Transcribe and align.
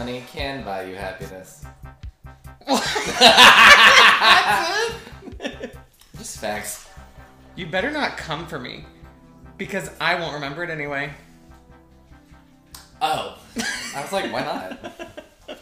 Money 0.00 0.24
can 0.32 0.64
buy 0.64 0.84
you 0.84 0.94
happiness. 0.94 1.62
Just 6.16 6.38
facts. 6.38 6.88
You 7.54 7.66
better 7.66 7.90
not 7.90 8.16
come 8.16 8.46
for 8.46 8.58
me, 8.58 8.86
because 9.58 9.90
I 10.00 10.14
won't 10.14 10.32
remember 10.32 10.64
it 10.64 10.70
anyway. 10.70 11.12
Oh. 13.02 13.36
I 13.94 14.00
was 14.00 14.10
like, 14.10 14.32
why 14.32 14.42
not? 14.42 15.18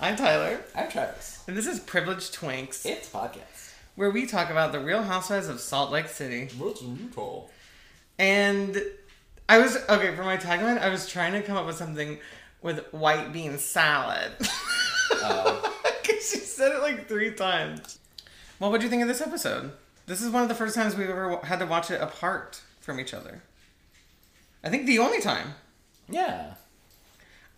I'm 0.00 0.16
Tyler, 0.16 0.58
I'm 0.74 0.90
Travis. 0.90 1.44
and 1.46 1.56
this 1.56 1.68
is 1.68 1.78
Privileged 1.78 2.34
Twinks, 2.34 2.84
It's 2.84 3.08
podcast. 3.08 3.74
where 3.94 4.10
we 4.10 4.26
talk 4.26 4.50
about 4.50 4.72
the 4.72 4.80
Real 4.80 5.04
Housewives 5.04 5.46
of 5.46 5.60
Salt 5.60 5.92
Lake 5.92 6.08
City. 6.08 6.48
What's 6.58 6.82
neutral? 6.82 7.50
And 8.18 8.82
I 9.48 9.58
was 9.58 9.76
okay 9.88 10.16
for 10.16 10.24
my 10.24 10.36
tagline. 10.36 10.80
I 10.80 10.88
was 10.88 11.08
trying 11.08 11.34
to 11.34 11.42
come 11.42 11.56
up 11.56 11.66
with 11.66 11.76
something 11.76 12.18
with 12.62 12.80
white 12.92 13.32
bean 13.32 13.58
salad. 13.58 14.32
Oh. 15.12 15.66
Because 16.02 16.30
she 16.30 16.38
said 16.38 16.72
it 16.72 16.80
like 16.80 17.08
three 17.08 17.30
times. 17.32 17.98
Well, 18.58 18.70
what 18.70 18.80
do 18.80 18.84
you 18.86 18.90
think 18.90 19.02
of 19.02 19.08
this 19.08 19.20
episode? 19.20 19.72
This 20.06 20.20
is 20.22 20.30
one 20.30 20.42
of 20.42 20.48
the 20.48 20.54
first 20.54 20.74
times 20.74 20.96
we've 20.96 21.08
ever 21.10 21.36
had 21.44 21.58
to 21.60 21.66
watch 21.66 21.90
it 21.90 22.00
apart 22.00 22.62
from 22.80 22.98
each 22.98 23.12
other. 23.14 23.42
I 24.64 24.70
think 24.70 24.86
the 24.86 24.98
only 24.98 25.20
time. 25.20 25.54
Yeah. 26.08 26.54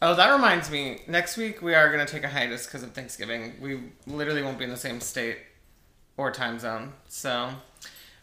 Oh, 0.03 0.15
that 0.17 0.33
reminds 0.33 0.71
me. 0.71 1.03
Next 1.07 1.37
week 1.37 1.63
we 1.63 1.75
are 1.75 1.91
going 1.93 2.05
to 2.05 2.13
take 2.13 2.25
a 2.25 2.29
hiatus 2.29 2.67
because 2.67 2.83
of 2.83 2.93
Thanksgiving. 2.93 3.55
We 3.61 3.81
literally 4.07 4.43
won't 4.43 4.59
be 4.59 4.65
in 4.65 4.71
the 4.71 4.77
same 4.77 5.01
state 5.01 5.39
or 6.17 6.31
time 6.31 6.59
zone. 6.59 6.93
So 7.09 7.51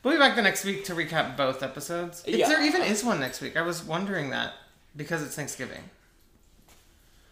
we'll 0.03 0.13
be 0.13 0.19
back 0.19 0.35
the 0.35 0.41
next 0.41 0.63
week 0.65 0.83
to 0.85 0.93
recap 0.93 1.37
both 1.37 1.63
episodes. 1.63 2.23
If 2.27 2.35
Yeah. 2.35 2.49
there 2.49 2.63
even 2.63 2.81
is 2.81 3.03
one 3.03 3.19
next 3.19 3.41
week. 3.41 3.57
I 3.57 3.61
was 3.61 3.83
wondering 3.83 4.29
that 4.31 4.53
because 4.95 5.23
it's 5.23 5.35
Thanksgiving. 5.35 5.89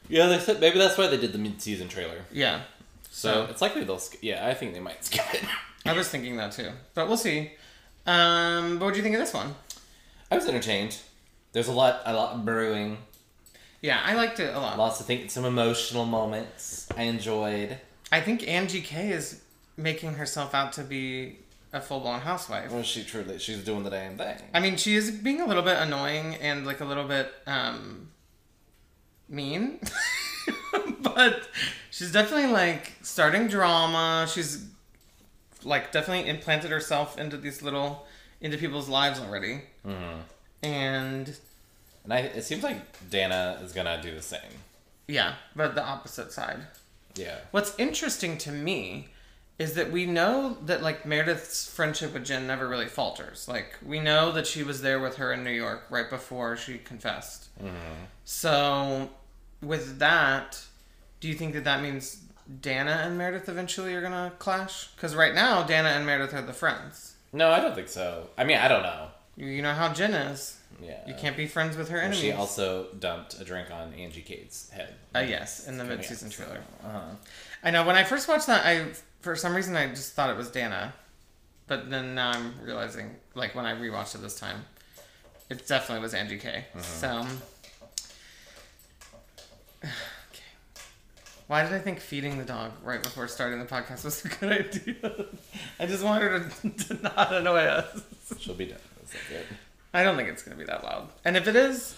Yeah, 0.10 0.28
they 0.28 0.40
said 0.40 0.60
maybe 0.60 0.78
that's 0.80 0.98
why 0.98 1.08
they 1.08 1.18
did 1.18 1.34
the 1.34 1.38
mid-season 1.38 1.88
trailer. 1.88 2.22
Yeah. 2.32 2.62
So 3.10 3.32
So- 3.34 3.46
it's 3.52 3.62
likely 3.62 3.84
they'll. 3.84 4.00
Sk- 4.00 4.18
yeah, 4.22 4.48
I 4.48 4.54
think 4.54 4.74
they 4.74 4.80
might 4.80 5.04
skip 5.06 5.34
it. 5.34 5.44
I 5.86 5.94
was 5.94 6.08
thinking 6.10 6.38
that 6.38 6.52
too. 6.52 6.70
But 6.94 7.08
we'll 7.08 7.18
see. 7.18 7.52
Um, 8.06 8.78
but 8.80 8.86
what 8.86 8.92
do 8.94 8.98
you 8.98 9.04
think 9.04 9.16
of 9.16 9.22
this 9.22 9.34
one? 9.34 9.56
I 10.32 10.36
was 10.36 10.48
entertained. 10.48 10.98
There's 11.54 11.68
a 11.68 11.74
lot, 11.74 12.02
a 12.06 12.14
lot 12.14 12.44
brewing. 12.46 12.98
Yeah, 13.82 14.02
I 14.04 14.16
liked 14.16 14.40
it 14.40 14.54
a 14.56 14.60
lot. 14.60 14.78
Lots 14.78 15.00
of 15.00 15.06
think, 15.06 15.30
some 15.32 15.46
emotional 15.46 16.06
moments. 16.06 16.88
I 16.98 17.04
enjoyed. 17.04 17.78
I 18.12 18.22
think 18.22 18.48
Angie 18.48 18.82
K 18.82 19.10
is 19.12 19.42
making 19.78 20.16
herself 20.16 20.54
out 20.56 20.74
to 20.74 20.84
be 20.84 21.38
a 21.74 21.80
full 21.82 22.00
blown 22.00 22.22
housewife. 22.22 22.72
Well, 22.72 22.84
she 22.84 23.04
truly, 23.04 23.40
she's 23.40 23.64
doing 23.64 23.84
the 23.84 23.90
damn 23.90 24.18
thing. 24.18 24.38
I 24.54 24.60
mean, 24.60 24.78
she 24.78 24.96
is 24.96 25.12
being 25.12 25.42
a 25.42 25.46
little 25.46 25.64
bit 25.64 25.78
annoying 25.78 26.36
and 26.36 26.66
like 26.66 26.80
a 26.82 26.86
little 26.86 27.04
bit 27.08 27.32
um 27.46 28.10
mean. 29.30 29.80
but 31.02 31.50
she's 31.92 32.12
definitely 32.12 32.48
like 32.52 32.94
starting 33.02 33.48
drama. 33.48 34.28
She's 34.32 34.66
like 35.64 35.92
definitely 35.92 36.30
implanted 36.30 36.72
herself 36.72 37.18
into 37.18 37.38
these 37.38 37.62
little 37.62 38.06
into 38.42 38.58
people's 38.58 38.88
lives 38.90 39.20
already. 39.20 39.62
Mhm. 39.86 40.20
And 40.64 41.38
And 42.04 42.14
I, 42.14 42.20
it 42.20 42.44
seems 42.44 42.64
like 42.64 43.10
Dana 43.10 43.60
is 43.64 43.74
gonna 43.74 44.02
do 44.02 44.14
the 44.14 44.22
same. 44.22 44.64
yeah, 45.08 45.36
but 45.56 45.76
the 45.76 45.84
opposite 45.84 46.32
side. 46.32 46.60
Yeah. 47.16 47.40
What's 47.52 47.74
interesting 47.78 48.38
to 48.40 48.52
me 48.52 49.10
is 49.60 49.74
that 49.74 49.92
we 49.92 50.06
know 50.06 50.58
that 50.66 50.84
like 50.84 51.06
Meredith's 51.06 51.68
friendship 51.68 52.14
with 52.14 52.26
Jen 52.26 52.46
never 52.46 52.68
really 52.68 52.86
falters. 52.86 53.48
Like 53.48 53.76
we 53.86 54.00
know 54.00 54.32
that 54.32 54.46
she 54.46 54.64
was 54.64 54.82
there 54.82 55.00
with 55.00 55.16
her 55.18 55.34
in 55.34 55.44
New 55.44 55.52
York 55.52 55.86
right 55.90 56.10
before 56.10 56.56
she 56.56 56.78
confessed. 56.78 57.50
So 58.24 59.10
with 59.62 60.00
that, 60.00 60.64
do 61.20 61.28
you 61.28 61.34
think 61.34 61.54
that 61.54 61.64
that 61.64 61.82
means 61.82 62.22
Dana 62.62 63.02
and 63.04 63.18
Meredith 63.18 63.50
eventually 63.50 63.96
are 63.96 64.02
gonna 64.02 64.32
clash? 64.38 64.90
Because 64.96 65.16
right 65.16 65.34
now 65.34 65.64
Dana 65.64 65.90
and 65.90 66.06
Meredith 66.06 66.36
are 66.36 66.44
the 66.44 66.54
friends. 66.54 67.16
No, 67.34 67.50
I 67.50 67.60
don't 67.60 67.74
think 67.74 67.90
so. 67.90 68.30
I 68.38 68.44
mean, 68.44 68.58
I 68.58 68.68
don't 68.68 68.84
know. 68.84 69.08
You, 69.36 69.48
you 69.48 69.62
know 69.62 69.74
how 69.74 69.92
Jen 69.92 70.14
is. 70.14 70.60
Yeah. 70.82 71.00
You 71.08 71.16
can't 71.16 71.36
be 71.36 71.48
friends 71.48 71.76
with 71.76 71.90
her 71.90 71.98
enemies. 71.98 72.20
She 72.20 72.32
also 72.32 72.88
dumped 73.00 73.40
a 73.40 73.44
drink 73.44 73.72
on 73.72 73.94
Angie 73.94 74.22
Kate's 74.22 74.70
head. 74.70 74.94
Uh, 75.16 75.20
yes, 75.20 75.68
in 75.68 75.78
the 75.78 75.84
mid-season 75.84 76.30
trailer. 76.30 76.62
Uh-huh. 76.84 77.00
I 77.64 77.72
know. 77.72 77.86
When 77.86 77.96
I 77.96 78.04
first 78.04 78.28
watched 78.28 78.48
that, 78.48 78.66
I 78.66 78.86
for 79.22 79.36
some 79.36 79.56
reason 79.56 79.76
I 79.76 79.88
just 79.88 80.14
thought 80.14 80.30
it 80.30 80.38
was 80.38 80.50
Dana, 80.50 80.94
but 81.68 81.90
then 81.90 82.16
now 82.16 82.32
I'm 82.32 82.54
realizing, 82.64 83.16
like 83.36 83.56
when 83.56 83.66
I 83.66 83.74
rewatched 83.74 84.16
it 84.16 84.22
this 84.22 84.40
time, 84.40 84.66
it 85.50 85.68
definitely 85.68 86.02
was 86.02 86.14
Angie 86.14 86.38
K. 86.38 86.66
So, 86.80 87.26
okay. 89.84 89.92
Why 91.48 91.64
did 91.64 91.74
I 91.74 91.80
think 91.80 92.00
feeding 92.00 92.38
the 92.38 92.44
dog 92.44 92.72
right 92.84 93.02
before 93.02 93.28
starting 93.28 93.60
the 93.60 93.66
podcast 93.66 94.04
was 94.04 94.24
a 94.26 94.28
good 94.28 94.52
idea? 94.52 95.28
I 95.80 95.86
just 95.86 96.04
wanted 96.04 96.32
her 96.32 96.50
to, 96.50 96.70
to 96.70 96.94
not 97.02 97.34
annoy 97.34 97.60
us. 97.60 98.04
She'll 98.40 98.56
be 98.56 98.66
done. 98.66 98.80
That's 99.00 99.14
not 99.14 99.24
good. 99.30 99.46
I 99.94 100.04
don't 100.04 100.18
think 100.18 100.30
it's 100.30 100.44
gonna 100.44 100.58
be 100.58 100.66
that 100.66 100.84
loud, 100.84 101.08
and 101.24 101.38
if 101.38 101.48
it 101.48 101.56
is, 101.56 101.96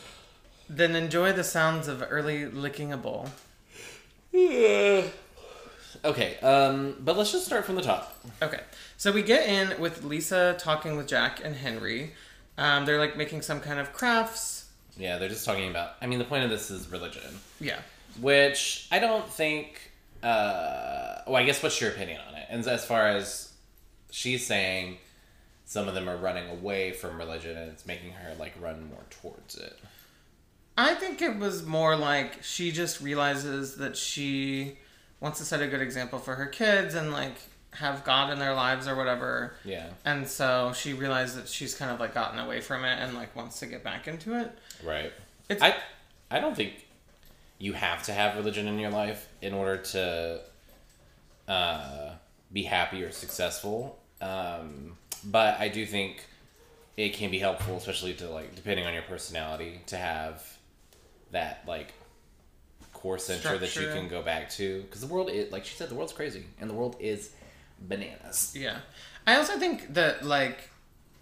then 0.69 0.96
enjoy 0.96 1.34
the 1.34 1.44
sounds 1.44 1.88
of 1.88 2.03
early 2.07 2.46
licking 2.46 2.94
a 2.94 2.97
bowl. 2.97 3.30
Okay, 6.06 6.38
um, 6.40 6.96
but 7.00 7.18
let's 7.18 7.32
just 7.32 7.46
start 7.46 7.66
from 7.66 7.76
the 7.76 7.82
top. 7.82 8.18
Okay, 8.42 8.62
so 8.98 9.12
we 9.12 9.22
get 9.22 9.48
in 9.48 9.80
with 9.82 10.04
Lisa 10.04 10.56
talking 10.58 10.96
with 10.96 11.08
Jack 11.08 11.42
and 11.44 11.56
Henry. 11.56 12.14
Um, 12.58 12.86
they're 12.86 13.00
like 13.00 13.18
making 13.18 13.42
some 13.42 13.60
kind 13.60 13.80
of 13.80 13.92
crafts. 13.94 14.70
Yeah, 14.98 15.18
they're 15.18 15.30
just 15.30 15.46
talking 15.46 15.70
about. 15.70 15.92
I 16.02 16.08
mean, 16.08 16.20
the 16.20 16.26
point 16.26 16.44
of 16.44 16.50
this 16.50 16.72
is 16.72 16.90
religion, 16.92 17.40
Yeah. 17.60 17.80
which 18.20 18.88
I 18.92 19.00
don't 19.00 19.28
think. 19.30 19.92
Uh, 20.24 21.22
well, 21.28 21.38
I 21.38 21.44
guess 21.44 21.62
what's 21.64 21.80
your 21.80 21.92
opinion 21.92 22.20
on 22.28 22.36
it? 22.36 22.46
And 22.50 22.66
as 22.68 22.84
far 22.86 23.08
as 23.08 23.54
she's 24.12 24.46
saying, 24.46 24.98
some 25.66 25.88
of 25.88 25.94
them 25.94 26.10
are 26.10 26.18
running 26.18 26.50
away 26.50 26.92
from 26.92 27.18
religion, 27.18 27.58
and 27.58 27.72
it's 27.72 27.86
making 27.86 28.12
her 28.12 28.36
like 28.40 28.54
run 28.60 28.90
more 28.90 29.04
towards 29.10 29.56
it. 29.56 29.78
I 30.78 30.96
think 30.96 31.22
it 31.22 31.38
was 31.38 31.66
more 31.66 31.96
like 31.98 32.42
she 32.44 32.72
just 32.72 33.02
realizes 33.02 33.76
that 33.76 33.96
she 33.98 34.78
wants 35.19 35.40
to 35.40 35.46
set 35.46 35.62
a 35.62 35.68
good 35.68 35.81
example 35.81 36.19
for 36.19 36.35
her 36.35 36.46
kids 36.46 36.96
and 36.96 37.12
like 37.12 37.35
have 37.72 38.03
God 38.03 38.31
in 38.31 38.40
their 38.40 38.53
lives 38.53 38.88
or 38.88 38.96
whatever. 38.96 39.53
Yeah, 39.63 39.88
And 40.06 40.28
so 40.28 40.74
she 40.75 40.94
realized 40.94 41.38
that 41.38 41.47
she's 41.47 41.75
kind 41.75 41.91
of 41.91 42.00
like 42.00 42.13
gotten 42.13 42.40
away 42.40 42.62
from 42.62 42.84
it 42.84 42.97
and 43.00 43.16
like 43.16 43.35
wants 43.35 43.59
to 43.59 43.66
get 43.68 43.84
back 43.84 44.07
into 44.07 44.40
it. 44.40 44.52
right. 44.84 45.12
It's 45.50 45.62
I 45.62 45.75
I 46.31 46.40
don't 46.40 46.56
think 46.56 46.85
you 47.57 47.74
have 47.74 48.03
to 48.03 48.13
have 48.13 48.35
religion 48.35 48.68
in 48.68 48.80
your 48.80 48.91
life 48.91 49.28
in 49.41 49.53
order 49.53 49.78
to 49.78 50.41
uh, 51.47 52.12
be 52.53 52.63
happy 52.63 53.03
or 53.03 53.12
successful. 53.12 54.00
Um, 54.22 54.96
but 55.25 55.59
I 55.59 55.68
do 55.68 55.86
think 55.86 56.25
it 56.97 57.13
can 57.13 57.31
be 57.31 57.40
helpful, 57.40 57.78
especially 57.78 58.13
to 58.16 58.30
like 58.30 58.56
depending 58.56 58.86
on 58.86 58.94
your 58.94 59.03
personality, 59.03 59.81
to 59.88 59.97
have 59.97 60.46
that 61.31 61.63
like 61.68 61.94
core 63.02 63.18
center 63.18 63.58
that 63.58 63.76
you 63.76 63.88
can 63.88 64.08
go 64.10 64.22
back 64.22 64.50
to 64.50 64.82
because 64.84 65.00
the 65.02 65.08
world 65.08 65.30
is 65.30 65.52
like 65.52 65.64
she 65.66 65.76
said 65.76 65.88
the 65.90 65.96
world's 65.96 66.12
crazy 66.14 66.44
and 66.60 66.70
the 66.70 66.74
world 66.74 66.96
is 67.00 67.32
bananas. 67.80 68.54
Yeah. 68.56 68.80
I 69.26 69.36
also 69.36 69.58
think 69.58 69.94
that 69.94 70.26
like 70.26 70.70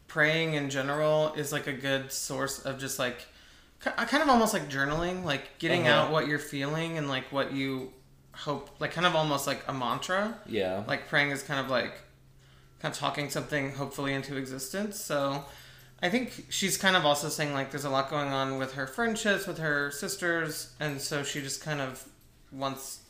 praying 0.08 0.54
in 0.56 0.70
general 0.70 1.34
is 1.36 1.52
like 1.52 1.68
a 1.68 1.74
good 1.74 2.12
source 2.12 2.60
of 2.60 2.80
just 2.80 2.98
like 2.98 3.26
kind 3.80 4.24
of 4.24 4.30
almost 4.30 4.54
like 4.54 4.70
journaling, 4.70 5.24
like 5.24 5.60
getting 5.60 5.88
Uh-huh. 5.88 6.06
out 6.06 6.12
what 6.12 6.28
you're 6.28 6.40
feeling 6.40 6.98
and 6.98 7.08
like 7.10 7.32
what 7.32 7.54
you 7.54 7.94
hope 8.32 8.70
like 8.80 8.92
kind 8.92 9.06
of 9.06 9.16
almost 9.16 9.46
like 9.46 9.64
a 9.68 9.74
mantra. 9.74 10.36
Yeah. 10.48 10.84
Like 10.88 11.08
praying 11.08 11.30
is 11.32 11.44
kind 11.44 11.60
of 11.60 11.70
like 11.70 11.94
kind 12.82 12.92
of 12.92 12.98
talking 13.00 13.30
something 13.30 13.74
hopefully 13.74 14.14
into 14.14 14.36
existence. 14.38 15.00
So 15.00 15.46
I 16.02 16.10
think 16.10 16.46
she's 16.50 16.78
kind 16.78 16.96
of 16.96 17.06
also 17.06 17.30
saying 17.30 17.54
like 17.54 17.72
there's 17.72 17.86
a 17.86 17.90
lot 17.90 18.10
going 18.10 18.30
on 18.30 18.60
with 18.60 18.74
her 18.74 18.86
friendships 18.86 19.48
with 19.48 19.58
her 19.58 19.90
sisters 19.90 20.74
and 20.80 21.02
so 21.02 21.24
she 21.24 21.42
just 21.42 21.62
kind 21.64 21.82
of 21.82 22.08
wants 22.52 23.02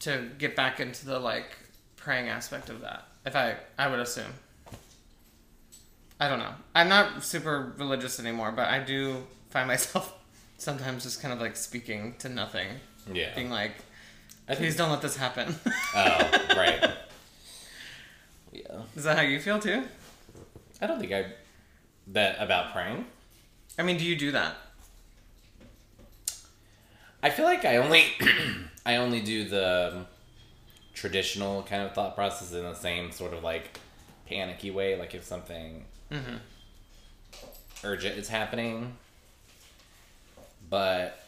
to 0.00 0.30
get 0.38 0.56
back 0.56 0.80
into 0.80 1.04
the 1.06 1.18
like 1.18 1.56
praying 1.96 2.28
aspect 2.28 2.70
of 2.70 2.80
that. 2.80 3.04
If 3.26 3.36
I 3.36 3.56
I 3.78 3.88
would 3.88 4.00
assume. 4.00 4.32
I 6.20 6.28
don't 6.28 6.38
know. 6.38 6.54
I'm 6.74 6.88
not 6.88 7.24
super 7.24 7.74
religious 7.76 8.20
anymore, 8.20 8.52
but 8.52 8.68
I 8.68 8.78
do 8.78 9.24
find 9.50 9.66
myself 9.74 10.12
sometimes 10.58 11.02
just 11.02 11.20
kind 11.20 11.34
of 11.34 11.40
like 11.40 11.56
speaking 11.56 12.14
to 12.20 12.28
nothing, 12.28 12.68
yeah. 13.12 13.34
being 13.34 13.50
like, 13.50 13.72
"Please 14.46 14.58
think. 14.58 14.76
don't 14.76 14.90
let 14.90 15.02
this 15.02 15.16
happen." 15.16 15.54
Oh, 15.94 16.40
right. 16.56 16.92
Yeah. 18.52 18.82
Is 18.94 19.02
that 19.02 19.16
how 19.16 19.22
you 19.24 19.40
feel 19.40 19.58
too? 19.58 19.82
I 20.80 20.86
don't 20.86 21.00
think 21.00 21.10
I 21.10 21.32
that 22.08 22.36
about 22.40 22.72
praying. 22.72 23.06
I 23.78 23.82
mean, 23.82 23.96
do 23.98 24.04
you 24.04 24.16
do 24.16 24.32
that? 24.32 24.54
I 27.22 27.30
feel 27.30 27.44
like 27.46 27.64
I 27.64 27.78
only 27.78 28.04
I 28.86 28.96
only 28.96 29.20
do 29.20 29.48
the 29.48 30.04
traditional 30.94 31.62
kind 31.62 31.82
of 31.82 31.92
thought 31.92 32.14
process 32.14 32.52
in 32.52 32.62
the 32.62 32.74
same 32.74 33.10
sort 33.10 33.32
of 33.32 33.42
like 33.42 33.78
panicky 34.28 34.70
way, 34.70 34.96
like 34.98 35.14
if 35.14 35.24
something 35.24 35.84
Mm-hmm. 36.10 36.36
urgent 37.82 38.18
is 38.18 38.28
happening. 38.28 38.92
But 40.68 41.18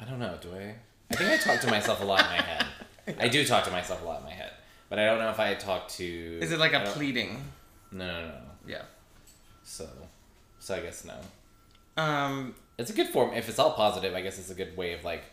I 0.00 0.04
don't 0.04 0.18
know. 0.20 0.38
Do 0.40 0.48
I? 0.54 0.74
I 1.10 1.14
think 1.16 1.30
I 1.30 1.36
talk 1.36 1.60
to 1.62 1.66
myself 1.70 2.00
a 2.00 2.04
lot 2.04 2.20
in 2.20 2.26
my 2.26 2.42
head. 2.42 2.66
I 3.20 3.28
do 3.28 3.44
talk 3.44 3.64
to 3.64 3.70
myself 3.70 4.00
a 4.02 4.04
lot 4.06 4.20
in 4.20 4.24
my 4.26 4.32
head, 4.32 4.52
but 4.88 4.98
I 4.98 5.06
don't 5.06 5.18
know 5.18 5.30
if 5.30 5.40
I 5.40 5.54
talk 5.54 5.88
to. 5.88 6.38
Is 6.40 6.52
it 6.52 6.58
like 6.58 6.72
a 6.72 6.80
pleading? 6.86 7.42
No, 7.90 8.06
no, 8.06 8.26
no. 8.28 8.34
Yeah. 8.66 8.82
So, 9.68 9.86
so 10.58 10.74
I 10.76 10.80
guess 10.80 11.04
no. 11.04 12.02
Um. 12.02 12.54
It's 12.78 12.90
a 12.90 12.94
good 12.94 13.08
form. 13.08 13.34
If 13.34 13.48
it's 13.48 13.58
all 13.58 13.72
positive, 13.72 14.14
I 14.14 14.20
guess 14.22 14.38
it's 14.38 14.50
a 14.50 14.54
good 14.54 14.76
way 14.76 14.92
of 14.92 15.04
like 15.04 15.24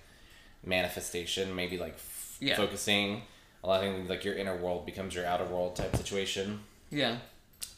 manifestation. 0.63 1.55
Maybe 1.55 1.77
like 1.77 1.93
f- 1.93 2.37
Yeah. 2.39 2.57
focusing, 2.57 3.21
allowing 3.63 4.07
like 4.07 4.25
your 4.25 4.35
inner 4.35 4.55
world 4.57 4.85
becomes 4.85 5.13
your 5.15 5.25
outer 5.25 5.45
world 5.45 5.75
type 5.75 5.95
situation, 5.95 6.63
Yeah. 6.89 7.17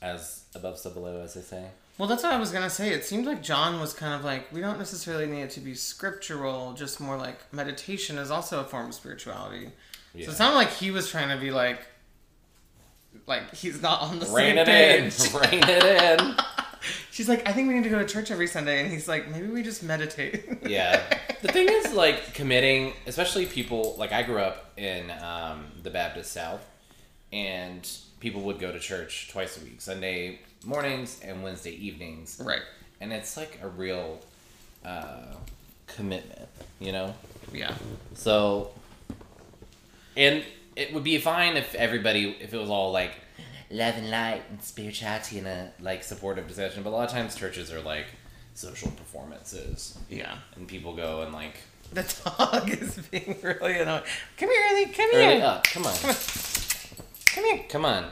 as 0.01 0.44
above 0.56 0.77
so 0.80 0.89
below, 0.92 1.21
as 1.21 1.33
they 1.33 1.42
say. 1.42 1.65
Well, 1.98 2.07
that's 2.07 2.24
what 2.24 2.31
I 2.31 2.38
was 2.38 2.51
gonna 2.51 2.69
say. 2.69 2.89
It 2.94 3.03
seemed 3.06 3.25
like 3.25 3.42
John 3.44 3.80
was 3.80 3.94
kind 3.94 4.13
of 4.13 4.24
like 4.24 4.51
we 4.53 4.62
don't 4.62 4.77
necessarily 4.80 5.25
need 5.27 5.42
it 5.44 5.51
to 5.51 5.60
be 5.60 5.75
scriptural, 5.75 6.74
just 6.74 7.00
more 7.00 7.18
like 7.18 7.51
meditation 7.53 8.18
is 8.18 8.31
also 8.31 8.62
a 8.62 8.63
form 8.63 8.88
of 8.88 8.94
spirituality. 8.95 9.71
Yeah. 10.13 10.25
So 10.27 10.31
it 10.31 10.36
sounded 10.36 10.56
like 10.57 10.71
he 10.71 10.92
was 10.92 11.10
trying 11.10 11.30
to 11.30 11.38
be 11.38 11.51
like, 11.51 11.81
like 13.25 13.53
he's 13.55 13.81
not 13.81 14.01
on 14.01 14.19
the 14.19 14.25
Rein 14.27 14.55
same 14.55 14.57
it 14.57 14.67
page. 14.67 15.33
in. 15.33 15.39
Rein 15.39 15.63
it 15.69 16.19
in. 16.19 16.35
She's 17.11 17.27
like, 17.27 17.47
I 17.47 17.53
think 17.53 17.67
we 17.67 17.75
need 17.75 17.83
to 17.83 17.89
go 17.89 17.99
to 17.99 18.05
church 18.05 18.31
every 18.31 18.47
Sunday, 18.47 18.83
and 18.83 18.91
he's 18.91 19.07
like, 19.07 19.29
maybe 19.29 19.47
we 19.47 19.63
just 19.63 19.83
meditate. 19.83 20.45
yeah. 20.65 21.01
The 21.41 21.47
thing 21.47 21.67
is, 21.69 21.93
like, 21.93 22.33
committing, 22.33 22.93
especially 23.05 23.45
people, 23.45 23.95
like, 23.97 24.11
I 24.11 24.23
grew 24.23 24.39
up 24.39 24.71
in 24.77 25.11
um, 25.21 25.65
the 25.83 25.89
Baptist 25.89 26.31
South, 26.31 26.65
and 27.31 27.87
people 28.19 28.41
would 28.41 28.59
go 28.59 28.71
to 28.71 28.79
church 28.79 29.29
twice 29.31 29.57
a 29.57 29.63
week 29.63 29.81
Sunday 29.81 30.39
mornings 30.65 31.19
and 31.23 31.43
Wednesday 31.43 31.71
evenings. 31.71 32.41
right. 32.43 32.61
And 32.99 33.13
it's 33.13 33.37
like 33.37 33.59
a 33.61 33.67
real 33.67 34.19
uh, 34.83 35.35
commitment, 35.85 36.49
you 36.79 36.91
know? 36.91 37.13
Yeah. 37.53 37.75
So, 38.15 38.71
and 40.15 40.43
it 40.77 40.94
would 40.94 41.03
be 41.03 41.18
fine 41.18 41.57
if 41.57 41.74
everybody, 41.75 42.35
if 42.39 42.53
it 42.53 42.57
was 42.57 42.69
all 42.69 42.91
like 42.91 43.13
love 43.69 43.95
and 43.95 44.09
light 44.09 44.44
and 44.50 44.62
spirituality 44.62 45.39
and 45.39 45.47
a 45.47 45.71
like 45.79 46.03
supportive 46.03 46.47
discussion. 46.47 46.83
But 46.83 46.91
a 46.91 46.95
lot 46.97 47.06
of 47.06 47.12
times 47.12 47.35
churches 47.35 47.71
are 47.74 47.81
like 47.81 48.06
social 48.53 48.91
performances, 48.91 49.97
Yeah. 50.09 50.35
and 50.56 50.68
people 50.68 50.95
go 50.95 51.21
and 51.24 51.33
like 51.33 51.57
The 51.94 52.03
dog 52.25 52.69
is 52.81 52.97
being 53.12 53.38
really 53.41 53.79
annoying. 53.79 54.03
Come 54.38 54.50
here, 54.50 54.62
Early. 54.71 54.85
Come 54.88 55.09
early 55.13 55.35
here. 55.35 55.45
up. 55.45 55.63
Come 55.65 55.85
on, 55.85 55.95
Come 55.95 56.09
on. 56.09 56.15
Come 57.25 57.44
here. 57.45 57.65
come 57.69 57.85
on. 57.85 58.06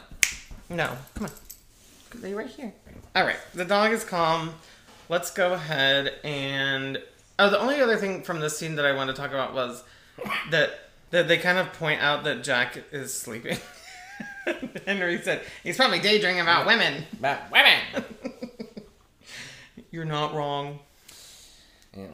No, 0.70 0.90
come 1.16 1.26
on. 1.28 2.22
Lay 2.22 2.34
right 2.34 2.48
here. 2.48 2.74
All 3.16 3.24
right, 3.24 3.38
the 3.54 3.66
dog 3.66 3.92
is 3.92 4.04
calm. 4.04 4.54
Let's 5.10 5.32
go 5.32 5.54
ahead 5.54 6.14
and. 6.24 6.98
Oh, 7.38 7.50
the 7.50 7.60
only 7.60 7.82
other 7.82 7.98
thing 7.98 8.24
from 8.24 8.40
this 8.40 8.58
scene 8.58 8.76
that 8.76 8.86
I 8.86 8.94
wanted 8.94 9.16
to 9.16 9.22
talk 9.22 9.32
about 9.32 9.54
was 9.54 9.84
that 10.52 10.72
that 11.16 11.30
they 11.30 11.38
kind 11.38 11.58
of 11.58 11.72
point 11.72 12.02
out 12.02 12.26
that 12.26 12.44
Jack 12.44 12.78
is 12.92 13.14
sleeping. 13.14 13.58
Henry 14.86 15.22
said 15.22 15.42
he's 15.64 15.78
probably 15.78 16.00
daydreaming 16.00 16.42
about 16.42 16.68
women. 16.68 17.06
About 17.14 17.50
women. 17.50 18.04
You're 19.92 20.04
not 20.04 20.34
wrong. 20.34 20.80
Yeah. 21.96 22.08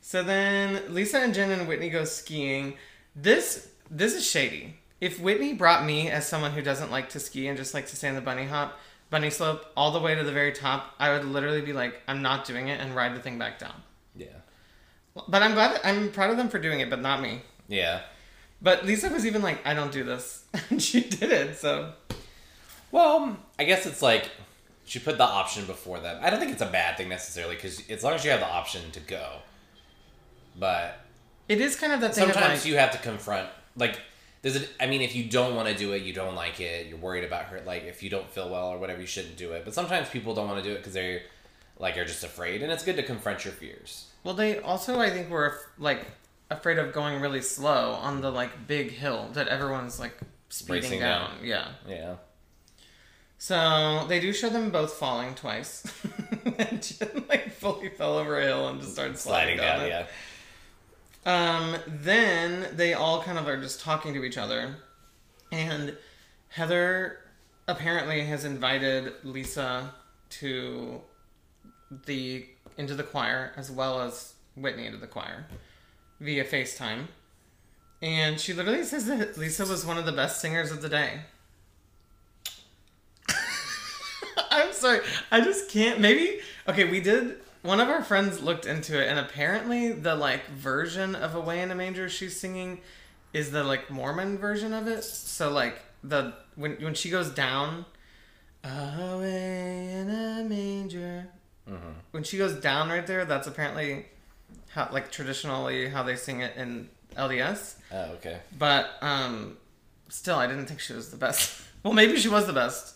So 0.00 0.22
then 0.22 0.94
Lisa 0.94 1.18
and 1.18 1.34
Jen 1.34 1.50
and 1.50 1.68
Whitney 1.68 1.90
go 1.90 2.04
skiing. 2.04 2.78
This 3.14 3.68
this 3.90 4.14
is 4.14 4.26
shady. 4.26 4.78
If 4.98 5.20
Whitney 5.20 5.52
brought 5.52 5.84
me 5.84 6.08
as 6.08 6.26
someone 6.26 6.52
who 6.52 6.62
doesn't 6.62 6.90
like 6.90 7.10
to 7.10 7.20
ski 7.20 7.48
and 7.48 7.58
just 7.58 7.74
likes 7.74 7.90
to 7.90 7.96
stay 7.96 8.08
on 8.08 8.14
the 8.14 8.22
bunny 8.22 8.46
hop, 8.46 8.78
bunny 9.10 9.28
slope 9.28 9.66
all 9.76 9.90
the 9.90 10.00
way 10.00 10.14
to 10.14 10.24
the 10.24 10.32
very 10.32 10.52
top, 10.52 10.94
I 10.98 11.12
would 11.12 11.26
literally 11.26 11.60
be 11.60 11.74
like, 11.74 12.00
I'm 12.08 12.22
not 12.22 12.46
doing 12.46 12.68
it 12.68 12.80
and 12.80 12.96
ride 12.96 13.14
the 13.14 13.20
thing 13.20 13.38
back 13.38 13.58
down. 13.58 13.74
Yeah. 14.16 14.28
But 15.28 15.42
I'm 15.42 15.52
glad 15.52 15.82
I'm 15.84 16.10
proud 16.12 16.30
of 16.30 16.38
them 16.38 16.48
for 16.48 16.58
doing 16.58 16.80
it, 16.80 16.88
but 16.88 17.02
not 17.02 17.20
me. 17.20 17.42
Yeah. 17.68 18.00
But 18.62 18.86
Lisa 18.86 19.08
was 19.10 19.26
even 19.26 19.42
like, 19.42 19.66
I 19.66 19.74
don't 19.74 19.92
do 19.92 20.04
this. 20.04 20.44
And 20.70 20.80
she 20.82 21.00
did 21.00 21.32
it, 21.32 21.56
so 21.56 21.92
Well, 22.90 23.36
I 23.58 23.64
guess 23.64 23.86
it's 23.86 24.00
like 24.02 24.30
she 24.84 24.98
put 24.98 25.18
the 25.18 25.24
option 25.24 25.64
before 25.66 25.98
them. 26.00 26.18
I 26.22 26.30
don't 26.30 26.38
think 26.38 26.52
it's 26.52 26.62
a 26.62 26.66
bad 26.66 26.96
thing 26.96 27.08
necessarily 27.08 27.56
because 27.56 27.88
as 27.90 28.04
long 28.04 28.14
as 28.14 28.24
you 28.24 28.30
have 28.30 28.40
the 28.40 28.48
option 28.48 28.90
to 28.92 29.00
go, 29.00 29.38
but 30.58 31.00
it 31.48 31.60
is 31.60 31.76
kind 31.76 31.92
of 31.92 32.00
that 32.00 32.14
thing 32.14 32.24
sometimes 32.24 32.60
like 32.60 32.66
you 32.66 32.76
have 32.76 32.92
to 32.92 32.98
confront 32.98 33.48
like 33.76 33.98
there's 34.42 34.56
a 34.56 34.64
i 34.80 34.86
mean 34.86 35.00
if 35.00 35.14
you 35.14 35.24
don't 35.24 35.54
want 35.54 35.68
to 35.68 35.74
do 35.74 35.92
it 35.92 36.02
you 36.02 36.12
don't 36.12 36.34
like 36.34 36.60
it 36.60 36.86
you're 36.86 36.98
worried 36.98 37.24
about 37.24 37.44
her 37.46 37.60
like 37.66 37.84
if 37.84 38.02
you 38.02 38.10
don't 38.10 38.28
feel 38.30 38.50
well 38.50 38.68
or 38.68 38.78
whatever 38.78 39.00
you 39.00 39.06
shouldn't 39.06 39.36
do 39.36 39.52
it 39.52 39.64
but 39.64 39.72
sometimes 39.74 40.08
people 40.08 40.34
don't 40.34 40.46
want 40.46 40.62
to 40.62 40.68
do 40.68 40.74
it 40.74 40.78
because 40.78 40.92
they're 40.92 41.22
like 41.78 41.96
are 41.96 42.04
just 42.04 42.22
afraid 42.22 42.62
and 42.62 42.70
it's 42.70 42.84
good 42.84 42.96
to 42.96 43.02
confront 43.02 43.44
your 43.44 43.54
fears 43.54 44.08
Well, 44.24 44.34
they 44.34 44.58
also, 44.60 45.00
I 45.00 45.10
think, 45.10 45.30
were 45.30 45.58
like 45.78 46.06
afraid 46.52 46.78
of 46.78 46.92
going 46.92 47.20
really 47.20 47.42
slow 47.42 47.92
on 47.92 48.20
the 48.20 48.30
like 48.30 48.66
big 48.66 48.90
hill 48.90 49.30
that 49.32 49.48
everyone's 49.48 49.98
like 49.98 50.18
speeding 50.48 50.82
Racing 50.82 51.00
down. 51.00 51.30
down. 51.30 51.44
Yeah. 51.44 51.68
yeah 51.88 52.14
So 53.38 54.04
they 54.08 54.20
do 54.20 54.32
show 54.32 54.48
them 54.48 54.70
both 54.70 54.92
falling 54.92 55.34
twice, 55.34 55.82
and 56.58 56.82
Jen 56.82 57.24
like 57.28 57.50
fully 57.52 57.88
fell 57.88 58.16
over 58.18 58.38
a 58.38 58.44
hill 58.44 58.68
and 58.68 58.80
just 58.80 58.92
started 58.92 59.18
sliding, 59.18 59.58
sliding 59.58 59.88
down, 59.88 59.90
down 59.90 60.06
yeah 61.24 61.74
Um, 61.74 61.76
then 61.86 62.76
they 62.76 62.94
all 62.94 63.22
kind 63.22 63.38
of 63.38 63.48
are 63.48 63.60
just 63.60 63.80
talking 63.80 64.14
to 64.14 64.24
each 64.24 64.38
other, 64.38 64.76
and 65.50 65.96
Heather 66.48 67.18
apparently 67.68 68.24
has 68.24 68.44
invited 68.44 69.12
Lisa 69.24 69.94
to 70.40 71.00
the 72.06 72.46
into 72.76 72.94
the 72.94 73.02
choir 73.02 73.52
as 73.56 73.70
well 73.70 74.00
as 74.00 74.34
Whitney 74.56 74.86
into 74.86 74.98
the 74.98 75.06
choir 75.06 75.46
via 76.22 76.44
FaceTime. 76.44 77.08
And 78.00 78.40
she 78.40 78.52
literally 78.52 78.84
says 78.84 79.06
that 79.06 79.36
Lisa 79.36 79.64
was 79.64 79.86
one 79.86 79.98
of 79.98 80.06
the 80.06 80.12
best 80.12 80.40
singers 80.40 80.72
of 80.72 80.82
the 80.82 80.88
day. 80.88 81.20
I'm 84.50 84.72
sorry. 84.72 85.00
I 85.30 85.40
just 85.40 85.70
can't. 85.70 86.00
Maybe 86.00 86.40
okay. 86.68 86.84
We 86.84 87.00
did. 87.00 87.36
One 87.62 87.78
of 87.78 87.88
our 87.88 88.02
friends 88.02 88.42
looked 88.42 88.66
into 88.66 89.00
it, 89.00 89.08
and 89.08 89.20
apparently 89.20 89.92
the 89.92 90.16
like 90.16 90.48
version 90.48 91.14
of 91.14 91.36
"Away 91.36 91.62
in 91.62 91.70
a 91.70 91.76
Manger" 91.76 92.08
she's 92.08 92.38
singing 92.38 92.80
is 93.32 93.52
the 93.52 93.62
like 93.62 93.88
Mormon 93.88 94.36
version 94.36 94.72
of 94.72 94.88
it. 94.88 95.04
So 95.04 95.50
like 95.50 95.80
the 96.02 96.34
when 96.56 96.72
when 96.82 96.94
she 96.94 97.08
goes 97.08 97.30
down, 97.30 97.86
away 98.64 99.92
in 99.92 100.10
a 100.10 100.44
manger. 100.44 101.28
Mm-hmm. 101.68 101.90
When 102.10 102.24
she 102.24 102.38
goes 102.38 102.54
down 102.54 102.88
right 102.88 103.06
there, 103.06 103.24
that's 103.24 103.46
apparently 103.46 104.06
how 104.72 104.88
like 104.92 105.10
traditionally 105.10 105.88
how 105.88 106.02
they 106.02 106.16
sing 106.16 106.40
it 106.40 106.56
in 106.56 106.88
LDS. 107.16 107.76
oh 107.92 108.12
okay 108.14 108.40
But 108.58 108.90
um, 109.02 109.56
still, 110.08 110.36
I 110.36 110.46
didn't 110.46 110.66
think 110.66 110.80
she 110.80 110.92
was 110.94 111.10
the 111.10 111.16
best. 111.16 111.62
well, 111.82 111.92
maybe 111.92 112.16
she 112.16 112.28
was 112.28 112.46
the 112.46 112.52
best, 112.52 112.94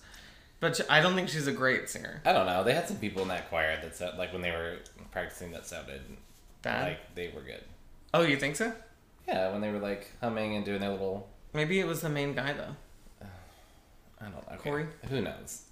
but 0.60 0.76
she- 0.76 0.88
I 0.88 1.00
don't 1.02 1.14
think 1.14 1.28
she's 1.28 1.46
a 1.46 1.52
great 1.52 1.88
singer. 1.90 2.20
i 2.24 2.32
don't 2.32 2.46
know 2.46 2.64
they 2.64 2.72
had 2.74 2.88
some 2.88 2.96
people 2.98 3.22
in 3.22 3.28
that 3.28 3.48
choir 3.50 3.78
that 3.82 3.94
said 3.96 4.16
like 4.18 4.32
when 4.32 4.42
they 4.42 4.50
were 4.50 4.76
practicing 5.10 5.52
that 5.52 5.66
sounded 5.66 6.00
Bad. 6.62 6.88
like 6.88 7.14
they 7.14 7.28
were 7.34 7.42
good 7.42 7.62
oh, 8.14 8.22
you 8.22 8.36
think 8.36 8.56
so? 8.56 8.72
yeah 9.28 9.50
when 9.52 9.60
they 9.60 9.70
were 9.70 9.78
like 9.78 10.10
humming 10.22 10.56
and 10.56 10.64
doing 10.64 10.80
their 10.80 10.90
little 10.90 11.28
Maybe 11.52 11.80
it 11.80 11.86
was 11.86 12.00
the 12.02 12.10
main 12.10 12.34
guy 12.34 12.52
though. 12.52 12.76
I 14.20 14.24
don't 14.24 14.50
know. 14.50 14.56
Corey? 14.58 14.86
Who 15.08 15.22
knows? 15.22 15.62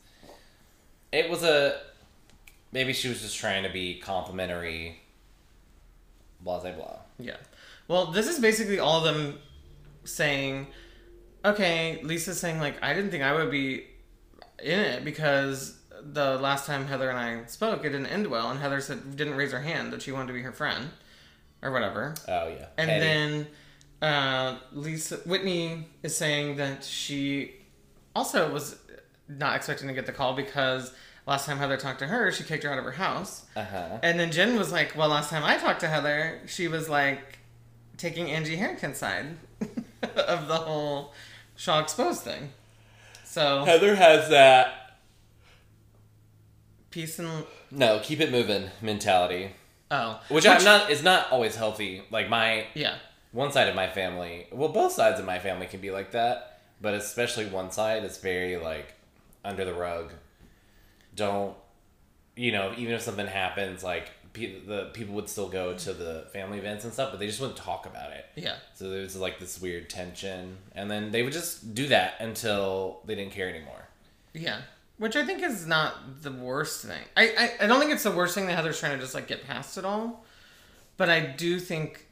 It 1.12 1.28
was 1.28 1.42
a. 1.42 1.78
Maybe 2.72 2.92
she 2.94 3.08
was 3.08 3.20
just 3.20 3.36
trying 3.36 3.62
to 3.64 3.68
be 3.70 3.98
complimentary. 3.98 5.00
Blah 6.44 6.60
blah 6.60 6.72
blah. 6.72 6.98
Yeah. 7.18 7.36
Well, 7.88 8.12
this 8.12 8.28
is 8.28 8.38
basically 8.38 8.78
all 8.78 9.04
of 9.04 9.14
them 9.14 9.38
saying, 10.04 10.68
okay, 11.44 12.00
Lisa's 12.02 12.38
saying, 12.40 12.58
like, 12.58 12.82
I 12.82 12.94
didn't 12.94 13.10
think 13.10 13.22
I 13.22 13.34
would 13.34 13.50
be 13.50 13.84
in 14.62 14.80
it 14.80 15.04
because 15.04 15.78
the 16.02 16.36
last 16.38 16.66
time 16.66 16.86
Heather 16.86 17.10
and 17.10 17.18
I 17.18 17.44
spoke, 17.46 17.84
it 17.84 17.90
didn't 17.90 18.06
end 18.06 18.26
well. 18.28 18.50
And 18.50 18.60
Heather 18.60 18.80
said, 18.80 19.16
didn't 19.16 19.34
raise 19.34 19.52
her 19.52 19.60
hand 19.60 19.92
that 19.92 20.02
she 20.02 20.12
wanted 20.12 20.28
to 20.28 20.32
be 20.34 20.42
her 20.42 20.52
friend 20.52 20.90
or 21.62 21.72
whatever. 21.72 22.14
Oh 22.28 22.48
yeah. 22.48 22.66
And 22.76 22.88
then 22.88 23.46
uh, 24.02 24.58
Lisa 24.72 25.16
Whitney 25.18 25.88
is 26.02 26.16
saying 26.16 26.56
that 26.56 26.84
she 26.84 27.52
also 28.14 28.52
was 28.52 28.76
not 29.28 29.56
expecting 29.56 29.88
to 29.88 29.94
get 29.94 30.06
the 30.06 30.12
call 30.12 30.34
because 30.34 30.92
last 31.26 31.46
time 31.46 31.58
Heather 31.58 31.76
talked 31.76 31.98
to 32.00 32.06
her, 32.06 32.30
she 32.32 32.44
kicked 32.44 32.64
her 32.64 32.70
out 32.72 32.78
of 32.78 32.84
her 32.84 32.92
house. 32.92 33.44
Uh 33.56 33.64
huh. 33.64 33.98
And 34.02 34.18
then 34.18 34.30
Jen 34.32 34.56
was 34.56 34.72
like, 34.72 34.96
"Well, 34.96 35.08
last 35.08 35.30
time 35.30 35.42
I 35.44 35.56
talked 35.58 35.80
to 35.80 35.88
Heather, 35.88 36.40
she 36.46 36.68
was 36.68 36.88
like 36.88 37.38
taking 37.96 38.30
Angie 38.30 38.56
Harrington's 38.56 38.98
side 38.98 39.36
of 40.16 40.48
the 40.48 40.56
whole 40.56 41.12
Shah 41.56 41.80
Exposed 41.80 42.22
thing." 42.22 42.50
So 43.24 43.64
Heather 43.64 43.96
has 43.96 44.28
that. 44.30 44.98
peace 46.90 47.18
and 47.18 47.44
No, 47.70 48.00
keep 48.02 48.20
it 48.20 48.30
moving 48.30 48.70
mentality, 48.80 49.50
oh, 49.90 50.20
which, 50.28 50.46
I'm 50.46 50.62
not. 50.62 50.90
is 50.90 51.02
not 51.02 51.30
always 51.32 51.56
healthy. 51.56 52.02
Like 52.10 52.28
my 52.28 52.66
Yeah, 52.74 52.96
one 53.32 53.50
side 53.52 53.68
of 53.68 53.74
my 53.74 53.88
family. 53.88 54.46
Well, 54.52 54.68
both 54.68 54.92
sides 54.92 55.18
of 55.18 55.26
my 55.26 55.38
family 55.40 55.66
can 55.66 55.80
be 55.80 55.90
like 55.90 56.12
that, 56.12 56.60
but 56.80 56.94
especially 56.94 57.46
one 57.46 57.70
side 57.72 58.04
is 58.04 58.18
very 58.18 58.56
like 58.56 58.94
under 59.44 59.64
the 59.64 59.74
rug. 59.74 60.12
Don't 61.14 61.54
you 62.36 62.52
know? 62.52 62.72
Even 62.76 62.94
if 62.94 63.02
something 63.02 63.26
happens, 63.26 63.82
like 63.82 64.10
pe- 64.32 64.60
the 64.60 64.90
people 64.92 65.14
would 65.14 65.28
still 65.28 65.48
go 65.48 65.74
to 65.74 65.92
the 65.92 66.26
family 66.32 66.58
events 66.58 66.84
and 66.84 66.92
stuff, 66.92 67.10
but 67.10 67.20
they 67.20 67.26
just 67.26 67.40
wouldn't 67.40 67.58
talk 67.58 67.86
about 67.86 68.12
it. 68.12 68.26
Yeah. 68.34 68.56
So 68.74 68.90
there 68.90 69.00
was 69.00 69.16
like 69.16 69.38
this 69.38 69.60
weird 69.60 69.88
tension, 69.88 70.58
and 70.74 70.90
then 70.90 71.10
they 71.10 71.22
would 71.22 71.32
just 71.32 71.74
do 71.74 71.86
that 71.88 72.14
until 72.20 73.00
they 73.06 73.14
didn't 73.14 73.32
care 73.32 73.48
anymore. 73.48 73.88
Yeah. 74.34 74.60
Which 74.98 75.16
I 75.16 75.24
think 75.24 75.42
is 75.42 75.66
not 75.66 76.22
the 76.22 76.30
worst 76.30 76.84
thing. 76.84 77.02
I, 77.16 77.28
I, 77.60 77.64
I 77.64 77.66
don't 77.66 77.80
think 77.80 77.92
it's 77.92 78.04
the 78.04 78.12
worst 78.12 78.34
thing 78.34 78.46
that 78.46 78.54
Heather's 78.54 78.78
trying 78.78 78.96
to 78.96 79.02
just 79.02 79.14
like 79.14 79.26
get 79.26 79.44
past 79.44 79.78
it 79.78 79.84
all. 79.84 80.24
But 80.96 81.10
I 81.10 81.20
do 81.20 81.58
think 81.58 82.06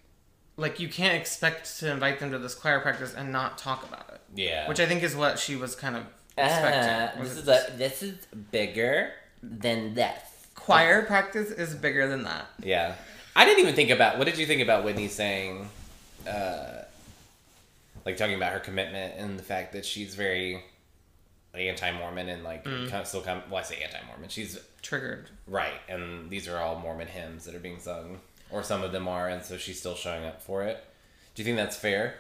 like 0.57 0.81
you 0.81 0.89
can't 0.89 1.15
expect 1.15 1.79
to 1.79 1.91
invite 1.91 2.19
them 2.19 2.31
to 2.33 2.39
this 2.39 2.55
choir 2.55 2.81
practice 2.81 3.15
and 3.15 3.31
not 3.31 3.59
talk 3.59 3.87
about 3.87 4.11
it. 4.13 4.21
Yeah. 4.35 4.69
Which 4.69 4.81
I 4.81 4.87
think 4.87 5.03
is 5.03 5.15
what 5.15 5.39
she 5.39 5.57
was 5.57 5.75
kind 5.75 5.97
of 5.97 6.05
expecting. 6.37 7.21
was 7.23 7.39
it 7.39 7.45
just- 7.47 7.79
this 7.79 8.03
is 8.03 8.15
bigger 8.51 9.13
than 9.43 9.95
that. 9.95 10.29
choir 10.55 11.03
practice 11.03 11.51
is 11.51 11.75
bigger 11.75 12.07
than 12.09 12.23
that. 12.25 12.47
Yeah. 12.63 12.95
I 13.35 13.45
didn't 13.45 13.61
even 13.61 13.75
think 13.75 13.91
about 13.91 14.19
what 14.19 14.27
did 14.27 14.39
you 14.39 14.47
think 14.47 14.63
about 14.63 14.85
Whitney 14.85 15.09
saying 15.09 15.69
uh 16.29 16.83
like 18.05 18.17
talking 18.17 18.35
about 18.37 18.53
her 18.53 18.61
commitment 18.61 19.15
and 19.17 19.39
the 19.39 19.43
fact 19.43 19.73
that 19.73 19.85
she's 19.87 20.15
very 20.15 20.63
anti-Mormon 21.55 22.29
and 22.29 22.45
like 22.45 22.65
Mm. 22.65 22.89
kind 22.89 23.01
of 23.03 23.07
still 23.07 23.21
come 23.23 23.43
well 23.51 23.61
I 23.61 23.63
say 23.65 23.83
anti-Mormon. 23.83 24.29
She's 24.29 24.59
Triggered. 24.83 25.31
right 25.47 25.81
and 25.89 26.31
these 26.31 26.49
are 26.49 26.59
all 26.59 26.79
Mormon 26.79 27.09
hymns 27.09 27.45
that 27.45 27.55
are 27.55 27.59
being 27.61 27.79
sung 27.81 28.21
or 28.51 28.63
some 28.63 28.83
of 28.83 28.93
them 28.93 29.09
are 29.09 29.29
and 29.29 29.43
so 29.45 29.57
she's 29.57 29.79
still 29.81 29.95
showing 29.95 30.25
up 30.25 30.43
for 30.43 30.63
it. 30.65 30.83
Do 31.35 31.43
you 31.43 31.45
think 31.45 31.57
that's 31.57 31.77
fair? 31.77 32.15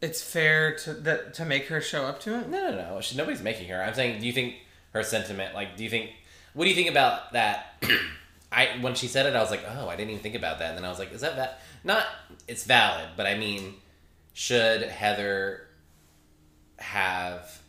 It's 0.00 0.22
fair 0.22 0.74
to 0.78 0.94
that 0.94 1.34
to 1.34 1.44
make 1.44 1.66
her 1.66 1.80
show 1.80 2.04
up 2.04 2.20
to 2.20 2.38
it. 2.38 2.48
No, 2.48 2.70
no, 2.70 2.76
no. 2.76 3.00
She, 3.00 3.16
nobody's 3.16 3.42
making 3.42 3.68
her. 3.68 3.82
I'm 3.82 3.94
saying, 3.94 4.20
do 4.20 4.26
you 4.26 4.32
think 4.32 4.56
her 4.92 5.02
sentiment, 5.02 5.54
like, 5.54 5.76
do 5.76 5.84
you 5.84 5.90
think, 5.90 6.10
what 6.54 6.64
do 6.64 6.70
you 6.70 6.76
think 6.76 6.90
about 6.90 7.32
that? 7.32 7.82
I 8.52 8.76
when 8.80 8.94
she 8.94 9.06
said 9.06 9.26
it, 9.26 9.34
I 9.34 9.40
was 9.40 9.50
like, 9.50 9.64
oh, 9.66 9.88
I 9.88 9.96
didn't 9.96 10.10
even 10.10 10.22
think 10.22 10.34
about 10.34 10.58
that. 10.58 10.70
And 10.70 10.78
then 10.78 10.84
I 10.84 10.88
was 10.88 10.98
like, 10.98 11.12
is 11.12 11.22
that 11.22 11.36
that? 11.36 11.60
not? 11.84 12.04
It's 12.48 12.64
valid, 12.64 13.08
but 13.16 13.26
I 13.26 13.36
mean, 13.36 13.74
should 14.34 14.82
Heather 14.82 15.68
have 16.78 17.60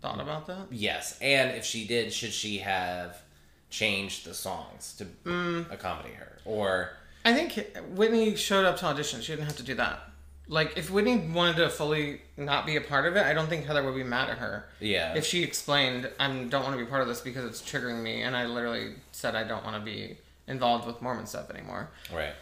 Thought 0.00 0.20
about 0.20 0.46
that? 0.48 0.66
yes? 0.70 1.18
And 1.20 1.52
if 1.52 1.64
she 1.64 1.86
did, 1.86 2.12
should 2.12 2.32
she 2.32 2.58
have 2.58 3.22
changed 3.70 4.26
the 4.26 4.34
songs 4.34 4.94
to 4.98 5.06
mm. 5.24 5.70
accommodate 5.72 6.14
her, 6.14 6.38
or 6.44 6.90
I 7.24 7.32
think 7.32 7.78
Whitney 7.88 8.36
showed 8.36 8.66
up 8.66 8.76
to 8.78 8.86
audition. 8.86 9.22
She 9.22 9.32
didn't 9.32 9.46
have 9.46 9.56
to 9.56 9.62
do 9.62 9.74
that. 9.76 10.10
Like, 10.46 10.76
if 10.76 10.90
Whitney 10.90 11.16
wanted 11.18 11.56
to 11.56 11.70
fully 11.70 12.20
not 12.36 12.66
be 12.66 12.76
a 12.76 12.80
part 12.80 13.06
of 13.06 13.16
it, 13.16 13.24
I 13.24 13.32
don't 13.32 13.48
think 13.48 13.64
Heather 13.64 13.82
would 13.82 13.94
be 13.94 14.04
mad 14.04 14.28
at 14.28 14.38
her. 14.38 14.66
yeah, 14.80 15.14
If 15.14 15.24
she 15.24 15.42
explained, 15.42 16.10
I 16.20 16.26
don't 16.28 16.62
want 16.62 16.76
to 16.76 16.84
be 16.84 16.84
part 16.84 17.00
of 17.02 17.08
this 17.08 17.20
because 17.22 17.44
it's 17.46 17.62
triggering 17.62 18.02
me, 18.02 18.22
and 18.22 18.36
I 18.36 18.44
literally 18.46 18.94
said 19.12 19.34
I 19.34 19.44
don't 19.44 19.64
want 19.64 19.76
to 19.76 19.82
be 19.82 20.18
involved 20.46 20.86
with 20.86 21.00
Mormon 21.00 21.26
stuff 21.26 21.48
anymore. 21.50 21.88
right? 22.14 22.34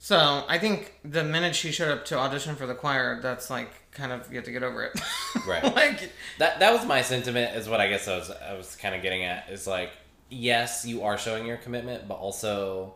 So 0.00 0.44
I 0.48 0.58
think 0.58 0.92
the 1.04 1.24
minute 1.24 1.56
she 1.56 1.72
showed 1.72 1.90
up 1.90 2.04
to 2.06 2.18
audition 2.18 2.54
for 2.54 2.66
the 2.66 2.74
choir, 2.74 3.18
that's 3.20 3.50
like 3.50 3.70
kind 3.90 4.12
of 4.12 4.28
you 4.30 4.36
have 4.36 4.44
to 4.44 4.52
get 4.52 4.62
over 4.62 4.84
it. 4.84 5.00
Right. 5.46 5.64
like, 5.74 6.12
That 6.38 6.60
that 6.60 6.72
was 6.72 6.84
my 6.86 7.02
sentiment. 7.02 7.56
Is 7.56 7.68
what 7.68 7.80
I 7.80 7.88
guess 7.88 8.06
I 8.06 8.16
was 8.16 8.30
I 8.30 8.52
was 8.54 8.76
kind 8.76 8.94
of 8.94 9.02
getting 9.02 9.24
at. 9.24 9.48
Is 9.50 9.66
like, 9.66 9.90
yes, 10.28 10.84
you 10.86 11.02
are 11.02 11.18
showing 11.18 11.46
your 11.46 11.56
commitment, 11.56 12.06
but 12.06 12.14
also, 12.14 12.94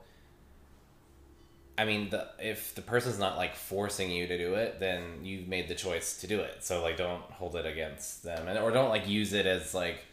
I 1.78 1.84
mean, 1.84 2.10
the 2.10 2.28
if 2.38 2.74
the 2.74 2.82
person's 2.82 3.18
not 3.18 3.36
like 3.36 3.56
forcing 3.56 4.10
you 4.10 4.26
to 4.26 4.38
do 4.38 4.54
it, 4.54 4.78
then 4.78 5.02
you've 5.22 5.48
made 5.48 5.68
the 5.68 5.74
choice 5.74 6.20
to 6.20 6.26
do 6.26 6.40
it. 6.40 6.62
So 6.64 6.82
like, 6.82 6.96
don't 6.96 7.22
hold 7.22 7.56
it 7.56 7.64
against 7.64 8.22
them, 8.22 8.46
and 8.46 8.58
or 8.58 8.70
don't 8.70 8.90
like 8.90 9.08
use 9.08 9.32
it 9.32 9.46
as 9.46 9.72
like 9.74 10.04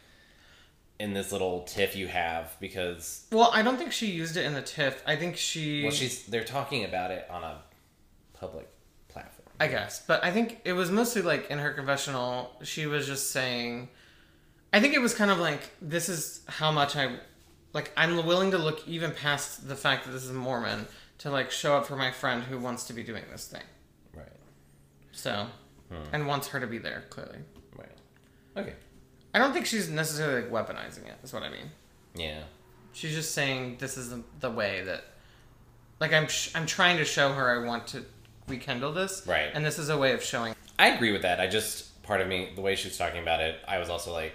in 1.00 1.14
this 1.14 1.32
little 1.32 1.62
tiff 1.64 1.96
you 1.96 2.08
have 2.08 2.56
because 2.60 3.26
well, 3.32 3.52
I 3.54 3.62
don't 3.62 3.78
think 3.78 3.92
she 3.92 4.08
used 4.08 4.38
it 4.38 4.46
in 4.46 4.54
the 4.54 4.62
TIFF. 4.62 5.04
I 5.06 5.16
think 5.16 5.36
she. 5.36 5.84
well, 5.84 5.92
she's 5.92 6.26
they're 6.26 6.44
talking 6.44 6.86
about 6.86 7.12
it 7.12 7.28
on 7.30 7.44
a 7.44 7.58
public 8.34 8.70
platform. 9.10 9.48
I 9.60 9.68
guess, 9.68 10.02
but 10.06 10.24
I 10.24 10.32
think 10.32 10.62
it 10.64 10.74
was 10.74 10.90
mostly 10.90 11.22
like 11.22 11.50
in 11.50 11.60
her 11.60 11.74
confessional, 11.74 12.56
she 12.64 12.86
was 12.86 13.06
just 13.06 13.32
saying. 13.32 13.90
I 14.72 14.80
think 14.80 14.94
it 14.94 15.02
was 15.02 15.14
kind 15.14 15.32
of 15.32 15.40
like 15.40 15.72
this 15.82 16.08
is 16.10 16.42
how 16.48 16.72
much 16.72 16.96
I, 16.96 17.18
like 17.74 17.92
I'm 17.98 18.26
willing 18.26 18.52
to 18.52 18.58
look 18.58 18.88
even 18.88 19.12
past 19.12 19.68
the 19.68 19.76
fact 19.76 20.06
that 20.06 20.12
this 20.12 20.24
is 20.24 20.32
Mormon 20.32 20.88
to 21.20 21.30
like 21.30 21.52
show 21.52 21.78
up 21.78 21.86
for 21.86 21.96
my 21.96 22.12
friend 22.12 22.44
who 22.44 22.58
wants 22.58 22.86
to 22.86 22.94
be 22.94 23.04
doing 23.04 23.24
this 23.32 23.48
thing. 23.48 23.64
Right. 24.14 24.28
So, 25.12 25.48
hmm. 25.90 25.96
and 26.12 26.28
wants 26.28 26.48
her 26.50 26.60
to 26.60 26.68
be 26.68 26.78
there 26.78 27.04
clearly. 27.10 27.40
Right. 27.78 27.98
Okay. 28.58 28.74
I 29.34 29.40
don't 29.40 29.54
think 29.54 29.66
she's 29.66 29.90
necessarily 29.90 30.42
like 30.42 30.52
weaponizing 30.52 31.08
it. 31.08 31.16
Is 31.24 31.34
what 31.34 31.44
I 31.44 31.50
mean. 31.50 31.70
Yeah. 32.16 32.42
She's 32.94 33.14
just 33.14 33.34
saying 33.34 33.78
this 33.80 33.98
is 33.98 34.10
the, 34.10 34.24
the 34.40 34.50
way 34.50 34.82
that, 34.86 35.04
like 36.00 36.14
I'm 36.14 36.28
sh- 36.28 36.52
I'm 36.56 36.66
trying 36.66 36.98
to 36.98 37.06
show 37.06 37.32
her 37.34 37.62
I 37.62 37.66
want 37.66 37.88
to 37.88 38.04
rekindle 38.48 38.94
this. 38.94 39.24
Right. 39.28 39.50
And 39.54 39.64
this 39.66 39.78
is 39.78 39.90
a 39.90 39.98
way 39.98 40.14
of 40.14 40.24
showing. 40.24 40.56
I 40.80 40.90
agree 40.90 41.12
with 41.12 41.22
that. 41.22 41.40
I 41.40 41.48
just 41.48 42.02
part 42.04 42.22
of 42.22 42.28
me, 42.28 42.50
the 42.56 42.62
way 42.62 42.76
she 42.76 42.88
was 42.88 42.98
talking 42.98 43.22
about 43.22 43.40
it, 43.42 43.60
I 43.68 43.78
was 43.78 43.90
also 43.90 44.12
like, 44.12 44.34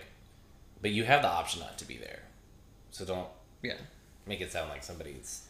but 0.80 0.92
you 0.92 1.04
have 1.04 1.22
the 1.22 1.28
option 1.28 1.60
not 1.60 1.76
to 1.78 1.84
be 1.84 1.96
there, 1.96 2.20
so 2.90 3.04
don't 3.04 3.26
Yeah. 3.62 3.74
make 4.26 4.40
it 4.40 4.52
sound 4.52 4.68
like 4.68 4.84
somebody's 4.84 5.46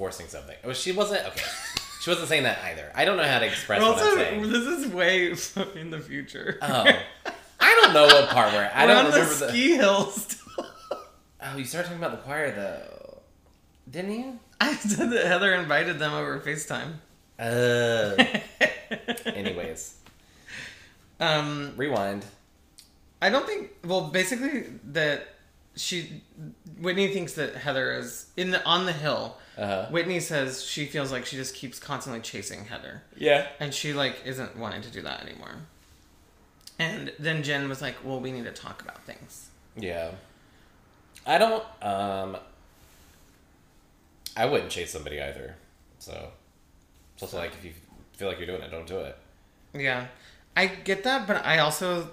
forcing 0.00 0.26
something. 0.28 0.56
Oh, 0.64 0.72
she 0.72 0.92
wasn't 0.92 1.26
okay. 1.26 1.44
she 2.00 2.08
wasn't 2.08 2.26
saying 2.28 2.44
that 2.44 2.58
either. 2.64 2.90
I 2.94 3.04
don't 3.04 3.18
know 3.18 3.22
how 3.24 3.38
to 3.38 3.44
express 3.46 3.82
what 3.82 3.98
I'm 4.02 4.14
saying. 4.16 4.42
this 4.50 4.66
is 4.66 4.86
way 4.88 5.26
in 5.78 5.90
the 5.90 6.00
future. 6.00 6.58
Oh, 6.62 6.84
I 7.60 7.80
don't 7.82 7.92
know 7.92 8.06
what 8.06 8.30
part 8.30 8.50
we're. 8.54 8.70
I 8.74 8.86
We're 8.86 8.94
don't 8.94 9.04
on 9.04 9.10
the 9.10 9.18
remember 9.18 9.34
the. 9.34 9.48
ski 9.50 9.76
hills. 9.76 10.42
Oh, 11.42 11.56
you 11.58 11.64
started 11.66 11.88
talking 11.88 12.02
about 12.02 12.12
the 12.12 12.22
choir 12.24 12.50
though, 12.50 13.18
didn't 13.90 14.12
you? 14.12 14.38
I 14.58 14.72
said 14.74 15.10
that 15.10 15.26
Heather 15.26 15.52
invited 15.54 15.98
them 15.98 16.14
over 16.14 16.40
FaceTime. 16.40 16.92
Uh. 17.38 18.16
anyways, 19.26 19.96
Um, 21.20 21.74
rewind. 21.76 22.24
I 23.20 23.28
don't 23.28 23.46
think. 23.46 23.70
Well, 23.84 24.08
basically, 24.08 24.64
that 24.92 25.28
she 25.76 26.22
Whitney 26.80 27.08
thinks 27.08 27.34
that 27.34 27.54
Heather 27.56 27.92
is 27.92 28.26
in 28.38 28.50
the 28.50 28.64
on 28.64 28.86
the 28.86 28.92
hill. 28.94 29.36
Uh 29.60 29.66
huh. 29.66 29.86
Whitney 29.90 30.20
says 30.20 30.64
she 30.64 30.86
feels 30.86 31.12
like 31.12 31.26
she 31.26 31.36
just 31.36 31.54
keeps 31.54 31.78
constantly 31.78 32.22
chasing 32.22 32.64
Heather, 32.64 33.02
Yeah. 33.16 33.46
and 33.60 33.74
she 33.74 33.92
like 33.92 34.22
isn't 34.24 34.56
wanting 34.56 34.80
to 34.82 34.88
do 34.90 35.02
that 35.02 35.22
anymore. 35.22 35.56
And 36.78 37.12
then 37.18 37.42
Jen 37.42 37.68
was 37.68 37.82
like, 37.82 37.96
"Well, 38.02 38.20
we 38.20 38.32
need 38.32 38.44
to 38.44 38.52
talk 38.52 38.80
about 38.80 39.04
things." 39.04 39.50
Yeah. 39.76 40.12
I 41.26 41.36
don't 41.38 41.64
um 41.82 42.38
I 44.36 44.46
wouldn't 44.46 44.70
chase 44.70 44.90
somebody 44.92 45.20
either. 45.20 45.56
So 45.98 46.30
it's 47.14 47.22
also 47.22 47.36
like 47.36 47.52
if 47.52 47.64
you 47.64 47.72
feel 48.14 48.28
like 48.28 48.38
you're 48.38 48.46
doing 48.46 48.62
it, 48.62 48.70
don't 48.70 48.86
do 48.86 48.98
it. 49.00 49.16
Yeah, 49.74 50.06
I 50.56 50.66
get 50.66 51.04
that, 51.04 51.26
but 51.26 51.44
I 51.44 51.58
also 51.58 52.10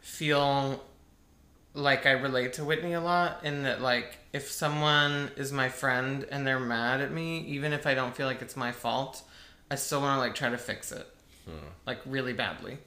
feel 0.00 0.82
like 1.74 2.06
I 2.06 2.12
relate 2.12 2.54
to 2.54 2.64
Whitney 2.64 2.94
a 2.94 3.00
lot 3.00 3.44
in 3.44 3.62
that, 3.62 3.80
like, 3.80 4.18
if 4.32 4.50
someone 4.50 5.30
is 5.36 5.52
my 5.52 5.68
friend 5.68 6.26
and 6.30 6.46
they're 6.46 6.60
mad 6.60 7.00
at 7.00 7.12
me, 7.12 7.40
even 7.40 7.72
if 7.72 7.86
I 7.86 7.94
don't 7.94 8.14
feel 8.14 8.26
like 8.26 8.42
it's 8.42 8.56
my 8.56 8.72
fault, 8.72 9.22
I 9.70 9.76
still 9.76 10.00
want 10.00 10.16
to 10.16 10.20
like 10.20 10.34
try 10.34 10.50
to 10.50 10.58
fix 10.58 10.92
it, 10.92 11.06
like 11.86 11.98
really 12.06 12.32
badly. 12.32 12.78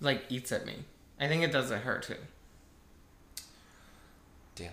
Like 0.00 0.24
eats 0.28 0.52
at 0.52 0.66
me. 0.66 0.74
I 1.20 1.28
think 1.28 1.42
it 1.42 1.52
does 1.52 1.70
at 1.70 1.82
her 1.82 1.98
too. 1.98 2.16
Damn. 4.56 4.72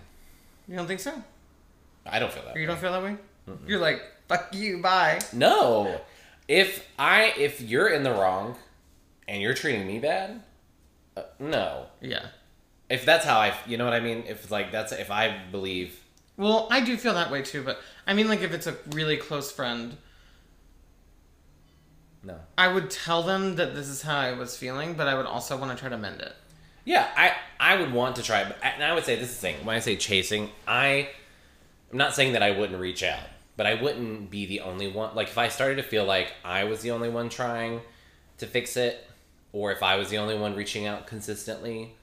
You 0.68 0.76
don't 0.76 0.86
think 0.86 1.00
so? 1.00 1.12
I 2.04 2.18
don't 2.18 2.32
feel 2.32 2.42
that. 2.44 2.56
Or 2.56 2.58
you 2.58 2.66
way. 2.66 2.66
don't 2.66 2.80
feel 2.80 2.92
that 2.92 3.02
way? 3.02 3.16
You're 3.66 3.80
like, 3.80 4.02
fuck 4.28 4.54
you, 4.54 4.78
bye. 4.78 5.20
No. 5.32 6.00
If 6.48 6.86
I 6.98 7.32
if 7.38 7.60
you're 7.60 7.88
in 7.88 8.02
the 8.02 8.10
wrong 8.10 8.56
and 9.28 9.40
you're 9.40 9.54
treating 9.54 9.86
me 9.86 10.00
bad, 10.00 10.42
uh, 11.16 11.22
no. 11.38 11.86
Yeah. 12.00 12.26
If 12.92 13.06
that's 13.06 13.24
how 13.24 13.38
I, 13.38 13.54
you 13.66 13.78
know 13.78 13.86
what 13.86 13.94
I 13.94 14.00
mean. 14.00 14.24
If 14.28 14.50
like 14.50 14.70
that's 14.70 14.92
if 14.92 15.10
I 15.10 15.34
believe, 15.50 15.98
Well, 16.36 16.68
I 16.70 16.82
do 16.82 16.98
feel 16.98 17.14
that 17.14 17.30
way 17.30 17.40
too, 17.40 17.62
but 17.62 17.80
I 18.06 18.12
mean, 18.12 18.28
like, 18.28 18.42
if 18.42 18.52
it's 18.52 18.66
a 18.66 18.76
really 18.90 19.16
close 19.16 19.50
friend, 19.50 19.96
no. 22.22 22.36
I 22.58 22.68
would 22.68 22.90
tell 22.90 23.22
them 23.22 23.56
that 23.56 23.74
this 23.74 23.88
is 23.88 24.02
how 24.02 24.18
I 24.18 24.32
was 24.32 24.58
feeling, 24.58 24.92
but 24.92 25.08
I 25.08 25.14
would 25.14 25.24
also 25.24 25.56
want 25.56 25.72
to 25.72 25.76
try 25.78 25.88
to 25.88 25.96
mend 25.96 26.20
it. 26.20 26.34
Yeah, 26.84 27.08
I 27.16 27.32
I 27.58 27.80
would 27.80 27.94
want 27.94 28.16
to 28.16 28.22
try, 28.22 28.44
but 28.44 28.58
and 28.62 28.84
I 28.84 28.92
would 28.92 29.04
say 29.04 29.16
this 29.16 29.30
is 29.30 29.36
the 29.36 29.40
thing. 29.40 29.64
When 29.64 29.74
I 29.74 29.78
say 29.80 29.96
chasing, 29.96 30.50
I 30.68 31.08
I'm 31.90 31.96
not 31.96 32.14
saying 32.14 32.34
that 32.34 32.42
I 32.42 32.50
wouldn't 32.50 32.78
reach 32.78 33.02
out, 33.02 33.24
but 33.56 33.66
I 33.66 33.80
wouldn't 33.80 34.30
be 34.30 34.44
the 34.44 34.60
only 34.60 34.88
one. 34.88 35.14
Like 35.14 35.28
if 35.28 35.38
I 35.38 35.48
started 35.48 35.76
to 35.76 35.82
feel 35.82 36.04
like 36.04 36.34
I 36.44 36.64
was 36.64 36.82
the 36.82 36.90
only 36.90 37.08
one 37.08 37.30
trying 37.30 37.80
to 38.36 38.46
fix 38.46 38.76
it, 38.76 39.08
or 39.50 39.72
if 39.72 39.82
I 39.82 39.96
was 39.96 40.10
the 40.10 40.18
only 40.18 40.36
one 40.36 40.54
reaching 40.54 40.86
out 40.86 41.06
consistently, 41.06 41.94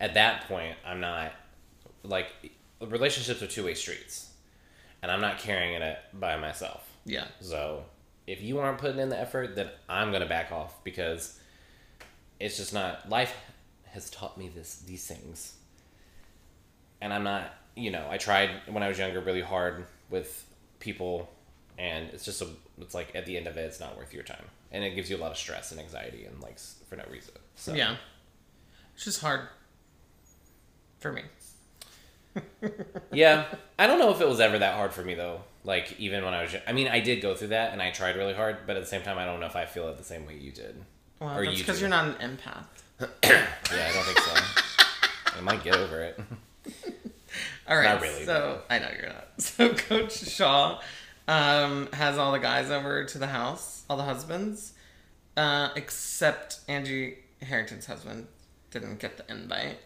at 0.00 0.14
that 0.14 0.48
point, 0.48 0.76
I'm 0.86 1.00
not 1.00 1.32
like 2.02 2.26
relationships 2.80 3.42
are 3.42 3.46
two 3.46 3.64
way 3.64 3.74
streets, 3.74 4.30
and 5.02 5.10
I'm 5.10 5.20
not 5.20 5.38
carrying 5.38 5.80
it 5.80 5.98
by 6.12 6.36
myself. 6.36 6.88
Yeah. 7.04 7.26
So 7.40 7.84
if 8.26 8.42
you 8.42 8.58
aren't 8.58 8.78
putting 8.78 8.98
in 8.98 9.08
the 9.08 9.18
effort, 9.18 9.56
then 9.56 9.68
I'm 9.88 10.12
gonna 10.12 10.26
back 10.26 10.52
off 10.52 10.82
because 10.84 11.38
it's 12.40 12.56
just 12.56 12.74
not 12.74 13.08
life 13.08 13.34
has 13.86 14.10
taught 14.10 14.36
me 14.36 14.48
this 14.48 14.76
these 14.76 15.06
things. 15.06 15.54
And 17.00 17.12
I'm 17.12 17.24
not 17.24 17.52
you 17.76 17.90
know, 17.90 18.06
I 18.08 18.18
tried 18.18 18.50
when 18.68 18.82
I 18.82 18.88
was 18.88 18.98
younger 18.98 19.20
really 19.20 19.40
hard 19.40 19.84
with 20.10 20.46
people, 20.78 21.30
and 21.78 22.08
it's 22.10 22.24
just 22.24 22.42
a 22.42 22.48
it's 22.80 22.94
like 22.94 23.14
at 23.14 23.26
the 23.26 23.36
end 23.36 23.46
of 23.46 23.56
it, 23.56 23.62
it's 23.62 23.80
not 23.80 23.96
worth 23.96 24.12
your 24.12 24.22
time, 24.22 24.44
and 24.72 24.84
it 24.84 24.94
gives 24.94 25.10
you 25.10 25.16
a 25.16 25.18
lot 25.18 25.30
of 25.30 25.38
stress 25.38 25.70
and 25.70 25.80
anxiety 25.80 26.24
and 26.24 26.40
like 26.40 26.58
for 26.58 26.96
no 26.96 27.04
reason. 27.10 27.34
So 27.56 27.74
Yeah. 27.74 27.96
It's 28.94 29.04
just 29.04 29.20
hard 29.20 29.48
for 31.04 31.12
me. 31.12 31.22
yeah, 33.12 33.44
I 33.78 33.86
don't 33.86 33.98
know 33.98 34.10
if 34.10 34.22
it 34.22 34.26
was 34.26 34.40
ever 34.40 34.58
that 34.58 34.74
hard 34.74 34.92
for 34.94 35.02
me 35.02 35.14
though. 35.14 35.42
Like 35.64 35.94
even 36.00 36.24
when 36.24 36.32
I 36.32 36.42
was, 36.42 36.56
I 36.66 36.72
mean, 36.72 36.88
I 36.88 37.00
did 37.00 37.20
go 37.20 37.34
through 37.34 37.48
that, 37.48 37.72
and 37.72 37.82
I 37.82 37.90
tried 37.90 38.16
really 38.16 38.32
hard, 38.32 38.58
but 38.66 38.76
at 38.76 38.82
the 38.82 38.88
same 38.88 39.02
time, 39.02 39.18
I 39.18 39.26
don't 39.26 39.38
know 39.38 39.46
if 39.46 39.54
I 39.54 39.66
feel 39.66 39.86
it 39.88 39.98
the 39.98 40.04
same 40.04 40.26
way 40.26 40.36
you 40.36 40.50
did. 40.50 40.82
Well, 41.20 41.38
Or 41.38 41.44
that's 41.44 41.58
because 41.58 41.76
do. 41.76 41.82
you're 41.82 41.90
not 41.90 42.20
an 42.20 42.36
empath. 42.38 42.66
Yeah, 43.70 43.88
I 43.90 43.92
don't 43.92 44.04
think 44.04 44.18
so. 44.18 44.34
I 45.36 45.40
might 45.42 45.62
get 45.62 45.76
over 45.76 46.00
it. 46.00 46.20
All 47.68 47.76
right. 47.76 47.84
Not 47.84 48.00
really, 48.02 48.24
So 48.24 48.62
I 48.70 48.78
know 48.78 48.88
you're 48.98 49.08
not. 49.08 49.28
So 49.38 49.74
Coach 49.74 50.12
Shah 50.12 50.80
um, 51.28 51.88
has 51.92 52.18
all 52.18 52.30
the 52.32 52.38
guys 52.38 52.70
over 52.70 53.04
to 53.04 53.18
the 53.18 53.26
house, 53.26 53.84
all 53.90 53.96
the 53.96 54.04
husbands, 54.04 54.74
uh, 55.36 55.70
except 55.74 56.60
Angie 56.68 57.18
Harrington's 57.42 57.86
husband 57.86 58.28
didn't 58.70 59.00
get 59.00 59.16
the 59.16 59.30
invite. 59.32 59.78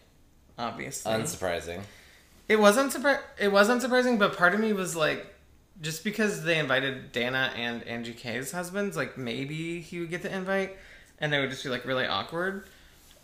Obviously, 0.59 1.13
Unsurprising. 1.13 1.81
it 2.49 2.57
wasn't 2.59 2.93
surpri- 2.93 3.21
It 3.39 3.53
was 3.53 3.69
unsurprising, 3.69 4.19
but 4.19 4.37
part 4.37 4.55
of 4.55 4.61
me 4.61 4.73
was 4.73 4.97
like, 4.97 5.25
just 5.81 6.03
because 6.03 6.43
they 6.43 6.59
invited 6.59 7.13
Dana 7.13 7.53
and 7.57 7.83
Angie 7.85 8.13
K's 8.13 8.51
husbands, 8.51 8.97
like 8.97 9.17
maybe 9.17 9.81
he 9.81 10.01
would 10.01 10.11
get 10.11 10.23
the 10.23 10.35
invite, 10.35 10.77
and 11.21 11.33
they 11.33 11.39
would 11.41 11.51
just 11.51 11.63
be 11.63 11.71
like 11.71 11.85
really 11.85 12.07
awkward, 12.07 12.65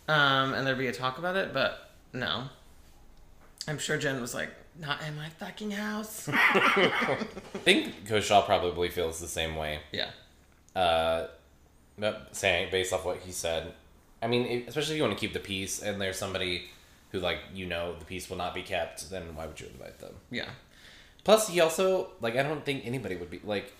um, 0.07 0.53
and 0.53 0.65
there'd 0.65 0.77
be 0.77 0.87
a 0.87 0.93
talk 0.93 1.17
about 1.17 1.35
it. 1.35 1.53
But 1.53 1.89
no, 2.13 2.43
I'm 3.67 3.77
sure 3.77 3.97
Jen 3.97 4.21
was 4.21 4.33
like, 4.33 4.49
"Not 4.79 4.99
in 5.05 5.17
my 5.17 5.27
fucking 5.29 5.71
house." 5.71 6.29
I 6.33 7.25
think 7.65 7.93
Shah 8.21 8.41
probably 8.43 8.87
feels 8.87 9.19
the 9.19 9.27
same 9.27 9.57
way. 9.57 9.79
yeah, 9.91 10.11
Uh, 10.73 11.27
saying 12.31 12.69
based 12.71 12.93
off 12.93 13.03
what 13.05 13.17
he 13.17 13.33
said, 13.33 13.73
I 14.21 14.27
mean, 14.27 14.63
especially 14.67 14.93
if 14.93 14.97
you 14.99 15.03
want 15.03 15.17
to 15.17 15.19
keep 15.19 15.33
the 15.33 15.39
peace, 15.41 15.81
and 15.81 15.99
there's 15.99 16.17
somebody 16.17 16.69
who 17.11 17.19
like 17.19 17.39
you 17.53 17.65
know 17.65 17.95
the 17.97 18.05
peace 18.05 18.29
will 18.29 18.37
not 18.37 18.53
be 18.53 18.61
kept, 18.61 19.09
then 19.09 19.35
why 19.35 19.45
would 19.45 19.59
you 19.59 19.67
invite 19.67 19.99
them? 19.99 20.13
yeah, 20.31 20.49
Plus, 21.23 21.49
he 21.49 21.59
also 21.59 22.09
like 22.21 22.35
I 22.35 22.43
don't 22.43 22.63
think 22.65 22.85
anybody 22.85 23.15
would 23.15 23.29
be 23.29 23.41
like. 23.43 23.73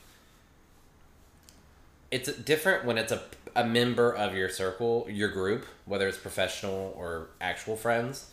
It's 2.12 2.32
different 2.32 2.86
when 2.86 2.98
it's 2.98 3.12
a 3.12 3.22
a 3.56 3.66
member 3.66 4.12
of 4.14 4.36
your 4.36 4.50
circle, 4.50 5.08
your 5.10 5.30
group, 5.30 5.66
whether 5.86 6.08
it's 6.08 6.18
professional 6.18 6.94
or 6.98 7.30
actual 7.40 7.76
friends, 7.78 8.30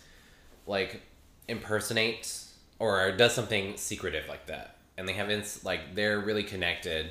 like 0.67 1.03
impersonates 1.49 2.55
or 2.79 3.13
does 3.13 3.33
something 3.33 3.77
secretive 3.77 4.29
like 4.29 4.47
that, 4.47 4.77
and 4.97 5.09
they 5.09 5.13
have 5.13 5.31
ins- 5.31 5.65
like 5.65 5.95
they're 5.95 6.19
really 6.19 6.43
connected 6.43 7.11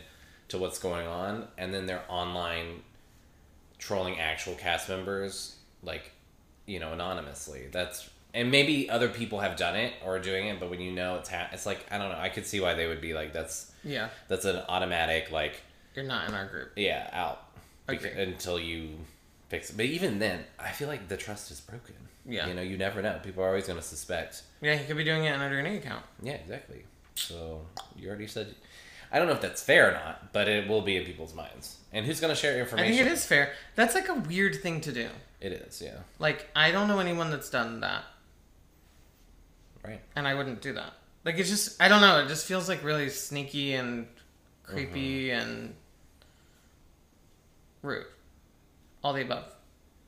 to 0.49 0.57
what's 0.57 0.79
going 0.79 1.07
on, 1.07 1.47
and 1.57 1.73
then 1.73 1.85
they're 1.85 2.03
online 2.09 2.81
trolling 3.77 4.19
actual 4.19 4.53
cast 4.55 4.89
members, 4.89 5.55
like 5.83 6.11
you 6.65 6.79
know 6.79 6.93
anonymously. 6.93 7.67
That's 7.71 8.09
and 8.33 8.49
maybe 8.49 8.89
other 8.89 9.09
people 9.09 9.39
have 9.39 9.57
done 9.57 9.75
it 9.75 9.93
or 10.05 10.15
are 10.15 10.19
doing 10.19 10.47
it, 10.47 10.59
but 10.59 10.69
when 10.69 10.79
you 10.81 10.91
know 10.91 11.15
it's 11.15 11.29
ha- 11.29 11.49
it's 11.51 11.65
like 11.65 11.85
I 11.91 11.97
don't 11.97 12.09
know. 12.11 12.17
I 12.17 12.29
could 12.29 12.45
see 12.45 12.59
why 12.59 12.73
they 12.73 12.87
would 12.87 13.01
be 13.01 13.13
like 13.13 13.33
that's 13.33 13.71
yeah. 13.83 14.09
that's 14.27 14.45
an 14.45 14.57
automatic 14.69 15.31
like 15.31 15.61
You're 15.95 16.05
not 16.05 16.29
in 16.29 16.35
our 16.35 16.45
group. 16.47 16.71
yeah 16.75 17.09
out 17.11 17.43
Bec- 17.87 18.03
Agree. 18.05 18.23
until 18.23 18.59
you 18.59 18.89
fix 19.49 19.69
it. 19.69 19.77
But 19.77 19.85
even 19.87 20.19
then, 20.19 20.43
I 20.59 20.71
feel 20.71 20.87
like 20.87 21.07
the 21.07 21.17
trust 21.17 21.51
is 21.51 21.59
broken. 21.59 21.95
Yeah. 22.25 22.47
you 22.47 22.53
know, 22.53 22.61
you 22.61 22.77
never 22.77 23.01
know. 23.01 23.19
People 23.23 23.43
are 23.43 23.47
always 23.47 23.65
going 23.65 23.79
to 23.79 23.83
suspect. 23.85 24.43
Yeah, 24.61 24.75
he 24.75 24.85
could 24.85 24.95
be 24.97 25.03
doing 25.03 25.25
it 25.25 25.31
under 25.33 25.57
an 25.57 25.65
account. 25.65 26.05
Yeah, 26.21 26.33
exactly. 26.33 26.83
So 27.15 27.61
you 27.97 28.07
already 28.07 28.27
said. 28.27 28.53
I 29.11 29.17
don't 29.19 29.27
know 29.27 29.33
if 29.33 29.41
that's 29.41 29.61
fair 29.61 29.89
or 29.89 29.93
not, 29.93 30.31
but 30.31 30.47
it 30.47 30.69
will 30.69 30.83
be 30.83 30.95
in 30.95 31.03
people's 31.03 31.33
minds. 31.33 31.77
And 31.91 32.05
who's 32.05 32.21
going 32.21 32.33
to 32.33 32.39
share 32.39 32.55
I 32.55 32.59
information? 32.61 32.95
think 32.95 33.07
it 33.07 33.11
is 33.11 33.25
fair. 33.25 33.51
That's 33.75 33.93
like 33.93 34.07
a 34.07 34.13
weird 34.13 34.55
thing 34.61 34.79
to 34.81 34.93
do. 34.93 35.09
It 35.41 35.51
is, 35.53 35.81
yeah. 35.81 35.97
Like, 36.19 36.47
I 36.55 36.71
don't 36.71 36.87
know 36.87 36.99
anyone 36.99 37.31
that's 37.31 37.49
done 37.49 37.79
that. 37.81 38.03
Right. 39.83 39.99
and 40.15 40.27
I 40.27 40.35
wouldn't 40.35 40.61
do 40.61 40.73
that. 40.73 40.93
Like 41.25 41.39
it's 41.39 41.49
just 41.49 41.81
I 41.81 41.87
don't 41.87 42.01
know. 42.01 42.19
It 42.19 42.27
just 42.27 42.45
feels 42.45 42.69
like 42.69 42.83
really 42.83 43.09
sneaky 43.09 43.73
and 43.73 44.05
creepy 44.63 45.29
Mm-hmm. 45.29 45.39
and 45.49 45.75
rude. 47.81 48.05
All 49.03 49.13
the 49.13 49.21
above. 49.23 49.45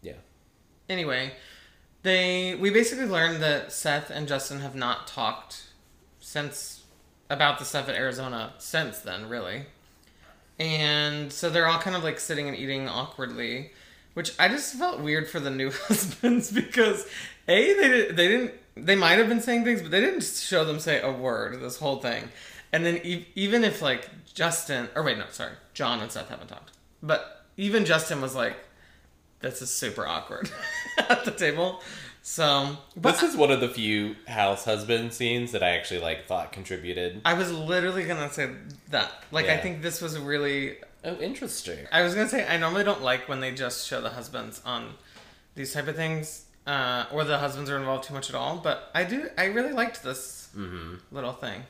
Yeah. 0.03 0.13
Anyway, 0.89 1.33
they 2.03 2.53
we 2.55 2.69
basically 2.69 3.05
learned 3.05 3.41
that 3.41 3.71
Seth 3.71 4.11
and 4.11 4.27
Justin 4.27 4.59
have 4.59 4.75
not 4.75 5.07
talked 5.07 5.63
since 6.19 6.83
about 7.29 7.57
the 7.57 7.65
stuff 7.65 7.89
at 7.89 7.95
Arizona 7.95 8.53
since 8.59 8.99
then, 8.99 9.27
really. 9.27 9.65
And 10.59 11.33
so 11.33 11.49
they're 11.49 11.65
all 11.67 11.79
kind 11.79 11.95
of 11.95 12.03
like 12.03 12.19
sitting 12.19 12.47
and 12.47 12.55
eating 12.55 12.87
awkwardly, 12.87 13.71
which 14.13 14.31
I 14.39 14.47
just 14.47 14.75
felt 14.75 14.99
weird 14.99 15.29
for 15.29 15.39
the 15.39 15.49
new 15.49 15.71
husbands 15.87 16.51
because 16.51 17.05
a 17.47 17.73
they 17.73 17.87
did, 17.87 18.15
they 18.17 18.27
didn't 18.27 18.53
they 18.75 18.95
might 18.95 19.19
have 19.19 19.29
been 19.29 19.41
saying 19.41 19.63
things, 19.63 19.81
but 19.81 19.91
they 19.91 20.01
didn't 20.01 20.23
show 20.23 20.65
them 20.65 20.79
say 20.79 21.01
a 21.01 21.11
word 21.11 21.61
this 21.61 21.77
whole 21.77 21.97
thing. 21.99 22.29
And 22.71 22.83
then 22.85 22.99
e- 23.03 23.27
even 23.35 23.63
if 23.63 23.81
like 23.81 24.09
Justin 24.33 24.89
or 24.95 25.03
wait 25.03 25.17
no 25.17 25.25
sorry 25.29 25.53
John 25.73 26.01
and 26.01 26.11
Seth 26.11 26.29
haven't 26.29 26.47
talked, 26.47 26.71
but 27.01 27.45
even 27.57 27.85
Justin 27.85 28.19
was 28.21 28.33
like, 28.35 28.55
"This 29.41 29.61
is 29.61 29.69
super 29.69 30.07
awkward" 30.07 30.49
at 30.97 31.23
the 31.25 31.31
table. 31.31 31.81
So, 32.25 32.77
but 32.95 33.11
This 33.19 33.23
is 33.31 33.35
one 33.35 33.51
of 33.51 33.59
the 33.59 33.67
few 33.67 34.15
house 34.27 34.63
husband 34.63 35.11
scenes 35.13 35.51
that 35.51 35.61
I 35.61 35.71
actually 35.71 35.99
like 35.99 36.25
thought 36.25 36.53
contributed. 36.53 37.21
I 37.25 37.33
was 37.33 37.51
literally 37.51 38.05
gonna 38.05 38.31
say 38.31 38.49
that. 38.91 39.11
Like, 39.31 39.47
I 39.49 39.57
think 39.57 39.81
this 39.81 40.01
was 40.01 40.17
really. 40.17 40.77
Oh, 41.05 41.15
interesting. 41.17 41.79
I 41.91 42.01
was 42.01 42.15
gonna 42.15 42.29
say 42.29 42.47
I 42.47 42.57
normally 42.57 42.83
don't 42.83 43.01
like 43.01 43.27
when 43.27 43.39
they 43.39 43.51
just 43.51 43.87
show 43.87 44.01
the 44.01 44.09
husbands 44.09 44.61
on 44.65 44.93
these 45.55 45.73
type 45.73 45.87
of 45.87 45.95
things, 45.95 46.45
uh, 46.65 47.05
or 47.11 47.23
the 47.23 47.37
husbands 47.37 47.69
are 47.69 47.77
involved 47.77 48.05
too 48.05 48.13
much 48.13 48.29
at 48.29 48.35
all. 48.35 48.57
But 48.57 48.89
I 48.95 49.03
do. 49.03 49.29
I 49.37 49.45
really 49.45 49.73
liked 49.73 50.03
this 50.03 50.49
little 51.11 51.33
thing. 51.33 51.63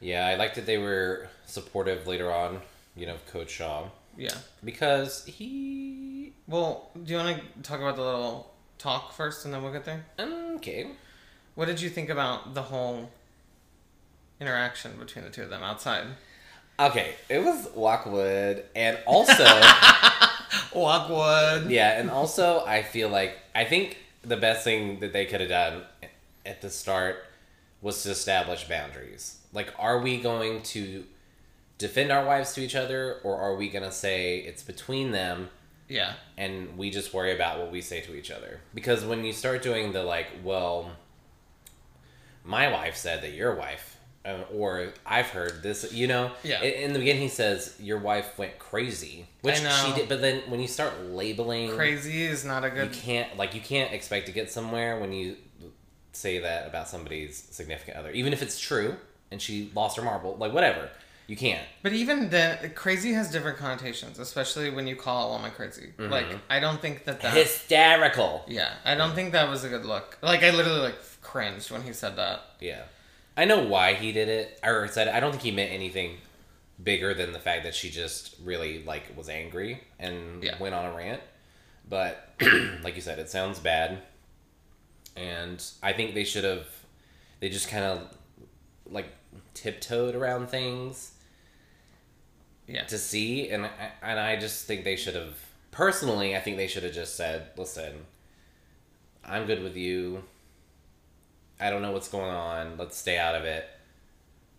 Yeah, 0.00 0.26
I 0.26 0.34
liked 0.34 0.54
that 0.56 0.66
they 0.66 0.78
were 0.78 1.28
supportive 1.46 2.06
later 2.06 2.30
on, 2.32 2.60
you 2.94 3.06
know, 3.06 3.16
Coach 3.32 3.50
Shah. 3.50 3.84
Yeah. 4.16 4.34
Because 4.64 5.24
he. 5.24 6.32
Well, 6.46 6.90
do 7.02 7.12
you 7.12 7.18
want 7.18 7.38
to 7.38 7.62
talk 7.62 7.80
about 7.80 7.96
the 7.96 8.02
little 8.02 8.52
talk 8.78 9.12
first, 9.12 9.44
and 9.44 9.52
then 9.52 9.62
we'll 9.62 9.72
get 9.72 9.84
there? 9.84 10.04
Okay. 10.20 10.90
What 11.54 11.66
did 11.66 11.80
you 11.80 11.88
think 11.88 12.10
about 12.10 12.54
the 12.54 12.62
whole 12.62 13.10
interaction 14.40 14.92
between 14.98 15.24
the 15.24 15.30
two 15.30 15.42
of 15.42 15.50
them 15.50 15.62
outside? 15.62 16.04
Okay, 16.78 17.14
it 17.28 17.38
was 17.44 17.74
Lockwood, 17.76 18.64
and 18.74 18.98
also. 19.06 19.44
Lockwood. 20.74 21.70
Yeah, 21.70 21.98
and 22.00 22.10
also 22.10 22.64
I 22.64 22.82
feel 22.82 23.08
like 23.08 23.38
I 23.54 23.64
think 23.64 23.98
the 24.22 24.36
best 24.36 24.64
thing 24.64 25.00
that 25.00 25.12
they 25.12 25.24
could 25.26 25.40
have 25.40 25.48
done 25.50 25.82
at 26.44 26.60
the 26.62 26.70
start 26.70 27.24
was 27.80 28.02
to 28.02 28.10
establish 28.10 28.64
boundaries. 28.64 29.38
Like, 29.52 29.72
are 29.78 30.00
we 30.00 30.18
going 30.20 30.62
to 30.62 31.04
defend 31.78 32.10
our 32.10 32.24
wives 32.24 32.54
to 32.54 32.60
each 32.62 32.74
other, 32.74 33.20
or 33.22 33.36
are 33.36 33.54
we 33.54 33.68
going 33.68 33.84
to 33.84 33.92
say 33.92 34.38
it's 34.38 34.62
between 34.62 35.10
them 35.12 35.50
Yeah. 35.88 36.14
and 36.38 36.76
we 36.78 36.90
just 36.90 37.12
worry 37.14 37.34
about 37.34 37.58
what 37.58 37.70
we 37.70 37.80
say 37.82 38.00
to 38.00 38.14
each 38.16 38.30
other? 38.30 38.60
Because 38.74 39.04
when 39.04 39.22
you 39.24 39.32
start 39.32 39.62
doing 39.62 39.92
the 39.92 40.02
like, 40.02 40.28
well, 40.42 40.92
my 42.44 42.68
wife 42.68 42.96
said 42.96 43.22
that 43.22 43.32
your 43.32 43.54
wife. 43.54 43.93
Uh, 44.24 44.38
Or 44.54 44.92
I've 45.04 45.28
heard 45.28 45.62
this, 45.62 45.92
you 45.92 46.06
know. 46.06 46.32
Yeah. 46.42 46.62
In 46.62 46.92
the 46.92 46.98
beginning, 46.98 47.22
he 47.22 47.28
says 47.28 47.76
your 47.78 47.98
wife 47.98 48.38
went 48.38 48.58
crazy, 48.58 49.26
which 49.42 49.62
I 49.62 49.70
she 49.70 49.94
did. 49.94 50.08
But 50.08 50.20
then 50.20 50.42
when 50.48 50.60
you 50.60 50.68
start 50.68 51.04
labeling 51.06 51.70
Crazy 51.70 52.24
is 52.24 52.44
not 52.44 52.64
a 52.64 52.70
good. 52.70 52.94
you 52.94 53.00
can't 53.02 53.36
like 53.36 53.54
you 53.54 53.60
can't 53.60 53.92
expect 53.92 54.26
to 54.26 54.32
get 54.32 54.50
somewhere 54.50 54.98
when 54.98 55.12
you 55.12 55.36
say 56.12 56.38
that 56.38 56.66
about 56.66 56.88
somebody's 56.88 57.36
significant 57.36 57.96
other 57.96 58.10
even 58.12 58.32
if 58.32 58.40
it's 58.40 58.58
true 58.58 58.94
and 59.32 59.42
she 59.42 59.68
lost 59.74 59.96
her 59.96 60.02
marble 60.02 60.36
like 60.36 60.52
whatever 60.52 60.88
you 61.26 61.36
can't 61.36 61.66
But 61.82 61.92
even 61.92 62.28
then, 62.28 62.72
crazy 62.74 63.14
has 63.14 63.30
different 63.30 63.56
connotations, 63.56 64.18
especially 64.18 64.68
when 64.68 64.86
you 64.86 64.94
call 64.94 65.30
a 65.30 65.32
woman 65.32 65.52
crazy. 65.52 65.94
Mm-hmm. 65.96 66.12
Like, 66.12 66.26
I 66.50 66.60
don't 66.60 66.82
think 66.82 67.04
that 67.06 67.22
that. 67.22 67.32
hysterical 67.34 68.44
yeah, 68.46 68.74
I 68.84 68.94
don't 68.94 69.14
think 69.14 69.32
that 69.32 69.48
was 69.48 69.64
a 69.64 69.70
good 69.70 69.86
look. 69.86 70.18
Like, 70.22 70.42
I 70.42 70.50
literally 70.50 70.80
like 70.80 70.96
cringed 71.22 71.70
when 71.70 71.82
he 71.82 71.92
said 71.94 72.16
that. 72.16 72.42
yeah 72.60 72.82
i 73.36 73.44
know 73.44 73.62
why 73.64 73.94
he 73.94 74.12
did 74.12 74.28
it 74.28 74.58
or 74.64 74.86
said 74.88 75.08
i 75.08 75.20
don't 75.20 75.32
think 75.32 75.42
he 75.42 75.50
meant 75.50 75.72
anything 75.72 76.16
bigger 76.82 77.14
than 77.14 77.32
the 77.32 77.38
fact 77.38 77.62
that 77.64 77.74
she 77.74 77.88
just 77.90 78.34
really 78.42 78.82
like 78.84 79.16
was 79.16 79.28
angry 79.28 79.80
and 79.98 80.42
Yeah. 80.42 80.58
went 80.58 80.74
on 80.74 80.84
a 80.86 80.96
rant 80.96 81.20
but 81.88 82.34
like 82.82 82.96
you 82.96 83.00
said 83.02 83.18
it 83.18 83.30
sounds 83.30 83.58
bad 83.60 83.98
and 85.16 85.64
i 85.82 85.92
think 85.92 86.14
they 86.14 86.24
should 86.24 86.44
have 86.44 86.66
they 87.40 87.48
just 87.48 87.68
kind 87.68 87.84
of 87.84 88.00
like 88.90 89.06
tiptoed 89.54 90.14
around 90.14 90.48
things 90.48 91.12
Yeah. 92.66 92.84
to 92.84 92.98
see 92.98 93.50
and 93.50 93.66
I, 93.66 93.70
and 94.02 94.18
I 94.18 94.36
just 94.36 94.66
think 94.66 94.84
they 94.84 94.96
should 94.96 95.14
have 95.14 95.34
personally 95.70 96.34
I 96.36 96.40
think 96.40 96.56
they 96.56 96.66
should 96.66 96.82
have 96.82 96.92
just 96.94 97.16
said 97.16 97.48
listen 97.56 97.92
I'm 99.24 99.46
good 99.46 99.62
with 99.62 99.76
you 99.76 100.24
I 101.60 101.70
don't 101.70 101.82
know 101.82 101.92
what's 101.92 102.08
going 102.08 102.30
on 102.30 102.76
let's 102.78 102.96
stay 102.96 103.18
out 103.18 103.34
of 103.34 103.44
it 103.44 103.68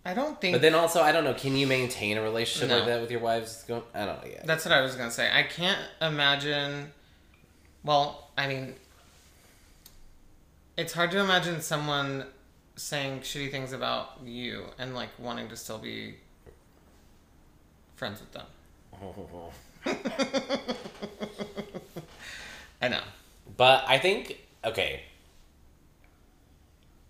I 0.06 0.14
don't 0.14 0.40
think 0.40 0.54
But 0.54 0.62
then 0.62 0.76
also, 0.76 1.02
I 1.02 1.12
don't 1.12 1.24
know. 1.24 1.34
Can 1.34 1.56
you 1.56 1.66
maintain 1.66 2.16
a 2.16 2.22
relationship 2.22 2.70
No. 2.70 2.78
like 2.78 2.86
that 2.86 3.02
with 3.02 3.10
your 3.10 3.22
wives? 3.22 3.66
I 3.68 4.06
don't 4.06 4.24
know 4.24 4.30
yet. 4.30 4.46
That's 4.46 4.64
what 4.64 4.72
I 4.72 4.82
was 4.82 4.94
gonna 4.96 5.10
say. 5.10 5.32
I 5.34 5.42
can't 5.42 5.80
imagine. 6.00 6.92
Well, 7.84 8.30
I 8.38 8.48
mean, 8.48 8.76
it's 10.78 10.94
hard 10.94 11.10
to 11.10 11.20
imagine 11.20 11.60
someone 11.60 12.26
saying 12.76 13.22
shitty 13.22 13.50
things 13.50 13.74
about 13.74 14.20
you 14.24 14.66
and 14.78 14.94
like 14.94 15.10
wanting 15.18 15.48
to 15.50 15.56
still 15.56 15.80
be 15.80 16.18
friends 17.96 18.20
with 18.22 18.32
them. 18.32 18.46
Oh. 19.02 19.52
I 22.82 22.90
know. 22.90 23.02
But 23.58 23.86
I 23.88 23.98
think 23.98 24.38
okay. 24.64 25.02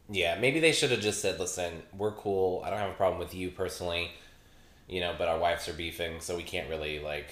Yeah, 0.10 0.38
maybe 0.40 0.60
they 0.60 0.72
should 0.72 0.92
have 0.92 1.02
just 1.02 1.22
said, 1.22 1.40
"Listen, 1.40 1.82
we're 1.98 2.12
cool. 2.12 2.62
I 2.66 2.70
don't 2.70 2.80
have 2.80 2.92
a 2.92 2.96
problem 2.96 3.20
with 3.20 3.34
you 3.34 3.50
personally, 3.50 4.12
you 4.88 5.00
know, 5.00 5.16
but 5.18 5.28
our 5.28 5.40
wives 5.40 5.68
are 5.68 5.74
beefing, 5.74 6.20
so 6.22 6.36
we 6.38 6.44
can't 6.44 6.70
really 6.70 7.00
like 7.00 7.28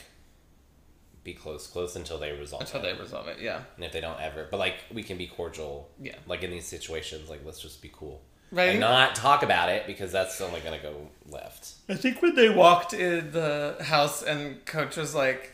be 1.23 1.33
close 1.33 1.67
close 1.67 1.95
until 1.95 2.17
they 2.17 2.31
resolve 2.33 2.63
Until 2.63 2.81
it. 2.81 2.83
they 2.95 3.01
resolve 3.01 3.27
it, 3.27 3.37
yeah. 3.39 3.61
And 3.75 3.85
if 3.85 3.91
they 3.93 4.01
don't 4.01 4.19
ever, 4.19 4.47
but 4.49 4.57
like 4.59 4.75
we 4.91 5.03
can 5.03 5.17
be 5.17 5.27
cordial. 5.27 5.89
Yeah. 6.01 6.15
Like 6.27 6.43
in 6.43 6.51
these 6.51 6.65
situations, 6.67 7.29
like 7.29 7.41
let's 7.45 7.61
just 7.61 7.81
be 7.81 7.91
cool. 7.93 8.21
Right. 8.51 8.69
And 8.69 8.79
not 8.79 9.15
talk 9.15 9.41
about 9.41 9.69
it 9.69 9.87
because 9.87 10.11
that's 10.11 10.39
only 10.41 10.59
gonna 10.59 10.79
go 10.81 10.93
left. 11.29 11.73
I 11.89 11.95
think 11.95 12.21
when 12.21 12.35
they 12.35 12.49
walked 12.49 12.93
in 12.93 13.31
the 13.31 13.77
house 13.81 14.21
and 14.21 14.63
Coach 14.65 14.97
was 14.97 15.15
like, 15.15 15.53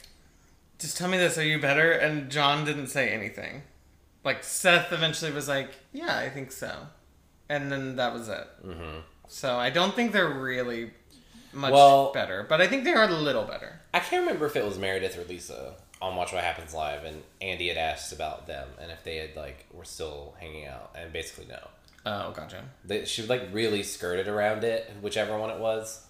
"Just 0.80 0.98
tell 0.98 1.08
me 1.10 1.18
this, 1.18 1.38
are 1.38 1.44
you 1.46 1.60
better?" 1.60 1.92
and 1.92 2.30
John 2.32 2.66
didn't 2.66 2.88
say 2.88 3.10
anything. 3.10 3.64
Like 4.24 4.44
Seth 4.44 4.92
eventually 4.92 5.32
was 5.32 5.48
like, 5.48 5.70
"Yeah, 5.94 6.18
I 6.18 6.30
think 6.30 6.52
so," 6.52 6.88
and 7.50 7.72
then 7.72 7.96
that 7.98 8.14
was 8.14 8.30
it. 8.30 8.48
hmm 8.64 9.00
So 9.28 9.58
I 9.58 9.70
don't 9.70 9.96
think 9.96 10.12
they're 10.14 10.30
really 10.30 10.92
much 11.54 11.72
Well- 11.74 12.12
better, 12.14 12.46
but 12.48 12.62
I 12.62 12.68
think 12.68 12.84
they 12.84 12.94
are 12.94 13.04
a 13.04 13.12
little 13.12 13.44
better. 13.44 13.82
I 13.94 14.00
can't 14.00 14.22
remember 14.26 14.46
if 14.46 14.56
it 14.56 14.64
was 14.66 14.78
Meredith 14.78 15.18
or 15.18 15.24
Lisa 15.26 15.74
on 16.02 16.16
Watch 16.16 16.32
What 16.32 16.44
Happens 16.44 16.74
Live, 16.74 17.04
and 17.04 17.24
Andy 17.42 17.68
had 17.68 17.78
asked 17.78 18.14
about 18.14 18.48
them 18.48 18.68
and 18.80 18.92
if 18.92 19.04
they 19.04 19.18
had 19.18 19.36
like 19.36 19.66
were 19.74 19.84
still 19.86 20.36
hanging 20.40 20.66
out, 20.68 20.92
and 20.96 21.12
basically 21.12 21.46
no. 21.48 21.60
Oh, 22.06 22.32
gotcha. 22.32 22.64
They, 22.86 23.04
she 23.06 23.24
like 23.24 23.50
really 23.52 23.84
skirted 23.84 24.28
around 24.28 24.64
it, 24.64 24.90
whichever 25.02 25.38
one 25.38 25.50
it 25.50 25.60
was. 25.60 26.06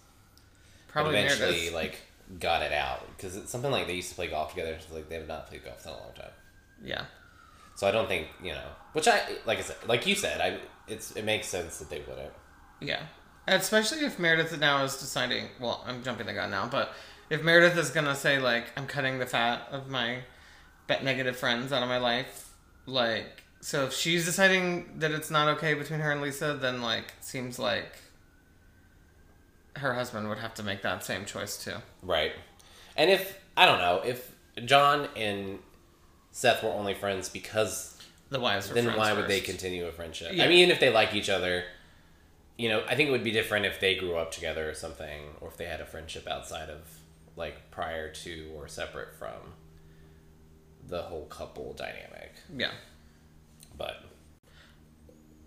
But 0.88 0.94
Probably 0.94 1.18
eventually 1.20 1.52
Meredith. 1.52 1.74
like 1.74 2.02
got 2.40 2.62
it 2.62 2.72
out 2.74 3.08
because 3.18 3.36
it's 3.36 3.52
something 3.52 3.72
like 3.72 3.88
they 3.88 3.96
used 3.96 4.10
to 4.10 4.16
play 4.16 4.28
golf 4.28 4.52
together. 4.52 4.78
So 4.88 4.94
like 4.96 5.10
they 5.10 5.16
have 5.16 5.28
not 5.28 5.48
played 5.48 5.64
golf 5.66 5.84
in 5.86 5.92
a 5.92 5.96
long 5.96 6.12
time. 6.16 6.32
Yeah. 6.84 7.06
So 7.76 7.88
I 7.88 7.92
don't 7.92 8.08
think 8.08 8.28
you 8.44 8.52
know. 8.52 8.68
Which 8.94 9.08
I 9.08 9.22
like 9.46 9.58
I 9.58 9.62
said, 9.62 9.78
like 9.88 10.06
you 10.06 10.16
said, 10.16 10.42
I 10.42 10.60
it's 10.90 11.12
it 11.12 11.26
makes 11.26 11.48
sense 11.48 11.80
that 11.80 11.90
they 11.90 12.02
wouldn't. 12.08 12.34
Yeah. 12.82 13.04
Especially 13.48 14.06
if 14.06 14.20
Meredith 14.20 14.58
now 14.60 14.84
is 14.84 14.98
deciding, 14.98 15.48
well, 15.60 15.84
I'm 15.88 16.04
jumping 16.04 16.28
the 16.28 16.34
gun 16.34 16.52
now, 16.52 16.68
but 16.68 16.94
if 17.30 17.44
Meredith 17.44 17.78
is 17.78 17.90
going 17.90 18.06
to 18.06 18.16
say, 18.16 18.40
like, 18.40 18.66
I'm 18.78 18.88
cutting 18.88 19.20
the 19.20 19.26
fat 19.26 19.68
of 19.72 19.90
my 19.90 20.20
bet 20.88 21.04
negative 21.04 21.36
friends 21.36 21.72
out 21.72 21.82
of 21.82 21.90
my 21.90 21.98
life, 21.98 22.52
like, 22.86 23.44
so 23.62 23.86
if 23.86 23.94
she's 23.94 24.26
deciding 24.26 25.00
that 25.00 25.12
it's 25.12 25.30
not 25.30 25.48
okay 25.58 25.74
between 25.74 26.00
her 26.00 26.12
and 26.12 26.22
Lisa, 26.22 26.54
then, 26.54 26.82
like, 26.82 27.14
seems 27.22 27.60
like 27.60 27.98
her 29.76 29.94
husband 29.94 30.30
would 30.30 30.40
have 30.40 30.54
to 30.56 30.64
make 30.64 30.82
that 30.82 31.04
same 31.04 31.26
choice, 31.26 31.64
too. 31.64 31.76
Right. 32.04 32.34
And 32.96 33.10
if 33.10 33.40
I 33.58 33.66
don't 33.66 33.80
know 33.80 34.02
if 34.06 34.32
John 34.66 35.08
and 35.16 35.60
Seth 36.32 36.64
were 36.64 36.70
only 36.70 36.94
friends 36.94 37.30
because 37.30 37.99
The 38.30 38.40
wives 38.40 38.70
were 38.70 38.76
then 38.76 38.96
why 38.96 39.14
would 39.14 39.28
they 39.28 39.42
continue 39.42 39.86
a 39.88 39.92
friendship? 39.92 40.32
Yeah. 40.34 40.46
I 40.46 40.48
mean, 40.48 40.70
if 40.70 40.80
they 40.80 40.92
like 40.92 41.16
each 41.16 41.30
other, 41.30 41.64
you 42.58 42.70
know, 42.70 42.84
I 42.88 42.96
think 42.96 43.10
it 43.10 43.12
would 43.12 43.24
be 43.24 43.32
different 43.32 43.66
if 43.66 43.80
they 43.80 43.96
grew 43.96 44.16
up 44.16 44.32
together 44.32 44.70
or 44.70 44.74
something, 44.74 45.22
or 45.42 45.48
if 45.48 45.58
they 45.58 45.66
had 45.66 45.82
a 45.82 45.86
friendship 45.86 46.28
outside 46.28 46.70
of 46.70 46.82
like 47.36 47.72
prior 47.72 48.12
to 48.12 48.52
or 48.56 48.68
separate 48.68 49.16
from 49.18 49.54
the 50.88 51.02
whole 51.04 51.26
couple 51.26 51.74
dynamic. 51.74 52.34
Yeah. 52.56 52.72
But 53.78 54.04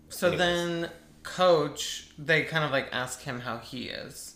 So 0.09 0.27
Anyways. 0.27 0.39
then, 0.39 0.89
Coach, 1.23 2.09
they 2.17 2.43
kind 2.43 2.65
of 2.65 2.71
like 2.71 2.87
ask 2.91 3.21
him 3.21 3.41
how 3.41 3.59
he 3.59 3.83
is. 3.85 4.35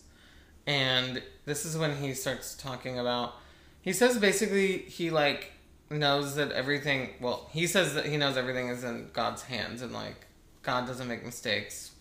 And 0.66 1.22
this 1.46 1.66
is 1.66 1.78
when 1.78 1.98
he 1.98 2.14
starts 2.14 2.56
talking 2.56 3.00
about. 3.00 3.36
He 3.82 3.94
says 3.94 4.18
basically 4.18 4.80
he 4.80 5.10
like 5.10 5.52
knows 5.90 6.36
that 6.36 6.52
everything. 6.52 7.12
Well, 7.22 7.50
he 7.52 7.68
says 7.68 7.94
that 7.96 8.06
he 8.06 8.18
knows 8.18 8.38
everything 8.38 8.70
is 8.70 8.84
in 8.84 9.10
God's 9.14 9.44
hands 9.44 9.82
and 9.82 9.94
like 9.94 10.26
God 10.64 10.88
doesn't 10.88 11.08
make 11.08 11.26
mistakes. 11.26 11.92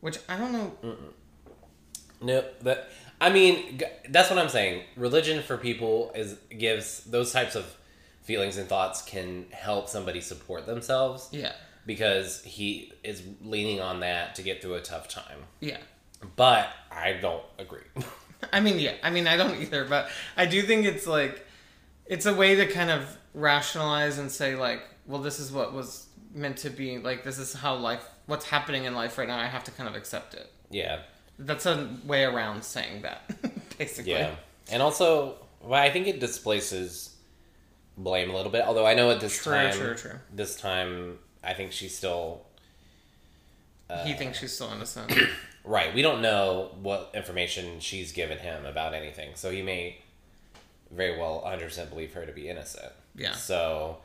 Which 0.00 0.18
I 0.28 0.36
don't 0.36 0.52
know. 0.52 0.72
no, 2.20 2.44
that 2.62 2.90
I 3.20 3.30
mean, 3.30 3.80
that's 4.10 4.28
what 4.30 4.38
I'm 4.38 4.48
saying. 4.48 4.82
Religion 4.96 5.42
for 5.42 5.56
people 5.56 6.12
is 6.14 6.36
gives 6.56 7.04
those 7.04 7.32
types 7.32 7.54
of 7.54 7.64
feelings 8.22 8.56
and 8.56 8.68
thoughts 8.68 9.02
can 9.02 9.46
help 9.50 9.88
somebody 9.88 10.20
support 10.20 10.64
themselves 10.66 11.28
Yeah. 11.30 11.52
because 11.84 12.42
he 12.42 12.92
is 13.02 13.22
leaning 13.42 13.80
on 13.80 14.00
that 14.00 14.34
to 14.36 14.42
get 14.42 14.62
through 14.62 14.74
a 14.74 14.80
tough 14.80 15.08
time. 15.08 15.38
Yeah. 15.60 15.76
But 16.36 16.68
I 16.90 17.14
don't 17.14 17.42
agree. 17.58 17.82
I 18.52 18.60
mean, 18.60 18.78
yeah. 18.78 18.94
I 19.02 19.10
mean, 19.10 19.26
I 19.26 19.36
don't 19.36 19.60
either, 19.60 19.84
but 19.84 20.08
I 20.36 20.46
do 20.46 20.62
think 20.62 20.86
it's 20.86 21.06
like 21.06 21.46
it's 22.06 22.26
a 22.26 22.34
way 22.34 22.54
to 22.56 22.66
kind 22.66 22.90
of 22.90 23.16
rationalize 23.34 24.18
and 24.18 24.30
say 24.30 24.54
like, 24.56 24.82
well, 25.06 25.20
this 25.20 25.38
is 25.38 25.50
what 25.52 25.72
was 25.72 26.06
meant 26.34 26.56
to 26.58 26.70
be. 26.70 26.98
Like, 26.98 27.24
this 27.24 27.38
is 27.38 27.52
how 27.54 27.74
life, 27.76 28.04
what's 28.26 28.46
happening 28.46 28.84
in 28.84 28.94
life 28.94 29.18
right 29.18 29.28
now. 29.28 29.38
I 29.38 29.46
have 29.46 29.64
to 29.64 29.70
kind 29.70 29.88
of 29.88 29.94
accept 29.94 30.34
it. 30.34 30.50
yeah. 30.70 31.00
That's 31.36 31.66
a 31.66 31.88
way 32.06 32.22
around 32.22 32.62
saying 32.62 33.02
that, 33.02 33.28
basically. 33.78 34.12
Yeah. 34.12 34.36
And 34.70 34.80
also, 34.80 35.34
well, 35.60 35.82
I 35.82 35.90
think 35.90 36.06
it 36.06 36.20
displaces 36.20 37.16
blame 37.98 38.30
a 38.30 38.36
little 38.36 38.52
bit. 38.52 38.64
Although 38.64 38.86
I 38.86 38.94
know 38.94 39.10
at 39.10 39.18
this 39.20 39.42
True, 39.42 39.52
time, 39.52 39.72
true, 39.72 39.94
true. 39.96 40.18
this 40.32 40.54
time, 40.56 41.18
I 41.42 41.54
think 41.54 41.72
she's 41.72 41.92
still 41.96 42.42
uh, 43.90 44.04
he 44.04 44.14
thinks 44.14 44.38
she's 44.38 44.52
still 44.52 44.70
innocent. 44.72 45.12
right. 45.64 45.92
We 45.92 46.02
don't 46.02 46.22
know 46.22 46.70
what 46.80 47.10
information 47.14 47.80
she's 47.80 48.12
given 48.12 48.38
him 48.38 48.64
about 48.64 48.94
anything, 48.94 49.30
so 49.34 49.50
he 49.50 49.60
may 49.60 49.98
very 50.94 51.18
well 51.18 51.42
100% 51.46 51.90
believe 51.90 52.12
her 52.14 52.24
to 52.26 52.32
be 52.32 52.48
innocent. 52.48 52.92
Yeah. 53.16 53.32
So 53.32 53.98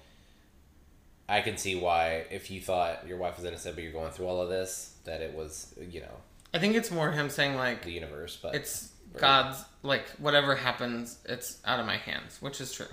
I 1.27 1.41
can 1.41 1.57
see 1.57 1.75
why, 1.75 2.25
if 2.31 2.49
you 2.51 2.59
thought 2.61 3.07
your 3.07 3.17
wife 3.17 3.37
was 3.37 3.45
innocent, 3.45 3.75
but 3.75 3.83
you're 3.83 3.93
going 3.93 4.11
through 4.11 4.27
all 4.27 4.41
of 4.41 4.49
this, 4.49 4.95
that 5.05 5.21
it 5.21 5.33
was, 5.33 5.73
you 5.89 6.01
know, 6.01 6.15
I 6.53 6.59
think 6.59 6.75
it's 6.75 6.89
more 6.91 7.11
him 7.11 7.29
saying 7.29 7.55
like, 7.55 7.83
the 7.83 7.91
universe. 7.91 8.37
But 8.41 8.55
it's 8.55 8.89
God's 9.17 9.63
like 9.83 10.07
whatever 10.17 10.55
happens, 10.55 11.17
it's 11.25 11.57
out 11.65 11.79
of 11.79 11.85
my 11.85 11.97
hands, 11.97 12.41
which 12.41 12.59
is 12.61 12.71
true. 12.73 12.87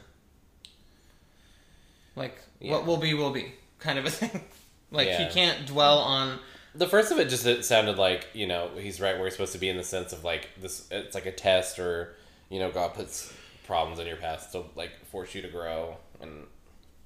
Like 2.14 2.38
Yeah. 2.60 2.72
what 2.72 2.86
will 2.86 2.96
be 2.96 3.14
will 3.14 3.30
be, 3.30 3.52
kind 3.78 3.98
of 3.98 4.04
a 4.06 4.10
thing. 4.20 4.42
like 4.90 5.06
Yeah. 5.08 5.26
he 5.28 5.32
can't 5.32 5.66
dwell 5.66 5.98
on. 5.98 6.38
The 6.74 6.86
first 6.88 7.10
of 7.12 7.18
it 7.18 7.28
just 7.30 7.46
it 7.46 7.64
sounded 7.64 7.96
like 7.98 8.26
you 8.34 8.46
know 8.46 8.70
he's 8.78 9.00
right 9.00 9.16
where 9.16 9.24
he's 9.24 9.32
supposed 9.34 9.52
to 9.52 9.58
be 9.58 9.68
in 9.68 9.76
the 9.78 9.84
sense 9.84 10.12
of 10.12 10.24
like 10.24 10.48
this 10.60 10.86
it's 10.90 11.14
like 11.14 11.24
a 11.26 11.32
test 11.32 11.78
or 11.78 12.14
you 12.50 12.58
know 12.58 12.70
God 12.70 12.92
puts 12.94 13.32
problems 13.66 13.98
in 13.98 14.06
your 14.06 14.16
past 14.16 14.52
to 14.52 14.64
like 14.74 15.04
force 15.06 15.34
you 15.34 15.42
to 15.42 15.48
grow 15.48 15.96
and 16.20 16.46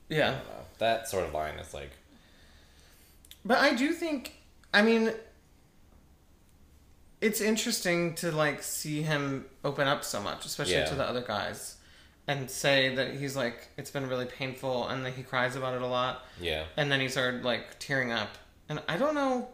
Yeah, 0.08 0.40
that 0.78 1.08
sort 1.08 1.24
of 1.26 1.32
line 1.34 1.54
is 1.58 1.72
like 1.74 1.90
but 3.44 3.58
I 3.58 3.74
do 3.74 3.92
think. 3.92 4.34
I 4.74 4.82
mean, 4.82 5.12
it's 7.20 7.40
interesting 7.40 8.14
to 8.16 8.30
like 8.32 8.62
see 8.62 9.02
him 9.02 9.46
open 9.64 9.86
up 9.88 10.04
so 10.04 10.20
much, 10.20 10.44
especially 10.46 10.74
Yeah. 10.74 10.86
to 10.86 10.94
the 10.94 11.04
other 11.08 11.22
guys, 11.22 11.76
and 12.26 12.50
say 12.50 12.94
that 12.94 13.14
he's 13.14 13.36
like 13.36 13.68
it's 13.76 13.90
been 13.90 14.08
really 14.08 14.26
painful, 14.26 14.88
and 14.88 15.04
that 15.04 15.12
he 15.14 15.22
cries 15.22 15.56
about 15.56 15.74
it 15.74 15.82
a 15.82 15.86
lot. 15.86 16.24
yeah 16.40 16.64
and 16.76 16.90
then 16.90 17.00
he 17.00 17.08
started 17.08 17.44
like 17.44 17.78
tearing 17.78 18.12
up 18.12 18.28
and 18.68 18.80
i 18.88 18.96
don't 18.96 19.14
know 19.14 19.48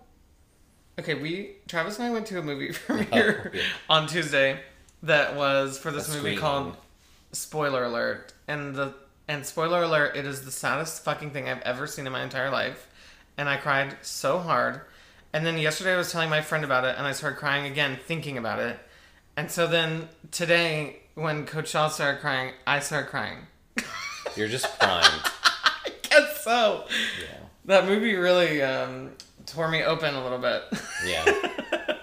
okay 0.98 1.14
we 1.14 1.56
travis 1.68 1.98
and 1.98 2.06
i 2.06 2.10
went 2.10 2.26
to 2.26 2.38
a 2.38 2.42
movie 2.42 2.72
premiere 2.86 3.50
oh, 3.52 3.56
yeah. 3.56 3.62
on 3.88 4.06
tuesday 4.06 4.60
that 5.02 5.34
was 5.36 5.78
for 5.78 5.90
this 5.90 6.06
A 6.08 6.10
movie 6.10 6.20
screening. 6.20 6.38
called 6.40 6.76
spoiler 7.32 7.84
alert. 7.84 8.32
And 8.48 8.74
the 8.74 8.94
and 9.28 9.44
spoiler 9.44 9.82
alert 9.82 10.16
it 10.16 10.24
is 10.24 10.44
the 10.44 10.52
saddest 10.52 11.02
fucking 11.02 11.32
thing 11.32 11.48
i've 11.48 11.60
ever 11.62 11.86
seen 11.86 12.06
in 12.06 12.12
my 12.12 12.22
entire 12.22 12.50
life. 12.50 12.88
And 13.36 13.48
i 13.48 13.56
cried 13.56 13.96
so 14.02 14.38
hard. 14.38 14.80
And 15.32 15.44
then 15.44 15.58
yesterday 15.58 15.94
i 15.94 15.96
was 15.96 16.12
telling 16.12 16.30
my 16.30 16.40
friend 16.40 16.64
about 16.64 16.84
it 16.84 16.96
and 16.96 17.06
i 17.06 17.12
started 17.12 17.36
crying 17.36 17.70
again 17.70 17.98
thinking 18.06 18.38
about 18.38 18.58
it. 18.58 18.78
And 19.36 19.50
so 19.50 19.66
then 19.66 20.08
today 20.30 21.00
when 21.14 21.46
coach 21.46 21.68
shah 21.68 21.88
started 21.88 22.20
crying 22.20 22.52
i 22.66 22.80
started 22.80 23.08
crying. 23.10 23.38
You're 24.36 24.48
just 24.48 24.78
primed. 24.78 25.22
I 25.44 25.90
guess 26.02 26.44
so. 26.44 26.84
Yeah. 27.20 27.38
That 27.64 27.86
movie 27.86 28.14
really 28.14 28.62
um, 28.62 29.12
tore 29.44 29.68
me 29.68 29.82
open 29.82 30.14
a 30.14 30.22
little 30.22 30.38
bit. 30.38 30.62
yeah. 31.04 31.24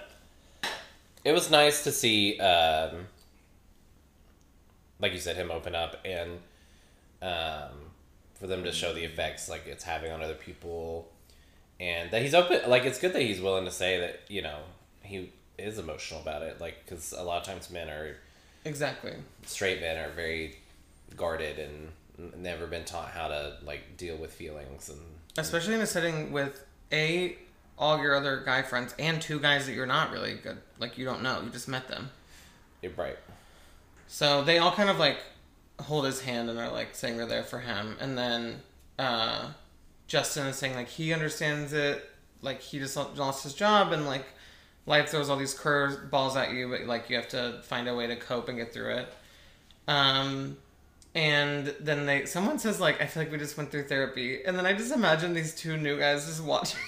It 1.24 1.32
was 1.32 1.50
nice 1.50 1.84
to 1.84 1.90
see 1.90 2.38
um 2.38 3.06
like 5.00 5.12
you 5.12 5.18
said 5.18 5.36
him 5.36 5.50
open 5.50 5.74
up 5.74 5.96
and 6.04 6.38
um 7.22 7.70
for 8.34 8.46
them 8.46 8.64
to 8.64 8.72
show 8.72 8.92
the 8.92 9.04
effects 9.04 9.48
like 9.48 9.66
it's 9.66 9.84
having 9.84 10.10
on 10.12 10.22
other 10.22 10.34
people 10.34 11.08
and 11.80 12.10
that 12.10 12.22
he's 12.22 12.34
open 12.34 12.60
like 12.68 12.84
it's 12.84 12.98
good 12.98 13.12
that 13.12 13.22
he's 13.22 13.40
willing 13.40 13.64
to 13.64 13.70
say 13.70 14.00
that 14.00 14.20
you 14.28 14.42
know 14.42 14.58
he 15.02 15.32
is 15.58 15.78
emotional 15.78 16.20
about 16.20 16.42
it. 16.42 16.60
Like, 16.60 16.84
because 16.84 17.12
a 17.12 17.22
lot 17.22 17.38
of 17.40 17.46
times 17.46 17.70
men 17.70 17.88
are 17.88 18.16
Exactly. 18.64 19.12
straight 19.46 19.80
men 19.80 19.98
are 19.98 20.10
very 20.12 20.56
guarded 21.16 21.58
and 21.58 22.42
never 22.42 22.66
been 22.66 22.84
taught 22.84 23.10
how 23.10 23.28
to 23.28 23.56
like 23.64 23.96
deal 23.96 24.16
with 24.16 24.32
feelings 24.32 24.88
and 24.88 24.98
Especially 25.36 25.74
in 25.74 25.80
a 25.80 25.86
setting 25.86 26.32
with 26.32 26.64
a 26.92 27.36
all 27.78 27.98
your 28.00 28.14
other 28.14 28.42
guy 28.44 28.62
friends 28.62 28.94
and 28.98 29.20
two 29.20 29.38
guys 29.40 29.66
that 29.66 29.72
you're 29.74 29.84
not 29.84 30.12
really 30.12 30.34
good 30.34 30.56
like 30.78 30.96
you 30.96 31.04
don't 31.04 31.22
know 31.22 31.40
you 31.42 31.50
just 31.50 31.68
met 31.68 31.88
them 31.88 32.08
you're 32.82 32.92
right. 32.92 33.18
So 34.14 34.44
they 34.44 34.58
all 34.58 34.70
kind 34.70 34.88
of 34.88 35.00
like 35.00 35.18
hold 35.80 36.04
his 36.04 36.20
hand 36.20 36.48
and 36.48 36.56
are 36.56 36.70
like 36.70 36.94
saying 36.94 37.16
they're 37.16 37.26
there 37.26 37.42
for 37.42 37.58
him. 37.58 37.96
And 37.98 38.16
then 38.16 38.62
uh 38.96 39.48
justin 40.06 40.46
is 40.46 40.54
saying 40.54 40.76
like 40.76 40.86
he 40.86 41.12
understands 41.12 41.72
it. 41.72 42.08
Like 42.40 42.60
he 42.60 42.78
just 42.78 42.96
lost 42.96 43.42
his 43.42 43.54
job 43.54 43.90
and 43.90 44.06
like 44.06 44.24
life 44.86 45.08
throws 45.08 45.28
all 45.28 45.36
these 45.36 45.52
curve 45.52 46.12
balls 46.12 46.36
at 46.36 46.52
you 46.52 46.68
but 46.68 46.86
like 46.86 47.10
you 47.10 47.16
have 47.16 47.26
to 47.30 47.60
find 47.64 47.88
a 47.88 47.94
way 47.96 48.06
to 48.06 48.14
cope 48.14 48.48
and 48.48 48.56
get 48.56 48.72
through 48.72 48.98
it. 48.98 49.12
Um 49.88 50.58
and 51.16 51.74
then 51.80 52.06
they 52.06 52.24
someone 52.24 52.60
says 52.60 52.78
like 52.78 53.02
i 53.02 53.06
feel 53.06 53.24
like 53.24 53.32
we 53.32 53.38
just 53.38 53.56
went 53.56 53.72
through 53.72 53.88
therapy. 53.88 54.44
And 54.44 54.56
then 54.56 54.64
i 54.64 54.74
just 54.74 54.92
imagine 54.92 55.34
these 55.34 55.56
two 55.56 55.76
new 55.76 55.98
guys 55.98 56.26
just 56.26 56.44
watching. 56.44 56.78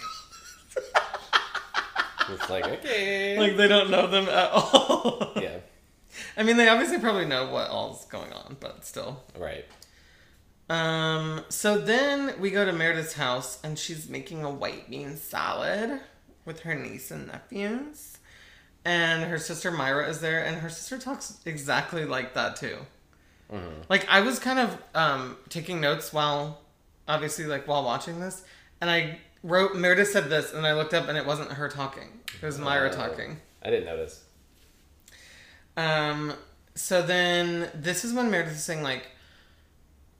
It's 2.29 2.49
like 2.49 2.67
okay, 2.69 3.37
like 3.41 3.57
they 3.57 3.67
don't 3.67 3.91
know 3.91 4.07
them 4.07 4.29
at 4.29 4.51
all. 4.53 5.33
Yeah, 5.35 5.59
i 6.37 6.42
mean 6.42 6.57
they 6.57 6.68
obviously 6.68 6.98
probably 6.98 7.24
know 7.24 7.46
what 7.50 7.68
all's 7.70 8.05
going 8.07 8.33
on 8.33 8.57
but 8.61 8.85
still 8.85 9.22
right. 9.38 9.64
um 10.68 11.42
so 11.48 11.79
then 11.79 12.35
we 12.40 12.50
go 12.50 12.64
to 12.64 12.72
meredith's 12.72 13.14
house 13.14 13.59
and 13.62 13.79
she's 13.79 14.09
making 14.09 14.44
a 14.44 14.50
white 14.50 14.88
bean 14.90 15.16
salad 15.16 16.00
with 16.44 16.61
her 16.61 16.74
niece 16.74 17.11
and 17.11 17.26
nephews 17.29 18.18
and 18.85 19.24
her 19.24 19.38
sister 19.38 19.70
myra 19.70 20.09
is 20.09 20.20
there 20.20 20.44
and 20.44 20.59
her 20.59 20.68
sister 20.68 20.98
talks 20.98 21.40
exactly 21.44 22.05
like 22.05 22.35
that 22.35 22.57
too 22.57 22.76
like 23.88 24.05
i 24.11 24.20
was 24.20 24.38
kind 24.40 24.59
of 24.59 24.76
um 24.94 25.37
taking 25.48 25.81
notes 25.81 26.12
while 26.12 26.61
obviously 27.07 27.44
like 27.46 27.68
while 27.68 27.85
watching 27.85 28.18
this 28.18 28.44
and 28.81 28.90
i 28.90 29.18
wrote 29.44 29.76
meredith 29.76 30.09
said 30.11 30.29
this 30.29 30.52
and 30.52 30.66
i 30.66 30.72
looked 30.74 30.92
up 30.92 31.09
and 31.09 31.16
it 31.16 31.24
wasn't 31.24 31.50
her 31.52 31.68
talking 31.68 32.09
it 32.42 32.44
was 32.44 32.59
myra 32.59 32.90
Oh. 32.92 32.96
talking 32.96 33.38
I 33.62 33.70
didn't 33.70 33.87
notice. 33.87 34.22
Um, 35.77 36.33
so 36.75 37.03
then 37.03 37.71
this 37.75 38.05
is 38.05 38.12
when 38.12 38.31
Meredith 38.31 38.55
is 38.55 38.65
saying 38.65 38.83
like 38.83 39.09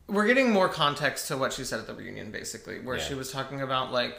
we're 0.09 0.27
getting 0.27 0.53
more 0.53 0.69
context 0.69 1.29
to 1.29 1.37
what 1.37 1.53
she 1.53 1.64
said 1.64 1.81
at 1.81 1.87
the 1.87 1.95
reunion 1.95 2.31
basically, 2.31 2.79
where 2.81 2.97
Yeah. 2.99 3.03
she 3.05 3.14
was 3.14 3.31
talking 3.33 3.61
about 3.62 3.92
like 3.92 4.16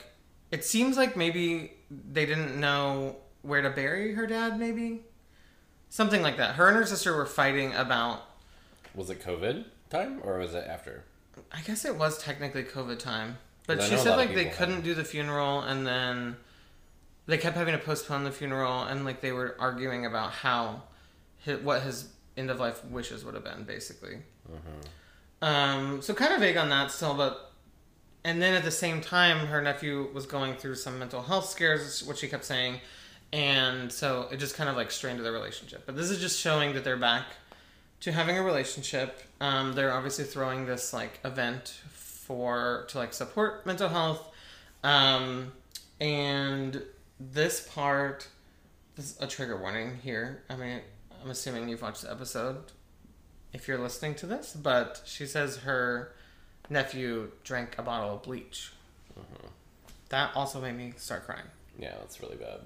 it 0.51 0.63
seems 0.65 0.97
like 0.97 1.15
maybe 1.17 1.73
they 1.91 2.25
didn't 2.25 2.59
know 2.59 3.17
where 3.41 3.61
to 3.61 3.69
bury 3.69 4.13
her 4.15 4.25
dad, 4.27 4.59
maybe. 4.59 5.03
Something 5.89 6.21
like 6.21 6.37
that. 6.37 6.55
Her 6.55 6.67
and 6.67 6.75
her 6.77 6.85
sister 6.85 7.15
were 7.15 7.25
fighting 7.25 7.73
about 7.73 8.25
Was 8.95 9.09
it 9.09 9.21
COVID 9.23 9.65
time 9.89 10.19
or 10.23 10.37
was 10.37 10.53
it 10.53 10.65
after? 10.67 11.03
I 11.51 11.61
guess 11.61 11.85
it 11.85 11.95
was 11.95 12.17
technically 12.21 12.63
COVID 12.63 12.99
time. 12.99 13.37
but 13.67 13.81
she 13.83 13.95
said 13.97 14.15
like 14.17 14.33
they 14.33 14.45
couldn't 14.45 14.75
have. 14.75 14.83
do 14.83 14.93
the 14.93 15.03
funeral 15.03 15.61
and 15.61 15.85
then 15.87 16.35
they 17.25 17.37
kept 17.37 17.55
having 17.55 17.73
to 17.73 17.77
postpone 17.83 18.23
the 18.23 18.31
funeral 18.31 18.83
and 18.83 19.05
like 19.05 19.21
they 19.21 19.31
were 19.31 19.55
arguing 19.59 20.05
about 20.05 20.31
how 20.31 20.83
his, 21.47 21.61
what 21.61 21.81
his 21.81 22.09
end 22.35 22.51
of 22.51 22.59
life 22.59 22.85
wishes 22.85 23.25
would 23.25 23.33
have 23.33 23.43
been 23.43 23.63
basically. 23.63 24.17
Um, 25.41 26.01
so 26.01 26.13
kind 26.13 26.33
of 26.33 26.39
vague 26.39 26.57
on 26.57 26.69
that 26.69 26.91
still, 26.91 27.13
but 27.13 27.51
and 28.23 28.41
then 28.41 28.53
at 28.53 28.63
the 28.63 28.71
same 28.71 28.99
time, 29.01 29.47
her 29.47 29.61
nephew 29.61 30.09
was 30.13 30.25
going 30.25 30.55
through 30.55 30.75
some 30.75 30.99
mental 30.99 31.21
health 31.21 31.47
scares, 31.49 32.03
what 32.03 32.17
she 32.17 32.27
kept 32.27 32.43
saying, 32.43 32.81
and 33.31 33.91
so 33.91 34.27
it 34.31 34.37
just 34.37 34.55
kind 34.55 34.69
of 34.69 34.75
like 34.75 34.91
strained 34.91 35.23
their 35.23 35.31
relationship. 35.31 35.83
But 35.85 35.95
this 35.95 36.09
is 36.09 36.19
just 36.19 36.39
showing 36.39 36.73
that 36.73 36.83
they're 36.83 36.97
back 36.97 37.25
to 38.01 38.11
having 38.11 38.37
a 38.37 38.43
relationship. 38.43 39.21
Um, 39.39 39.73
they're 39.73 39.93
obviously 39.93 40.25
throwing 40.25 40.65
this 40.65 40.91
like 40.93 41.19
event 41.23 41.79
for 41.89 42.85
to 42.89 42.97
like 42.97 43.13
support 43.13 43.65
mental 43.65 43.89
health, 43.89 44.29
um, 44.83 45.53
and 45.99 46.83
this 47.19 47.67
part. 47.73 48.27
This 48.95 49.11
is 49.11 49.21
a 49.21 49.27
trigger 49.27 49.55
warning 49.55 49.99
here. 50.01 50.41
I 50.49 50.55
mean, 50.55 50.81
I'm 51.27 51.31
assuming 51.31 51.67
you've 51.67 51.81
watched 51.81 52.03
the 52.03 52.11
episode 52.11 52.55
if 53.51 53.67
you're 53.67 53.77
listening 53.77 54.15
to 54.15 54.25
this, 54.25 54.53
but 54.53 55.01
she 55.03 55.25
says 55.25 55.57
her 55.57 56.13
nephew 56.69 57.31
drank 57.43 57.77
a 57.77 57.81
bottle 57.81 58.15
of 58.15 58.23
bleach. 58.23 58.71
Mm-hmm. 59.11 59.47
That 60.07 60.31
also 60.35 60.61
made 60.61 60.77
me 60.77 60.93
start 60.95 61.25
crying. 61.25 61.43
Yeah, 61.77 61.95
that's 61.99 62.21
really 62.21 62.37
bad. 62.37 62.61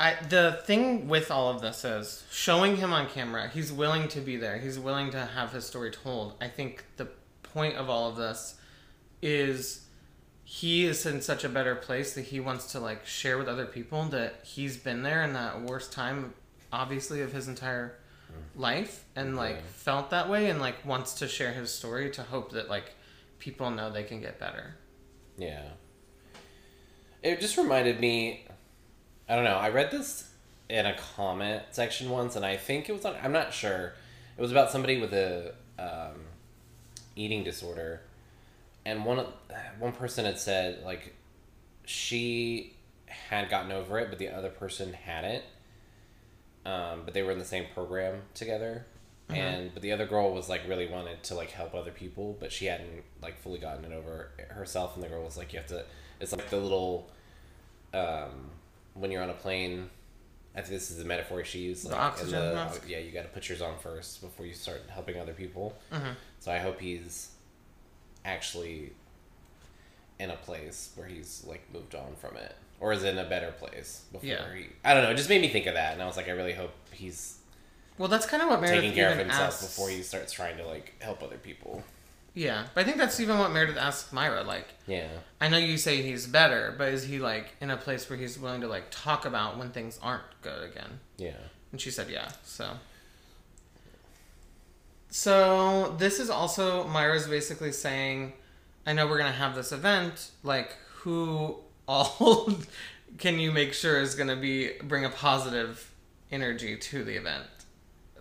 I 0.00 0.16
the 0.30 0.62
thing 0.64 1.08
with 1.08 1.30
all 1.30 1.50
of 1.50 1.60
this 1.60 1.84
is 1.84 2.24
showing 2.30 2.76
him 2.76 2.94
on 2.94 3.06
camera. 3.06 3.48
He's 3.48 3.70
willing 3.70 4.08
to 4.08 4.22
be 4.22 4.38
there. 4.38 4.56
He's 4.56 4.78
willing 4.78 5.10
to 5.10 5.26
have 5.26 5.52
his 5.52 5.66
story 5.66 5.90
told. 5.90 6.36
I 6.40 6.48
think 6.48 6.86
the 6.96 7.08
point 7.42 7.76
of 7.76 7.90
all 7.90 8.08
of 8.08 8.16
this 8.16 8.54
is 9.20 9.84
he 10.42 10.86
is 10.86 11.04
in 11.04 11.20
such 11.20 11.44
a 11.44 11.50
better 11.50 11.74
place 11.74 12.14
that 12.14 12.24
he 12.24 12.40
wants 12.40 12.72
to 12.72 12.80
like 12.80 13.04
share 13.04 13.36
with 13.36 13.46
other 13.46 13.66
people 13.66 14.04
that 14.04 14.40
he's 14.42 14.78
been 14.78 15.02
there 15.02 15.22
in 15.22 15.34
that 15.34 15.60
worst 15.60 15.92
time 15.92 16.32
obviously 16.72 17.20
of 17.22 17.32
his 17.32 17.48
entire 17.48 17.96
life 18.54 19.04
and 19.16 19.36
like 19.36 19.56
Yeah. 19.56 19.62
felt 19.74 20.10
that 20.10 20.28
way 20.28 20.50
and 20.50 20.60
like 20.60 20.84
wants 20.84 21.14
to 21.14 21.28
share 21.28 21.52
his 21.52 21.72
story 21.72 22.10
to 22.10 22.22
hope 22.22 22.52
that 22.52 22.68
like 22.68 22.92
people 23.38 23.70
know 23.70 23.90
they 23.90 24.04
can 24.04 24.20
get 24.20 24.38
better. 24.38 24.74
Yeah. 25.36 25.62
It 27.22 27.40
just 27.40 27.56
reminded 27.56 28.00
me. 28.00 28.46
I 29.28 29.34
don't 29.36 29.44
know. 29.44 29.56
I 29.56 29.70
read 29.70 29.90
this 29.90 30.28
in 30.68 30.86
a 30.86 30.96
comment 31.16 31.62
section 31.70 32.10
once, 32.10 32.36
and 32.36 32.44
I 32.44 32.56
think 32.56 32.88
it 32.88 32.92
was 32.92 33.04
on. 33.04 33.14
I'm 33.22 33.32
not 33.32 33.52
sure. 33.52 33.92
It 34.38 34.40
was 34.40 34.50
about 34.50 34.70
somebody 34.70 35.00
with 35.00 35.12
a 35.12 35.54
um, 35.78 36.20
eating 37.16 37.44
disorder, 37.44 38.00
and 38.84 39.04
one 39.04 39.18
of- 39.18 39.32
one 39.78 39.92
person 39.92 40.24
had 40.24 40.38
said 40.38 40.82
like 40.84 41.14
she 41.84 42.74
had 43.06 43.50
gotten 43.50 43.72
over 43.72 43.98
it, 43.98 44.08
but 44.10 44.18
the 44.18 44.28
other 44.28 44.50
person 44.50 44.92
hadn't. 44.92 45.44
Um, 46.66 47.02
but 47.04 47.14
they 47.14 47.22
were 47.22 47.32
in 47.32 47.38
the 47.38 47.44
same 47.44 47.64
program 47.74 48.22
together, 48.34 48.84
and 49.28 49.72
but 49.72 49.82
the 49.82 49.92
other 49.92 50.06
girl 50.06 50.32
was 50.34 50.48
like 50.48 50.66
really 50.68 50.86
wanted 50.88 51.22
to 51.24 51.34
like 51.34 51.50
help 51.50 51.74
other 51.74 51.90
people, 51.92 52.36
but 52.38 52.52
she 52.52 52.66
hadn't 52.66 53.02
like 53.22 53.38
fully 53.38 53.58
gotten 53.58 53.84
it 53.84 53.92
over 53.92 54.30
herself. 54.50 54.94
And 54.94 55.02
the 55.02 55.08
girl 55.08 55.22
was 55.24 55.36
like, 55.38 55.52
"You 55.52 55.58
have 55.60 55.68
to." 55.68 55.84
It's 56.20 56.32
like 56.32 56.50
the 56.50 56.58
little 56.58 57.08
um, 57.94 58.50
when 58.94 59.10
you're 59.10 59.22
on 59.22 59.30
a 59.30 59.34
plane. 59.34 59.88
I 60.52 60.62
think 60.62 60.70
this 60.72 60.90
is 60.90 60.98
the 60.98 61.04
metaphor 61.04 61.44
she 61.44 61.60
used. 61.60 61.84
The 61.86 61.90
Like, 61.92 62.00
oxygen 62.00 62.32
the, 62.40 62.54
mask? 62.54 62.82
Yeah, 62.88 62.98
you 62.98 63.12
got 63.12 63.22
to 63.22 63.28
put 63.28 63.48
yours 63.48 63.62
on 63.62 63.78
first 63.78 64.20
before 64.20 64.44
you 64.46 64.52
start 64.52 64.82
helping 64.90 65.16
other 65.20 65.32
people. 65.32 65.76
Mhm. 65.92 66.16
So 66.40 66.50
I 66.50 66.58
hope 66.58 66.80
he's 66.80 67.28
actually 68.24 68.92
in 70.18 70.30
a 70.30 70.36
place 70.36 70.90
where 70.96 71.06
he's 71.06 71.44
like 71.46 71.62
moved 71.72 71.94
on 71.94 72.14
from 72.16 72.36
it, 72.36 72.54
or 72.80 72.92
is 72.92 73.04
in 73.04 73.18
a 73.18 73.24
better 73.24 73.52
place 73.52 74.02
before 74.10 74.28
Yeah. 74.28 74.52
he. 74.54 74.66
I 74.84 74.94
don't 74.94 75.02
know. 75.04 75.10
It 75.10 75.16
just 75.16 75.28
made 75.28 75.40
me 75.42 75.48
think 75.48 75.66
of 75.66 75.74
that, 75.74 75.92
and 75.92 76.02
I 76.02 76.06
was 76.06 76.16
like, 76.16 76.28
I 76.28 76.32
really 76.32 76.54
hope 76.54 76.72
he's 76.92 77.38
Well, 77.98 78.08
that's 78.08 78.26
kind 78.26 78.42
of 78.42 78.48
what 78.48 78.60
Meredith 78.60 78.80
taking 78.82 78.96
care 78.96 79.10
of 79.12 79.18
himself 79.18 79.40
asks. 79.54 79.66
before 79.66 79.90
he 79.90 80.02
starts 80.02 80.32
trying 80.32 80.56
to 80.56 80.66
like 80.66 80.94
help 81.02 81.22
other 81.22 81.36
people. 81.36 81.84
Yeah, 82.32 82.66
but 82.74 82.82
I 82.82 82.84
think 82.84 82.96
that's 82.96 83.18
even 83.20 83.38
what 83.38 83.50
Meredith 83.52 83.76
asks 83.76 84.12
Myra. 84.12 84.42
Like, 84.44 84.68
Yeah. 84.86 85.08
I 85.40 85.48
know 85.48 85.58
you 85.58 85.76
say 85.76 86.00
he's 86.00 86.26
better, 86.26 86.74
but 86.78 86.88
is 86.92 87.02
he 87.04 87.18
like 87.18 87.54
in 87.60 87.70
a 87.70 87.76
place 87.76 88.08
where 88.08 88.18
he's 88.18 88.38
willing 88.38 88.60
to 88.62 88.68
like 88.68 88.84
talk 88.90 89.24
about 89.26 89.58
when 89.58 89.70
things 89.70 89.98
aren't 90.02 90.22
good 90.40 90.70
again? 90.70 91.00
Yeah. 91.18 91.32
And 91.72 91.80
she 91.80 91.90
said, 91.90 92.08
yeah. 92.08 92.30
So, 92.44 92.70
so 95.10 95.94
this 95.98 96.20
is 96.20 96.30
also 96.30 96.86
Myra's 96.86 97.26
basically 97.26 97.72
saying, 97.72 98.32
I 98.86 98.92
know 98.92 99.06
we're 99.06 99.18
gonna 99.18 99.32
have 99.32 99.54
this 99.54 99.72
event. 99.72 100.30
Like, 100.42 100.76
who 101.00 101.58
all 101.90 102.52
can 103.18 103.38
you 103.40 103.50
make 103.50 103.72
sure 103.74 104.00
is 104.00 104.14
gonna 104.14 104.36
be 104.36 104.72
bring 104.84 105.04
a 105.04 105.10
positive 105.10 105.92
energy 106.30 106.76
to 106.76 107.04
the 107.04 107.16
event, 107.16 107.46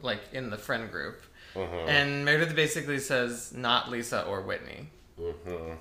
like 0.02 0.22
in 0.34 0.50
the 0.50 0.58
friend 0.58 0.92
group? 0.92 1.22
Uh-huh. 1.56 1.86
And 1.88 2.26
Meredith 2.26 2.56
basically 2.56 3.00
says, 3.00 3.54
not 3.54 3.90
Lisa 3.90 4.24
or 4.26 4.42
Whitney. 4.42 4.90
uh-huh. 5.20 5.76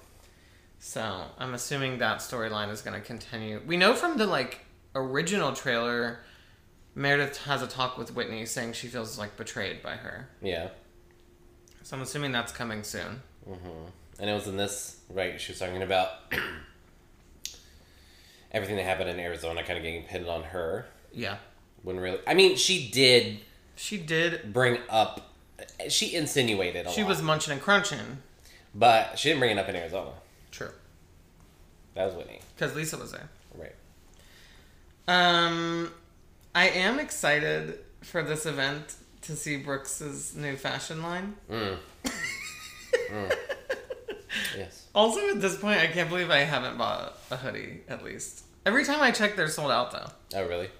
So 0.81 1.25
I'm 1.39 1.55
assuming 1.55 1.99
that 1.99 2.19
storyline 2.19 2.71
is 2.71 2.83
going 2.83 2.99
to 2.99 3.05
continue. 3.05 3.61
We 3.67 3.77
know 3.77 3.95
from 3.95 4.17
the 4.17 4.27
like 4.27 4.61
original 4.95 5.53
trailer, 5.53 6.21
Meredith 6.95 7.39
has 7.45 7.63
a 7.63 7.67
talk 7.67 7.99
with 7.99 8.15
Whitney 8.15 8.47
saying 8.47 8.75
she 8.75 8.87
feels 8.87 9.19
like 9.19 9.37
betrayed 9.37 9.83
by 9.83 9.97
her. 9.97 10.29
Yeah. 10.41 10.69
So 11.83 11.97
I'm 11.97 12.03
assuming 12.03 12.33
that's 12.33 12.53
coming 12.53 12.83
soon. 12.85 13.23
And 14.21 14.31
it 14.31 14.33
was 14.33 14.47
in 14.47 14.57
this 14.57 15.01
right. 15.11 15.41
She 15.41 15.53
was 15.53 15.59
talking 15.59 15.83
about 15.83 16.33
everything 18.53 18.77
that 18.77 18.85
happened 18.85 19.11
in 19.11 19.19
Arizona, 19.21 19.63
kind 19.63 19.77
of 19.77 19.83
getting 19.83 20.03
pinned 20.05 20.27
on 20.29 20.43
her. 20.45 20.87
Yeah, 21.13 21.37
When 21.83 21.99
really, 22.01 22.19
I 22.27 22.35
mean, 22.35 22.57
she 22.57 22.89
did 22.91 23.39
she 23.77 23.97
did. 23.99 24.53
bring 24.53 24.79
up. 24.91 25.33
She 25.89 26.15
insinuated 26.15 26.89
She 26.91 27.03
lot, 27.03 27.09
was 27.09 27.23
munching 27.23 27.53
and 27.53 27.61
crunching. 27.63 28.19
but 28.75 29.19
she 29.19 29.29
didn't 29.31 29.41
bring 29.41 29.57
it 29.57 29.59
up 29.59 29.69
in 29.69 29.77
Arizona. 29.77 30.11
True, 30.51 30.71
That 31.95 32.07
was 32.07 32.15
Whitney, 32.15 32.41
because 32.57 32.75
Lisa 32.75 32.97
was 32.99 33.13
there. 33.13 33.29
right? 33.57 33.75
Um. 35.07 35.93
I 36.55 36.69
am 36.71 36.99
excited 36.99 37.79
for 38.03 38.23
this 38.23 38.45
event 38.47 38.95
to 39.23 39.37
see 39.37 39.57
Brooks's 39.59 40.35
new 40.35 40.57
fashion 40.57 41.03
line. 41.03 41.35
Mm. 41.51 41.77
Mm. 43.13 43.33
Yes. 44.57 44.88
Also, 44.99 45.21
at 45.29 45.41
this 45.41 45.57
point, 45.57 45.79
I 45.79 45.87
can't 45.87 46.09
believe 46.09 46.29
I 46.29 46.39
haven't 46.39 46.77
bought 46.77 47.17
a 47.31 47.37
hoodie. 47.37 47.83
At 47.89 48.03
least 48.03 48.45
every 48.67 48.85
time 48.85 49.01
I 49.01 49.13
check, 49.13 49.37
they're 49.37 49.47
sold 49.47 49.71
out 49.71 49.93
though. 49.93 50.11
Oh, 50.35 50.45
really? 50.49 50.71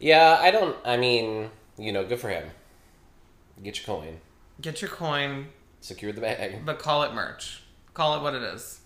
Yeah, 0.00 0.36
I 0.40 0.50
don't. 0.50 0.76
I 0.84 0.96
mean, 0.96 1.48
you 1.78 1.92
know, 1.92 2.04
good 2.04 2.18
for 2.18 2.28
him. 2.28 2.48
Get 3.62 3.78
your 3.78 3.86
coin. 3.86 4.18
Get 4.60 4.82
your 4.82 4.90
coin, 4.90 5.46
Secure 5.80 6.10
the 6.12 6.22
bag. 6.22 6.66
but 6.66 6.80
call 6.80 7.04
it 7.04 7.14
merch. 7.14 7.62
Call 7.94 8.16
it 8.18 8.22
what 8.22 8.34
it 8.34 8.42
is. 8.42 8.80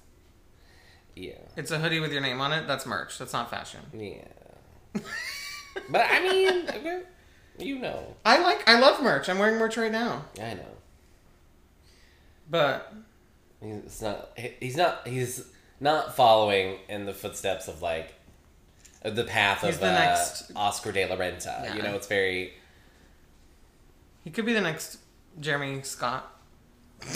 Yeah. 1.16 1.38
It's 1.56 1.70
a 1.70 1.78
hoodie 1.78 1.98
with 1.98 2.12
your 2.12 2.20
name 2.20 2.42
on 2.42 2.52
it. 2.52 2.66
That's 2.66 2.84
merch. 2.84 3.16
That's 3.16 3.32
not 3.32 3.48
fashion. 3.48 3.80
Yeah. 3.94 5.00
but 5.88 6.06
I 6.06 6.20
mean, 6.20 6.68
you 7.58 7.78
know. 7.78 8.14
I 8.26 8.42
like. 8.42 8.68
I 8.68 8.78
love 8.78 9.02
merch. 9.02 9.30
I'm 9.30 9.38
wearing 9.38 9.58
merch 9.58 9.78
right 9.78 9.90
now. 9.90 10.26
I 10.38 10.52
know. 10.52 10.76
But 12.50 12.92
He's 13.60 14.02
not. 14.02 14.30
He's 14.36 14.76
not. 14.76 15.06
He's 15.06 15.44
not 15.80 16.14
following 16.16 16.78
in 16.88 17.06
the 17.06 17.14
footsteps 17.14 17.68
of 17.68 17.82
like 17.82 18.14
the 19.02 19.24
path 19.24 19.62
He's 19.62 19.74
of 19.74 19.80
the 19.80 19.88
uh, 19.88 19.92
next- 19.92 20.52
Oscar 20.56 20.92
de 20.92 21.06
la 21.06 21.16
Renta. 21.16 21.64
Yeah. 21.64 21.74
You 21.76 21.82
know, 21.82 21.94
it's 21.94 22.06
very. 22.06 22.54
he 24.24 24.30
could 24.30 24.46
be 24.46 24.52
the 24.52 24.60
next 24.60 24.98
Jeremy 25.40 25.82
Scott. 25.82 26.32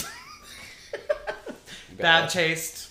Bad 1.99 2.31
taste. 2.31 2.91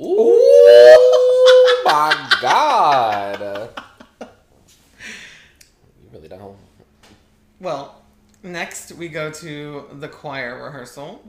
Ooh 0.00 1.82
my 1.84 2.38
god! 2.40 3.70
You 4.20 4.26
really 6.12 6.28
don't. 6.28 6.56
Well, 7.60 8.02
next 8.42 8.92
we 8.92 9.08
go 9.08 9.30
to 9.30 9.86
the 9.92 10.08
choir 10.08 10.62
rehearsal, 10.64 11.22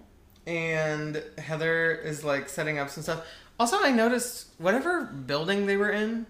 and 0.47 1.23
Heather 1.37 1.91
is 1.91 2.23
like 2.23 2.49
setting 2.49 2.77
up 2.79 2.89
some 2.89 3.03
stuff. 3.03 3.25
Also, 3.59 3.77
I 3.81 3.91
noticed 3.91 4.47
whatever 4.57 5.03
building 5.03 5.65
they 5.67 5.77
were 5.77 5.91
in 5.91 6.25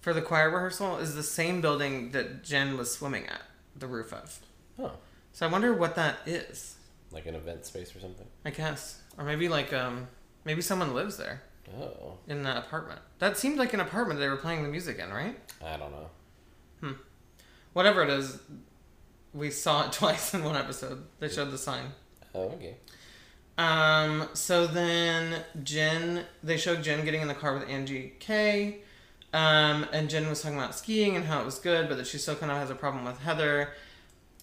for 0.00 0.12
the 0.12 0.22
choir 0.22 0.50
rehearsal 0.50 0.98
is 0.98 1.14
the 1.14 1.22
same 1.22 1.60
building 1.60 2.12
that 2.12 2.44
Jen 2.44 2.76
was 2.76 2.92
swimming 2.94 3.26
at, 3.26 3.42
the 3.74 3.86
roof 3.88 4.12
of. 4.12 4.38
Oh, 4.78 4.92
So 5.32 5.46
I 5.46 5.50
wonder 5.50 5.72
what 5.74 5.96
that 5.96 6.18
is. 6.26 6.76
like 7.10 7.26
an 7.26 7.34
event 7.34 7.64
space 7.66 7.94
or 7.96 8.00
something. 8.00 8.26
I 8.44 8.50
guess, 8.50 9.00
or 9.18 9.24
maybe 9.24 9.48
like 9.48 9.72
um, 9.72 10.06
maybe 10.44 10.62
someone 10.62 10.94
lives 10.94 11.16
there 11.16 11.42
Oh, 11.80 12.18
in 12.28 12.44
that 12.44 12.56
apartment. 12.58 13.00
That 13.18 13.36
seemed 13.36 13.58
like 13.58 13.74
an 13.74 13.80
apartment 13.80 14.20
they 14.20 14.28
were 14.28 14.36
playing 14.36 14.62
the 14.62 14.68
music 14.68 14.98
in, 15.00 15.10
right? 15.12 15.36
I 15.64 15.76
don't 15.76 15.90
know. 15.90 16.10
Hmm. 16.80 16.92
Whatever 17.72 18.02
it 18.04 18.10
is, 18.10 18.38
we 19.34 19.50
saw 19.50 19.86
it 19.86 19.92
twice 20.00 20.34
in 20.34 20.44
one 20.44 20.54
episode. 20.56 21.04
They 21.18 21.28
showed 21.28 21.50
the 21.50 21.58
sign. 21.58 21.86
Oh, 22.34 22.50
okay. 22.50 22.76
Um, 23.58 24.28
so 24.34 24.66
then 24.66 25.42
Jen, 25.62 26.24
they 26.42 26.56
showed 26.56 26.82
Jen 26.82 27.04
getting 27.04 27.22
in 27.22 27.28
the 27.28 27.34
car 27.34 27.54
with 27.54 27.68
Angie 27.68 28.14
K. 28.18 28.78
Um, 29.32 29.86
and 29.92 30.08
Jen 30.08 30.28
was 30.28 30.42
talking 30.42 30.58
about 30.58 30.74
skiing 30.74 31.16
and 31.16 31.24
how 31.24 31.40
it 31.40 31.44
was 31.44 31.58
good, 31.58 31.88
but 31.88 31.96
that 31.96 32.06
she 32.06 32.18
still 32.18 32.36
kind 32.36 32.52
of 32.52 32.58
has 32.58 32.70
a 32.70 32.74
problem 32.74 33.04
with 33.04 33.18
Heather. 33.20 33.70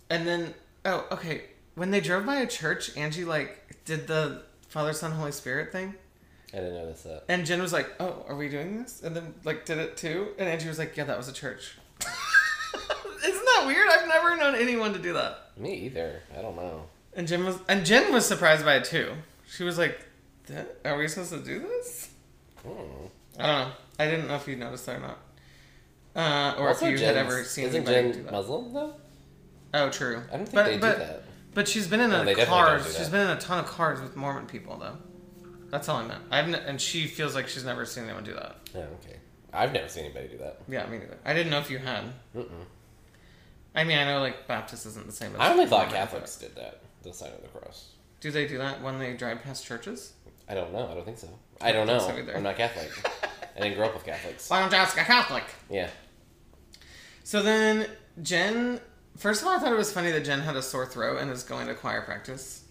And 0.10 0.28
then, 0.28 0.54
oh, 0.86 1.08
okay. 1.12 1.44
When 1.76 1.92
they 1.92 2.00
drove 2.02 2.26
by 2.26 2.38
a 2.38 2.48
church, 2.48 2.96
Angie, 2.96 3.26
like, 3.26 3.84
did 3.86 4.08
the 4.08 4.44
Father, 4.68 4.94
Son, 4.94 5.12
Holy 5.12 5.32
Spirit 5.32 5.72
thing. 5.72 5.96
I 6.54 6.58
didn't 6.58 6.76
notice 6.76 7.02
that. 7.04 7.24
And 7.28 7.46
Jen 7.46 7.62
was 7.62 7.74
like, 7.74 7.90
oh, 8.00 8.26
are 8.28 8.36
we 8.36 8.50
doing 8.50 8.82
this? 8.82 9.02
And 9.02 9.16
then, 9.16 9.34
like, 9.44 9.66
did 9.66 9.80
it 9.80 9.98
too. 9.98 10.30
And 10.38 10.48
Angie 10.48 10.68
was 10.68 10.78
like, 10.78 10.96
yeah, 10.96 11.06
that 11.06 11.18
was 11.18 11.28
a 11.28 11.34
church. 11.34 11.78
Isn't 13.26 13.46
that 13.46 13.64
weird? 13.66 13.88
I've 13.90 14.08
never 14.08 14.36
known 14.36 14.56
anyone 14.56 14.94
to 14.94 15.00
do 15.00 15.14
that. 15.14 15.52
Me 15.58 15.74
either. 15.74 16.22
I 16.38 16.42
don't 16.42 16.56
know. 16.56 16.86
And 17.16 17.28
Jen 17.28 17.46
was, 17.46 17.58
and 17.70 17.86
Jen 17.86 18.12
was 18.14 18.26
surprised 18.26 18.66
by 18.66 18.76
it 18.76 18.86
too. 18.86 19.14
She 19.48 19.64
was 19.64 19.78
like, 19.78 20.00
"Are 20.84 20.98
we 20.98 21.08
supposed 21.08 21.32
to 21.32 21.40
do 21.40 21.60
this?" 21.60 22.10
Hmm. 22.64 22.70
I 23.40 23.46
don't 23.46 23.68
know. 23.68 23.72
I 24.00 24.06
didn't 24.08 24.28
know 24.28 24.36
if 24.36 24.48
you 24.48 24.56
noticed 24.56 24.86
that 24.88 24.98
or 24.98 25.00
not, 25.00 25.20
uh, 26.16 26.56
or 26.60 26.70
Also, 26.70 26.88
if 26.88 27.00
you 27.00 27.06
had 27.06 27.16
ever 27.18 27.44
seen 27.44 27.66
Isn't 27.68 27.88
anybody 27.88 28.18
do 28.18 28.24
that. 28.24 28.32
Muslim 28.32 28.74
though? 28.74 28.94
Oh, 29.76 29.90
true. 29.90 30.22
I 30.32 30.38
don't 30.38 30.46
think 30.46 30.54
but, 30.56 30.66
they 30.66 30.78
but, 30.78 30.94
do 30.94 31.00
that. 31.00 31.24
But 31.54 31.68
she's 31.68 31.88
been 31.88 32.00
in 32.00 32.10
No, 32.10 32.22
a 32.24 32.26
don't 32.36 32.46
cars. 32.48 32.96
She's 32.98 33.10
been 33.10 33.22
in 33.30 33.38
a 33.38 33.40
ton 33.40 33.60
of 33.60 33.66
cars 33.68 34.02
with 34.02 34.16
Mormon 34.16 34.48
people 34.48 34.78
though. 34.78 34.98
That's 35.70 35.90
all 35.90 35.98
I 35.98 36.06
meant. 36.08 36.22
I've 36.32 36.48
n- 36.48 36.56
and 36.56 36.80
she 36.82 37.08
feels 37.08 37.34
like 37.36 37.48
she's 37.48 37.64
never 37.66 37.86
seen 37.86 38.04
anyone 38.06 38.24
do 38.24 38.34
that. 38.34 38.56
Oh, 38.76 38.80
okay. 38.80 39.18
I've 39.52 39.72
never 39.74 39.88
seen 39.88 40.06
anybody 40.06 40.28
do 40.30 40.38
that. 40.40 40.62
Yeah, 40.68 40.86
me 40.88 40.98
neither. 41.00 41.18
I 41.26 41.34
didn't 41.34 41.52
know 41.52 41.60
if 41.60 41.70
you 41.72 41.78
had. 41.80 42.04
Mm-mm. 42.36 42.48
I 43.76 43.84
mean, 43.84 43.98
I 43.98 44.06
know 44.06 44.20
like 44.20 44.48
Baptist 44.48 44.86
isn't 44.86 45.06
the 45.08 45.12
same. 45.12 45.34
as 45.34 45.40
I 45.40 45.52
only 45.52 45.66
thought 45.66 45.90
Catholics 45.90 46.36
did 46.36 46.56
that. 46.56 46.82
The 47.04 47.14
sign 47.14 47.32
of 47.32 47.42
the 47.42 47.50
cross. 47.50 47.92
Do 48.22 48.32
they 48.32 48.48
do 48.48 48.58
that 48.58 48.82
when 48.82 49.00
they 49.00 49.14
drive 49.14 49.44
past 49.44 49.66
churches? 49.66 50.14
I 50.48 50.54
don't 50.54 50.72
know. 50.74 50.88
I 50.90 50.94
don't 50.94 51.06
think 51.06 51.18
so. 51.18 51.28
I 51.62 51.72
don't 51.72 51.88
know. 51.88 52.00
so. 52.00 52.16
I'm 52.36 52.44
not 52.44 52.58
Catholic. 52.58 52.90
I 53.56 53.60
didn't 53.60 53.78
grow 53.78 53.88
up 53.88 53.94
with 53.94 54.06
Catholics. 54.06 54.50
Why 54.50 54.62
don't 54.62 54.72
you 54.72 54.78
ask 54.78 54.98
a 54.98 55.04
Catholic? 55.04 55.44
Yeah. 55.70 55.90
So 57.24 57.42
then 57.42 57.88
Jen, 58.22 58.80
first 59.18 59.42
of 59.42 59.48
all, 59.48 59.56
I 59.56 59.60
thought 59.60 59.72
it 59.72 59.78
was 59.78 59.92
funny 59.92 60.12
that 60.12 60.26
Jen 60.26 60.42
had 60.42 60.56
a 60.56 60.62
sore 60.62 60.86
throat 60.86 61.22
and 61.22 61.32
is 61.32 61.44
going 61.44 61.68
to 61.68 61.76
choir 61.76 62.02
practice. 62.02 62.64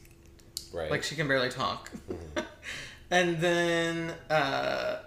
Right. 0.73 0.90
Like 0.90 1.03
she 1.03 1.14
can 1.14 1.29
barely 1.29 1.51
talk. 1.51 1.90
and 3.11 3.38
then 3.38 4.14
uh, 4.31 5.01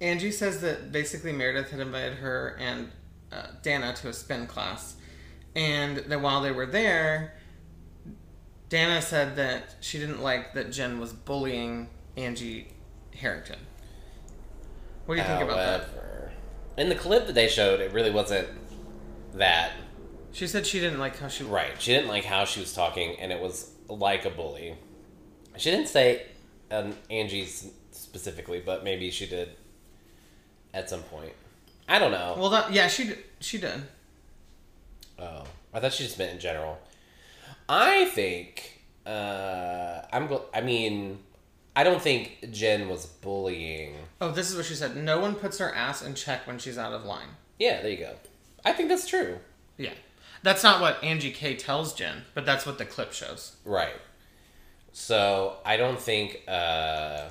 Angie 0.00 0.30
says 0.32 0.60
that 0.60 0.92
basically 0.92 1.32
Meredith 1.32 1.70
had 1.70 1.80
invited 1.80 2.14
her 2.18 2.56
and 2.60 2.90
uh, 3.32 3.46
Dana 3.62 3.94
to 3.94 4.08
a 4.08 4.12
spin 4.12 4.46
class, 4.46 4.96
and 5.56 5.98
that 5.98 6.20
while 6.20 6.40
they 6.40 6.52
were 6.52 6.66
there, 6.66 7.34
Dana 8.74 9.00
said 9.00 9.36
that 9.36 9.76
she 9.80 10.00
didn't 10.00 10.20
like 10.20 10.54
that 10.54 10.72
Jen 10.72 10.98
was 10.98 11.12
bullying 11.12 11.88
Angie 12.16 12.66
Harrington. 13.14 13.60
What 15.06 15.14
do 15.14 15.20
you 15.20 15.26
think 15.28 15.42
about 15.42 15.58
that? 15.58 15.80
However, 15.82 16.32
In 16.76 16.88
the 16.88 16.96
clip 16.96 17.28
that 17.28 17.34
they 17.36 17.46
showed, 17.46 17.78
it 17.78 17.92
really 17.92 18.10
wasn't 18.10 18.48
that 19.34 19.70
She 20.32 20.48
said 20.48 20.66
she 20.66 20.80
didn't 20.80 20.98
like 20.98 21.16
how 21.16 21.28
she 21.28 21.44
right. 21.44 21.80
She 21.80 21.92
didn't 21.92 22.08
like 22.08 22.24
how 22.24 22.44
she 22.46 22.58
was 22.58 22.74
talking, 22.74 23.14
and 23.20 23.30
it 23.30 23.38
was 23.38 23.70
like 23.88 24.24
a 24.24 24.30
bully. 24.30 24.74
She 25.56 25.70
didn't 25.70 25.86
say 25.86 26.26
um, 26.72 26.96
Angie's 27.08 27.70
specifically, 27.92 28.58
but 28.58 28.82
maybe 28.82 29.12
she 29.12 29.28
did 29.28 29.50
at 30.72 30.90
some 30.90 31.02
point. 31.02 31.32
I 31.88 32.00
don't 32.00 32.10
know. 32.10 32.34
Well, 32.36 32.50
that, 32.50 32.72
yeah, 32.72 32.88
she 32.88 33.12
she 33.38 33.58
did. 33.58 33.82
Oh, 35.16 35.44
I 35.72 35.78
thought 35.78 35.92
she 35.92 36.02
just 36.02 36.18
meant 36.18 36.32
in 36.32 36.40
general. 36.40 36.80
I 37.68 38.04
think 38.06 38.80
uh, 39.06 40.02
I'm. 40.12 40.26
Go- 40.26 40.44
I 40.52 40.60
mean, 40.60 41.18
I 41.76 41.82
don't 41.84 42.00
think 42.02 42.48
Jen 42.50 42.88
was 42.88 43.06
bullying. 43.06 43.94
Oh, 44.20 44.30
this 44.30 44.50
is 44.50 44.56
what 44.56 44.66
she 44.66 44.74
said. 44.74 44.96
No 44.96 45.20
one 45.20 45.34
puts 45.34 45.58
her 45.58 45.74
ass 45.74 46.02
in 46.02 46.14
check 46.14 46.46
when 46.46 46.58
she's 46.58 46.78
out 46.78 46.92
of 46.92 47.04
line. 47.04 47.28
Yeah, 47.58 47.80
there 47.82 47.90
you 47.90 47.96
go. 47.98 48.14
I 48.64 48.72
think 48.72 48.88
that's 48.88 49.06
true. 49.06 49.38
Yeah. 49.78 49.92
That's 50.42 50.62
not 50.62 50.80
what 50.80 51.02
Angie 51.02 51.30
K 51.30 51.56
tells 51.56 51.94
Jen, 51.94 52.22
but 52.34 52.44
that's 52.44 52.66
what 52.66 52.76
the 52.78 52.84
clip 52.84 53.12
shows. 53.12 53.56
Right. 53.64 53.94
So 54.92 55.56
I 55.64 55.76
don't 55.76 55.98
think. 56.00 56.42
Uh, 56.46 57.28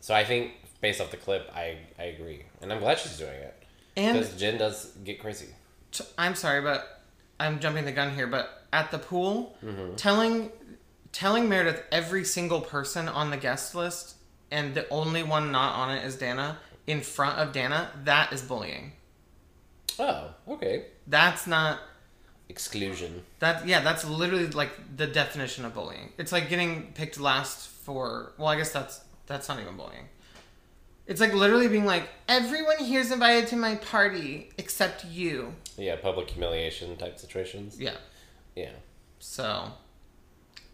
so 0.00 0.14
I 0.14 0.24
think 0.24 0.52
based 0.80 1.00
off 1.00 1.10
the 1.10 1.16
clip, 1.16 1.50
I 1.54 1.78
I 1.98 2.04
agree, 2.04 2.44
and 2.62 2.72
I'm 2.72 2.78
glad 2.78 2.98
she's 2.98 3.18
doing 3.18 3.32
it 3.34 3.62
And 3.96 4.16
because 4.18 4.34
Jen 4.36 4.56
does 4.58 4.92
get 5.04 5.20
crazy. 5.20 5.48
t- 5.92 6.04
I'm 6.16 6.34
sorry, 6.34 6.62
but 6.62 7.02
I'm 7.40 7.58
jumping 7.60 7.84
the 7.84 7.92
gun 7.92 8.14
here, 8.14 8.26
but 8.26 8.57
at 8.72 8.90
the 8.90 8.98
pool, 8.98 9.56
telling 9.96 10.50
telling 11.12 11.48
Meredith 11.48 11.82
every 11.90 12.24
single 12.24 12.60
person 12.60 13.08
on 13.08 13.30
the 13.30 13.36
guest 13.36 13.74
list 13.74 14.16
and 14.50 14.74
the 14.74 14.88
only 14.88 15.22
one 15.22 15.50
not 15.50 15.74
on 15.74 15.96
it 15.96 16.04
is 16.04 16.16
Dana 16.16 16.58
in 16.86 17.00
front 17.00 17.38
of 17.38 17.52
Dana, 17.52 17.90
that 18.04 18.32
is 18.32 18.42
bullying. 18.42 18.92
Oh, 19.98 20.30
okay. 20.48 20.86
That's 21.06 21.46
not 21.46 21.80
Exclusion. 22.48 23.24
That 23.40 23.68
yeah, 23.68 23.80
that's 23.80 24.06
literally 24.06 24.46
like 24.46 24.70
the 24.96 25.06
definition 25.06 25.66
of 25.66 25.74
bullying. 25.74 26.12
It's 26.16 26.32
like 26.32 26.48
getting 26.48 26.92
picked 26.94 27.20
last 27.20 27.68
for. 27.68 28.32
Well, 28.38 28.48
I 28.48 28.56
guess 28.56 28.72
that's 28.72 29.02
that's 29.26 29.48
not 29.48 29.60
even 29.60 29.76
bullying. 29.76 30.08
It's 31.06 31.20
like 31.20 31.34
literally 31.34 31.68
being 31.68 31.84
like 31.84 32.08
everyone 32.26 32.78
here's 32.78 33.10
invited 33.10 33.48
to 33.48 33.56
my 33.56 33.74
party 33.76 34.50
except 34.56 35.04
you. 35.04 35.54
Yeah, 35.76 35.96
public 35.96 36.30
humiliation 36.30 36.96
type 36.96 37.18
situations. 37.18 37.78
Yeah. 37.78 37.96
Yeah. 38.58 38.72
So, 39.20 39.72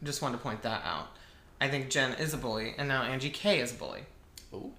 just 0.02 0.22
wanted 0.22 0.38
to 0.38 0.42
point 0.42 0.62
that 0.62 0.82
out. 0.84 1.08
I 1.60 1.68
think 1.68 1.90
Jen 1.90 2.12
is 2.14 2.32
a 2.32 2.38
bully, 2.38 2.74
and 2.78 2.88
now 2.88 3.02
Angie 3.02 3.30
K 3.30 3.60
is 3.60 3.72
a 3.72 3.74
bully. 3.74 4.00
Ooh, 4.54 4.72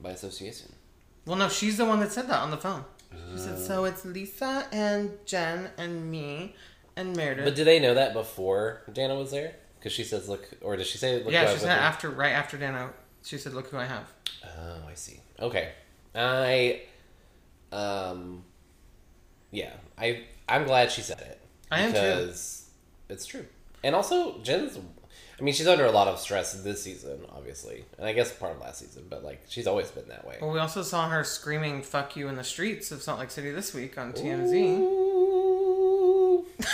by 0.00 0.10
association. 0.10 0.72
Well, 1.26 1.36
no, 1.36 1.48
she's 1.48 1.76
the 1.76 1.84
one 1.84 2.00
that 2.00 2.12
said 2.12 2.28
that 2.28 2.40
on 2.40 2.50
the 2.50 2.56
phone. 2.56 2.84
She 3.32 3.38
said. 3.38 3.58
"So 3.58 3.84
it's 3.84 4.04
Lisa 4.04 4.66
and 4.72 5.18
Jen 5.26 5.70
and 5.78 6.10
me 6.10 6.54
and 6.96 7.16
Meredith." 7.16 7.44
But 7.44 7.54
did 7.54 7.66
they 7.66 7.78
know 7.78 7.94
that 7.94 8.12
before 8.12 8.82
Dana 8.92 9.14
was 9.14 9.30
there? 9.30 9.54
Because 9.78 9.92
she 9.92 10.04
says, 10.04 10.28
"Look," 10.28 10.48
or 10.60 10.76
did 10.76 10.86
she 10.86 10.98
say, 10.98 11.22
"Look"? 11.22 11.32
yeah, 11.32 11.52
she 11.52 11.58
said 11.58 11.68
with?" 11.68 11.70
after 11.70 12.10
right 12.10 12.32
after 12.32 12.56
Dana, 12.56 12.90
she 13.24 13.38
said, 13.38 13.54
"Look 13.54 13.68
who 13.68 13.76
I 13.78 13.86
have." 13.86 14.12
Oh, 14.44 14.88
I 14.88 14.94
see. 14.94 15.20
Okay. 15.38 15.72
I 16.14 16.82
um 17.72 18.44
yeah, 19.52 19.74
I 19.98 20.24
I'm 20.48 20.64
glad 20.64 20.90
she 20.90 21.02
said 21.02 21.20
it. 21.20 21.39
I 21.70 21.80
am 21.82 21.92
too. 21.92 22.32
it's 23.08 23.26
true. 23.26 23.46
And 23.82 23.94
also, 23.94 24.38
Jen's. 24.42 24.78
I 25.38 25.42
mean, 25.42 25.54
she's 25.54 25.66
under 25.66 25.86
a 25.86 25.90
lot 25.90 26.06
of 26.06 26.18
stress 26.18 26.52
this 26.62 26.82
season, 26.82 27.24
obviously, 27.30 27.86
and 27.96 28.06
I 28.06 28.12
guess 28.12 28.30
part 28.30 28.54
of 28.54 28.60
last 28.60 28.80
season. 28.80 29.06
But 29.08 29.24
like, 29.24 29.42
she's 29.48 29.66
always 29.66 29.90
been 29.90 30.06
that 30.08 30.26
way. 30.26 30.36
Well, 30.40 30.50
we 30.50 30.58
also 30.58 30.82
saw 30.82 31.08
her 31.08 31.24
screaming 31.24 31.82
"fuck 31.82 32.14
you" 32.14 32.28
in 32.28 32.36
the 32.36 32.44
streets 32.44 32.92
of 32.92 33.00
Salt 33.00 33.20
Lake 33.20 33.30
City 33.30 33.50
this 33.50 33.72
week 33.72 33.96
on 33.96 34.12
TMZ. 34.12 34.98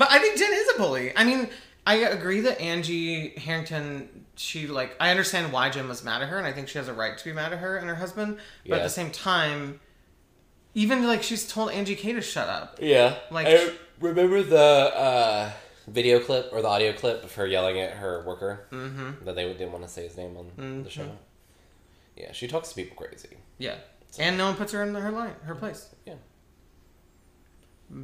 But 0.00 0.10
I 0.10 0.18
think 0.18 0.38
Jen 0.38 0.50
is 0.50 0.66
a 0.74 0.78
bully. 0.78 1.14
I 1.14 1.24
mean, 1.24 1.50
I 1.86 1.96
agree 1.96 2.40
that 2.40 2.58
Angie 2.58 3.34
Harrington, 3.36 4.24
she 4.34 4.66
like, 4.66 4.96
I 4.98 5.10
understand 5.10 5.52
why 5.52 5.68
Jen 5.68 5.88
was 5.90 6.02
mad 6.02 6.22
at 6.22 6.28
her, 6.30 6.38
and 6.38 6.46
I 6.46 6.52
think 6.54 6.68
she 6.68 6.78
has 6.78 6.88
a 6.88 6.94
right 6.94 7.18
to 7.18 7.24
be 7.26 7.34
mad 7.34 7.52
at 7.52 7.58
her 7.58 7.76
and 7.76 7.86
her 7.86 7.96
husband. 7.96 8.38
But 8.66 8.78
at 8.78 8.82
the 8.84 8.88
same 8.88 9.10
time, 9.10 9.78
even 10.74 11.06
like 11.06 11.22
she's 11.22 11.46
told 11.46 11.70
Angie 11.72 11.96
K 11.96 12.12
to 12.12 12.20
shut 12.20 12.48
up. 12.48 12.78
Yeah. 12.80 13.16
Like- 13.30 13.46
I 13.46 13.72
remember 14.00 14.42
the 14.42 14.58
uh, 14.58 15.50
video 15.88 16.20
clip 16.20 16.50
or 16.52 16.62
the 16.62 16.68
audio 16.68 16.92
clip 16.92 17.22
of 17.24 17.34
her 17.34 17.46
yelling 17.46 17.78
at 17.80 17.92
her 17.94 18.22
worker 18.24 18.66
Mm-hmm. 18.70 19.24
that 19.24 19.34
they 19.34 19.44
didn't 19.52 19.72
want 19.72 19.84
to 19.84 19.90
say 19.90 20.04
his 20.04 20.16
name 20.16 20.36
on 20.36 20.82
the 20.84 20.90
show. 20.90 21.10
Yeah, 22.16 22.32
she 22.32 22.46
talks 22.48 22.68
to 22.70 22.74
people 22.74 22.96
crazy. 22.96 23.36
Yeah, 23.58 23.76
and 24.18 24.36
no 24.38 24.46
one 24.46 24.56
puts 24.56 24.72
her 24.72 24.82
in 24.82 24.94
her 24.94 25.10
line, 25.10 25.34
her 25.44 25.54
place, 25.54 25.88
Yeah. 26.06 26.14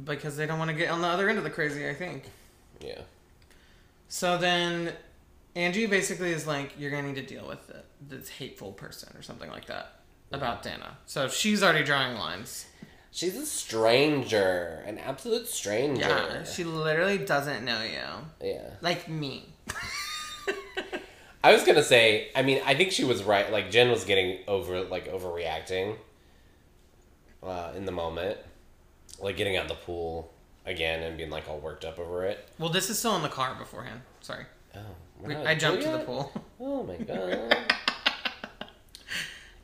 because 0.03 0.35
they 0.37 0.45
don't 0.45 0.59
want 0.59 0.69
to 0.71 0.75
get 0.77 0.89
on 0.89 1.01
the 1.01 1.07
other 1.07 1.29
end 1.29 1.37
of 1.37 1.43
the 1.43 1.49
crazy. 1.49 1.87
I 1.87 1.93
think. 1.93 2.23
Yeah. 2.81 3.01
So 4.07 4.37
then, 4.37 4.93
Angie 5.55 5.85
basically 5.85 6.31
is 6.31 6.45
like, 6.47 6.73
"You're 6.79 6.91
gonna 6.91 7.07
need 7.11 7.15
to 7.15 7.25
deal 7.25 7.47
with 7.47 7.69
it, 7.69 7.85
this 8.01 8.29
hateful 8.29 8.71
person 8.71 9.15
or 9.17 9.21
something 9.21 9.49
like 9.49 9.65
that 9.67 9.96
about 10.31 10.63
Dana." 10.63 10.97
So 11.05 11.27
she's 11.27 11.61
already 11.63 11.83
drawing 11.83 12.17
lines. 12.17 12.65
She's 13.11 13.35
a 13.35 13.45
stranger, 13.45 14.83
an 14.85 14.99
absolute 14.99 15.47
stranger. 15.47 16.01
Yeah, 16.01 16.43
she 16.43 16.63
literally 16.63 17.17
doesn't 17.17 17.65
know 17.65 17.81
you, 17.81 18.47
yeah. 18.47 18.69
like 18.81 19.09
me. 19.09 19.45
I 21.43 21.53
was 21.53 21.63
gonna 21.63 21.83
say, 21.83 22.29
I 22.35 22.41
mean, 22.41 22.61
I 22.65 22.73
think 22.75 22.91
she 22.91 23.03
was 23.03 23.23
right. 23.23 23.51
Like 23.51 23.71
Jen 23.71 23.89
was 23.89 24.03
getting 24.03 24.39
over, 24.47 24.81
like 24.83 25.07
overreacting 25.11 25.95
uh, 27.41 27.71
in 27.75 27.85
the 27.85 27.91
moment, 27.91 28.37
like 29.19 29.37
getting 29.37 29.55
out 29.55 29.63
of 29.63 29.69
the 29.69 29.75
pool 29.75 30.33
again 30.65 31.03
and 31.03 31.15
being 31.17 31.29
like 31.29 31.47
all 31.47 31.59
worked 31.59 31.85
up 31.85 31.99
over 31.99 32.25
it. 32.25 32.47
Well, 32.59 32.69
this 32.69 32.89
is 32.89 32.99
still 32.99 33.15
in 33.15 33.21
the 33.21 33.29
car 33.29 33.55
beforehand. 33.55 34.01
Sorry, 34.21 34.45
Oh, 34.75 34.79
we're 35.19 35.29
We- 35.29 35.33
not 35.35 35.47
I 35.47 35.55
jumped 35.55 35.83
to 35.83 35.89
the 35.91 35.99
pool. 35.99 36.31
Oh 36.59 36.83
my 36.83 36.95
god. 36.97 37.55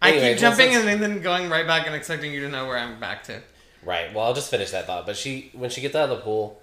I 0.04 0.12
keep 0.20 0.38
jumping 0.38 0.72
well, 0.72 0.88
and 0.88 1.02
then 1.02 1.22
going 1.22 1.50
right 1.50 1.66
back 1.68 1.86
and 1.88 1.96
expecting 1.96 2.34
you 2.34 2.42
to 2.42 2.50
know 2.50 2.68
where 2.68 2.78
I'm 2.78 3.00
back 3.00 3.24
to. 3.26 3.42
right. 3.84 4.14
Well, 4.14 4.26
I'll 4.26 4.34
just 4.34 4.50
finish 4.52 4.72
that 4.72 4.86
thought. 4.88 5.06
But 5.06 5.16
she, 5.18 5.50
when 5.54 5.70
she 5.70 5.82
gets 5.82 5.96
out 5.96 6.10
of 6.10 6.18
the 6.18 6.24
pool, 6.24 6.62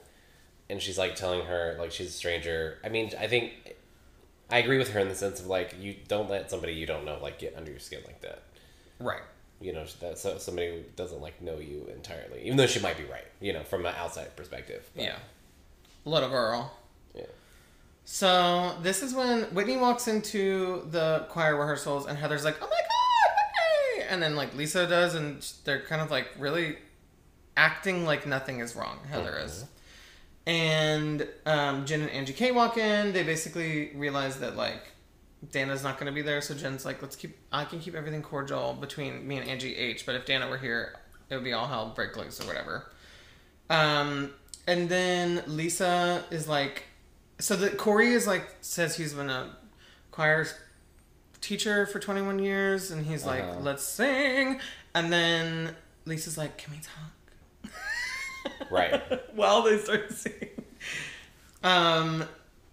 and 0.68 0.80
she's 0.80 0.96
like 0.98 1.16
telling 1.16 1.46
her 1.46 1.76
like 1.78 1.90
she's 1.92 2.08
a 2.08 2.12
stranger. 2.12 2.78
I 2.84 2.88
mean, 2.88 3.10
I 3.18 3.26
think 3.26 3.52
I 4.50 4.58
agree 4.58 4.78
with 4.78 4.90
her 4.90 5.00
in 5.00 5.08
the 5.08 5.14
sense 5.14 5.40
of 5.40 5.46
like 5.46 5.74
you 5.80 5.96
don't 6.08 6.30
let 6.30 6.50
somebody 6.50 6.74
you 6.74 6.86
don't 6.86 7.04
know 7.04 7.18
like 7.20 7.38
get 7.38 7.54
under 7.56 7.70
your 7.70 7.80
skin 7.80 8.00
like 8.06 8.20
that. 8.22 8.42
Right. 9.00 9.22
you 9.62 9.72
know 9.72 9.84
that 10.00 10.18
so 10.18 10.36
somebody 10.38 10.68
who 10.70 10.82
doesn't 10.94 11.20
like 11.22 11.40
know 11.42 11.58
you 11.58 11.86
entirely 11.94 12.42
even 12.44 12.56
though 12.58 12.66
she 12.66 12.80
might 12.80 12.98
be 12.98 13.04
right 13.04 13.24
you 13.40 13.52
know 13.54 13.62
from 13.62 13.84
an 13.86 13.94
outside 13.98 14.36
perspective 14.36 14.88
But, 14.94 15.04
Yeah. 15.04 15.16
Little 16.04 16.28
girl. 16.28 16.72
yeah 17.14 17.24
So 18.04 18.76
this 18.82 19.02
is 19.02 19.14
when 19.14 19.42
Whitney 19.54 19.76
walks 19.76 20.08
into 20.08 20.86
the 20.90 21.26
choir 21.30 21.56
rehearsals 21.56 22.06
and 22.06 22.18
Heather's 22.18 22.44
like, 22.44 22.56
"Oh 22.60 22.66
my 22.66 22.68
god, 22.68 22.70
Whitney!" 22.70 22.89
And 24.10 24.22
then 24.22 24.36
like 24.36 24.54
Lisa 24.54 24.86
does, 24.86 25.14
and 25.14 25.48
they're 25.64 25.80
kind 25.80 26.02
of 26.02 26.10
like 26.10 26.28
really 26.38 26.76
acting 27.56 28.04
like 28.04 28.26
nothing 28.26 28.60
is 28.60 28.76
wrong. 28.76 28.98
Heather 29.08 29.38
is. 29.38 29.64
And 30.46 31.26
um, 31.46 31.86
Jen 31.86 32.02
and 32.02 32.10
Angie 32.10 32.32
K 32.32 32.50
walk 32.50 32.76
in. 32.76 33.12
They 33.12 33.22
basically 33.22 33.92
realize 33.94 34.40
that 34.40 34.56
like 34.56 34.82
Dana's 35.52 35.82
not 35.82 35.96
going 35.96 36.06
to 36.06 36.12
be 36.12 36.22
there, 36.22 36.40
so 36.40 36.54
Jen's 36.54 36.84
like, 36.84 37.00
"Let's 37.00 37.16
keep. 37.16 37.38
I 37.52 37.64
can 37.64 37.80
keep 37.80 37.94
everything 37.94 38.22
cordial 38.22 38.74
between 38.74 39.26
me 39.26 39.38
and 39.38 39.48
Angie 39.48 39.76
H. 39.76 40.04
But 40.04 40.16
if 40.16 40.26
Dana 40.26 40.48
were 40.48 40.58
here, 40.58 40.96
it 41.28 41.34
would 41.34 41.44
be 41.44 41.52
all 41.52 41.66
hell 41.66 41.92
break 41.94 42.16
loose 42.16 42.40
or 42.42 42.46
whatever." 42.46 42.90
Um, 43.70 44.32
and 44.66 44.88
then 44.88 45.44
Lisa 45.46 46.24
is 46.30 46.48
like, 46.48 46.84
so 47.38 47.54
that 47.56 47.78
Corey 47.78 48.12
is 48.12 48.26
like 48.26 48.56
says 48.60 48.96
he's 48.96 49.14
been 49.14 49.30
a 49.30 49.56
choir 50.10 50.46
teacher 51.40 51.86
for 51.86 51.98
21 51.98 52.38
years, 52.38 52.90
and 52.90 53.04
he's 53.06 53.24
like, 53.24 53.42
Uh-huh. 53.42 53.60
let's 53.60 53.82
sing. 53.84 54.60
And 54.94 55.12
then 55.12 55.74
Lisa's 56.04 56.36
like, 56.38 56.58
can 56.58 56.72
we 56.72 56.80
talk? 56.80 57.72
right 58.70 59.02
While 59.34 59.62
they 59.62 59.78
start 59.78 60.12
singing. 60.12 60.64
Um, 61.62 62.24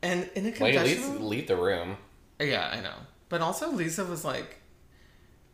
and 0.02 0.30
in 0.36 0.46
a 0.46 0.50
like 0.50 0.74
confessional, 0.74 1.20
leave 1.28 1.48
the 1.48 1.56
room 1.58 1.98
yeah, 2.40 2.70
I 2.72 2.82
know. 2.82 2.94
But 3.30 3.42
also 3.42 3.72
Lisa 3.72 4.06
was 4.06 4.24
like, 4.24 4.60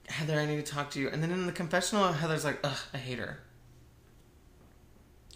Heather, 0.07 0.39
I 0.39 0.45
need 0.45 0.63
to 0.65 0.71
talk 0.71 0.91
to 0.91 0.99
you. 0.99 1.09
And 1.09 1.23
then 1.23 1.31
in 1.31 1.45
the 1.45 1.51
confessional, 1.51 2.11
Heather's 2.11 2.43
like, 2.43 2.59
ugh, 2.63 2.77
I 2.93 2.97
hate 2.97 3.19
her. 3.19 3.39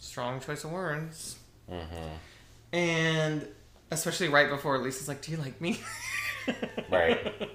Strong 0.00 0.40
choice 0.40 0.64
of 0.64 0.70
words. 0.72 1.38
mm-hmm. 1.70 2.76
And 2.76 3.48
especially 3.90 4.28
right 4.28 4.50
before 4.50 4.78
Lisa's 4.78 5.08
like, 5.08 5.22
Do 5.22 5.32
you 5.32 5.38
like 5.38 5.60
me? 5.60 5.80
right 6.90 7.50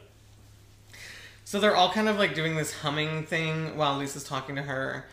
So 1.53 1.59
they're 1.59 1.75
all 1.75 1.91
kind 1.91 2.09
of 2.09 2.17
like 2.17 2.33
doing 2.33 2.55
this 2.55 2.73
humming 2.73 3.27
thing 3.27 3.77
while 3.77 3.99
Lisa's 3.99 4.23
talking 4.23 4.55
to 4.55 4.63
her. 4.63 5.05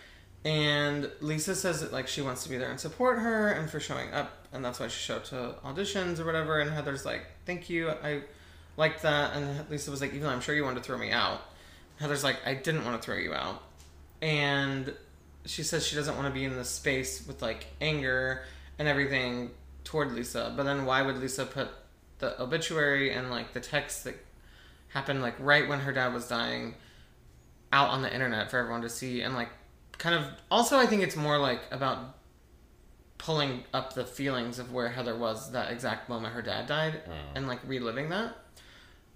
And 0.43 1.11
Lisa 1.21 1.55
says 1.55 1.83
that 1.83 1.93
like 1.93 2.09
she 2.09 2.23
wants 2.23 2.45
to 2.45 2.49
be 2.49 2.57
there 2.57 2.71
and 2.71 2.81
support 2.81 3.19
her 3.19 3.51
and 3.51 3.69
for 3.69 3.79
showing 3.79 4.11
up 4.15 4.33
and 4.51 4.65
that's 4.65 4.81
why 4.81 4.89
she 4.89 4.99
showed 5.01 5.17
up 5.17 5.25
to 5.25 5.55
auditions 5.67 6.19
or 6.19 6.25
whatever 6.25 6.61
and 6.61 6.71
Heather's 6.71 7.05
like, 7.05 7.27
Thank 7.45 7.69
you, 7.69 7.91
I 7.91 8.23
liked 8.79 9.03
that 9.03 9.37
and 9.37 9.69
Lisa 9.69 9.91
was 9.91 10.01
like, 10.01 10.15
Even 10.15 10.23
though 10.23 10.31
I'm 10.31 10.41
sure 10.41 10.55
you 10.55 10.65
wanted 10.65 10.79
to 10.79 10.85
throw 10.85 10.97
me 10.97 11.11
out. 11.11 11.43
Heather's 11.99 12.25
like, 12.25 12.39
I 12.47 12.55
didn't 12.55 12.87
want 12.87 12.99
to 12.99 13.05
throw 13.05 13.19
you 13.19 13.35
out. 13.35 13.63
And 14.23 14.95
she 15.45 15.63
says 15.63 15.87
she 15.87 15.95
doesn't 15.95 16.17
want 16.17 16.27
to 16.27 16.33
be 16.33 16.47
in 16.47 16.57
this 16.57 16.71
space 16.71 17.27
with 17.27 17.43
like 17.43 17.67
anger 17.83 18.45
and 18.79 18.89
everything 18.89 19.51
toward 19.85 20.13
Lisa. 20.13 20.55
But 20.57 20.63
then 20.63 20.87
why 20.87 21.03
would 21.03 21.19
Lisa 21.19 21.45
put 21.45 21.69
the 22.19 22.41
obituary 22.41 23.13
and 23.13 23.29
like 23.29 23.53
the 23.53 23.61
text 23.61 24.05
that 24.05 24.17
happened 24.91 25.23
like 25.23 25.35
right 25.39 25.69
when 25.69 25.81
her 25.81 25.93
dad 25.93 26.13
was 26.15 26.29
dying 26.29 26.75
out 27.73 27.91
on 27.91 28.03
the 28.03 28.13
internet 28.13 28.51
for 28.51 28.59
everyone 28.59 28.83
to 28.83 28.89
see 28.89 29.23
and 29.23 29.35
like 29.35 29.49
kind 29.99 30.15
of 30.15 30.25
also 30.51 30.79
I 30.79 30.87
think 30.87 31.03
it's 31.03 31.17
more 31.17 31.39
like 31.39 31.61
about 31.71 32.17
pulling 33.19 33.65
up 33.75 33.93
the 33.95 34.05
feelings 34.05 34.59
of 34.59 34.73
where 34.73 34.89
Heather 34.89 35.17
was 35.17 35.53
that 35.53 35.71
exact 35.71 36.09
moment 36.09 36.35
her 36.35 36.43
dad 36.43 36.67
died 36.67 37.03
and 37.35 37.47
like 37.47 37.61
reliving 37.67 38.09
that. 38.09 38.35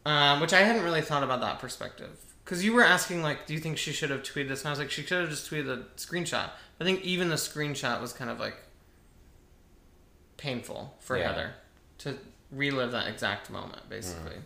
Um, 0.06 0.40
which 0.40 0.52
I 0.52 0.60
hadn't 0.60 0.82
really 0.84 1.00
thought 1.00 1.22
about 1.22 1.40
that 1.40 1.58
perspective. 1.58 2.18
Because 2.44 2.62
you 2.62 2.74
were 2.74 2.84
asking, 2.84 3.22
like, 3.22 3.46
do 3.46 3.54
you 3.54 3.58
think 3.58 3.78
she 3.78 3.90
should 3.90 4.10
have 4.10 4.22
tweeted 4.22 4.48
this? 4.48 4.60
And 4.60 4.66
I 4.68 4.70
was 4.72 4.78
like, 4.78 4.90
she 4.90 5.00
should 5.00 5.18
have 5.22 5.30
just 5.30 5.50
tweeted 5.50 5.66
a 5.70 5.84
screenshot. 5.96 6.50
I 6.78 6.84
think 6.84 7.00
even 7.02 7.30
the 7.30 7.36
screenshot 7.36 8.02
was 8.02 8.12
kind 8.12 8.28
of 8.30 8.38
like 8.38 8.56
painful 10.36 10.94
for 11.00 11.16
Yeah. 11.16 11.28
Heather 11.28 11.54
to 11.98 12.18
relive 12.50 12.92
that 12.92 13.08
exact 13.08 13.48
moment, 13.50 13.88
basically. 13.88 14.36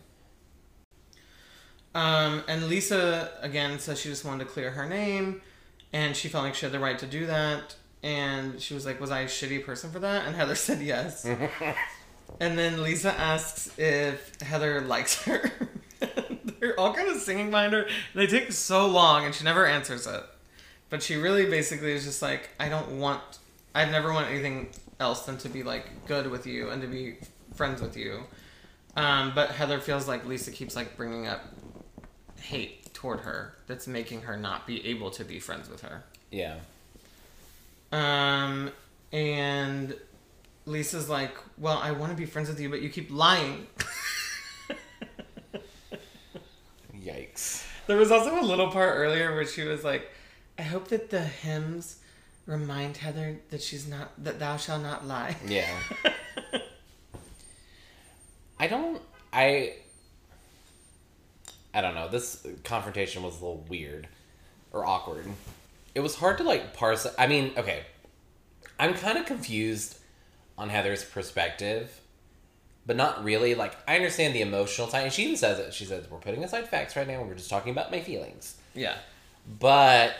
Um, 1.98 2.44
and 2.46 2.68
Lisa 2.68 3.28
again 3.40 3.80
says 3.80 4.00
she 4.00 4.08
just 4.08 4.24
wanted 4.24 4.44
to 4.44 4.50
clear 4.50 4.70
her 4.70 4.88
name, 4.88 5.42
and 5.92 6.14
she 6.14 6.28
felt 6.28 6.44
like 6.44 6.54
she 6.54 6.64
had 6.64 6.72
the 6.72 6.78
right 6.78 6.96
to 6.96 7.06
do 7.06 7.26
that. 7.26 7.74
And 8.04 8.60
she 8.62 8.72
was 8.72 8.86
like, 8.86 9.00
"Was 9.00 9.10
I 9.10 9.22
a 9.22 9.26
shitty 9.26 9.66
person 9.66 9.90
for 9.90 9.98
that?" 9.98 10.24
And 10.24 10.36
Heather 10.36 10.54
said 10.66 10.80
yes. 10.80 11.24
and 12.40 12.56
then 12.56 12.84
Lisa 12.84 13.12
asks 13.12 13.76
if 13.76 14.40
Heather 14.40 14.80
likes 14.82 15.24
her. 15.24 15.50
They're 16.60 16.78
all 16.78 16.94
kind 16.94 17.08
of 17.08 17.16
singing 17.16 17.50
behind 17.50 17.72
her. 17.72 17.88
They 18.14 18.28
take 18.28 18.52
so 18.52 18.86
long, 18.86 19.24
and 19.24 19.34
she 19.34 19.42
never 19.42 19.66
answers 19.66 20.06
it. 20.06 20.22
But 20.90 21.02
she 21.02 21.16
really 21.16 21.46
basically 21.46 21.90
is 21.90 22.04
just 22.04 22.22
like, 22.22 22.50
"I 22.60 22.68
don't 22.68 23.00
want. 23.00 23.22
I've 23.74 23.90
never 23.90 24.12
wanted 24.12 24.28
anything 24.28 24.68
else 25.00 25.22
than 25.22 25.36
to 25.38 25.48
be 25.48 25.64
like 25.64 26.06
good 26.06 26.30
with 26.30 26.46
you 26.46 26.70
and 26.70 26.80
to 26.80 26.86
be 26.86 27.16
friends 27.56 27.82
with 27.82 27.96
you." 27.96 28.22
Um, 28.94 29.32
but 29.34 29.50
Heather 29.50 29.80
feels 29.80 30.06
like 30.06 30.24
Lisa 30.26 30.52
keeps 30.52 30.76
like 30.76 30.96
bringing 30.96 31.26
up 31.26 31.40
hate 32.40 32.92
toward 32.94 33.20
her 33.20 33.54
that's 33.66 33.86
making 33.86 34.22
her 34.22 34.36
not 34.36 34.66
be 34.66 34.84
able 34.86 35.10
to 35.12 35.24
be 35.24 35.38
friends 35.38 35.68
with 35.68 35.82
her. 35.82 36.04
yeah 36.30 36.56
Um, 37.92 38.70
and 39.12 39.94
Lisa's 40.66 41.08
like, 41.08 41.34
"Well, 41.56 41.78
I 41.78 41.92
want 41.92 42.12
to 42.12 42.16
be 42.16 42.26
friends 42.26 42.48
with 42.48 42.60
you, 42.60 42.68
but 42.68 42.82
you 42.82 42.90
keep 42.90 43.10
lying." 43.10 43.66
yikes 46.94 47.64
there 47.88 47.96
was 47.96 48.12
also 48.12 48.38
a 48.38 48.44
little 48.44 48.70
part 48.70 48.96
earlier 48.96 49.34
where 49.34 49.46
she 49.46 49.64
was 49.64 49.82
like, 49.82 50.10
"I 50.58 50.62
hope 50.62 50.88
that 50.88 51.08
the 51.10 51.22
hymns 51.22 52.00
remind 52.46 52.98
Heather 52.98 53.40
that 53.50 53.62
she's 53.62 53.88
not 53.88 54.12
that 54.22 54.38
thou 54.38 54.56
shalt 54.58 54.82
not 54.82 55.06
lie." 55.06 55.36
yeah 55.46 55.74
i 58.60 58.66
don't 58.66 59.00
i 59.32 59.74
i 61.74 61.80
don't 61.80 61.94
know 61.94 62.08
this 62.08 62.46
confrontation 62.64 63.22
was 63.22 63.34
a 63.34 63.44
little 63.44 63.64
weird 63.68 64.08
or 64.72 64.86
awkward 64.86 65.26
it 65.98 66.00
was 66.00 66.14
hard 66.14 66.38
to 66.38 66.44
like 66.44 66.74
parse. 66.74 67.08
I 67.18 67.26
mean, 67.26 67.52
okay, 67.56 67.82
I'm 68.78 68.94
kind 68.94 69.18
of 69.18 69.26
confused 69.26 69.98
on 70.56 70.68
Heather's 70.68 71.04
perspective, 71.04 72.00
but 72.86 72.94
not 72.94 73.24
really. 73.24 73.56
Like, 73.56 73.74
I 73.88 73.96
understand 73.96 74.32
the 74.32 74.42
emotional 74.42 74.86
side, 74.86 75.02
and 75.02 75.12
she 75.12 75.24
even 75.24 75.36
says 75.36 75.58
it. 75.58 75.74
She 75.74 75.84
says, 75.84 76.08
"We're 76.08 76.18
putting 76.18 76.44
aside 76.44 76.68
facts 76.68 76.94
right 76.94 77.06
now. 77.06 77.22
We're 77.22 77.34
just 77.34 77.50
talking 77.50 77.72
about 77.72 77.90
my 77.90 78.00
feelings." 78.00 78.56
Yeah. 78.74 78.94
But 79.58 80.14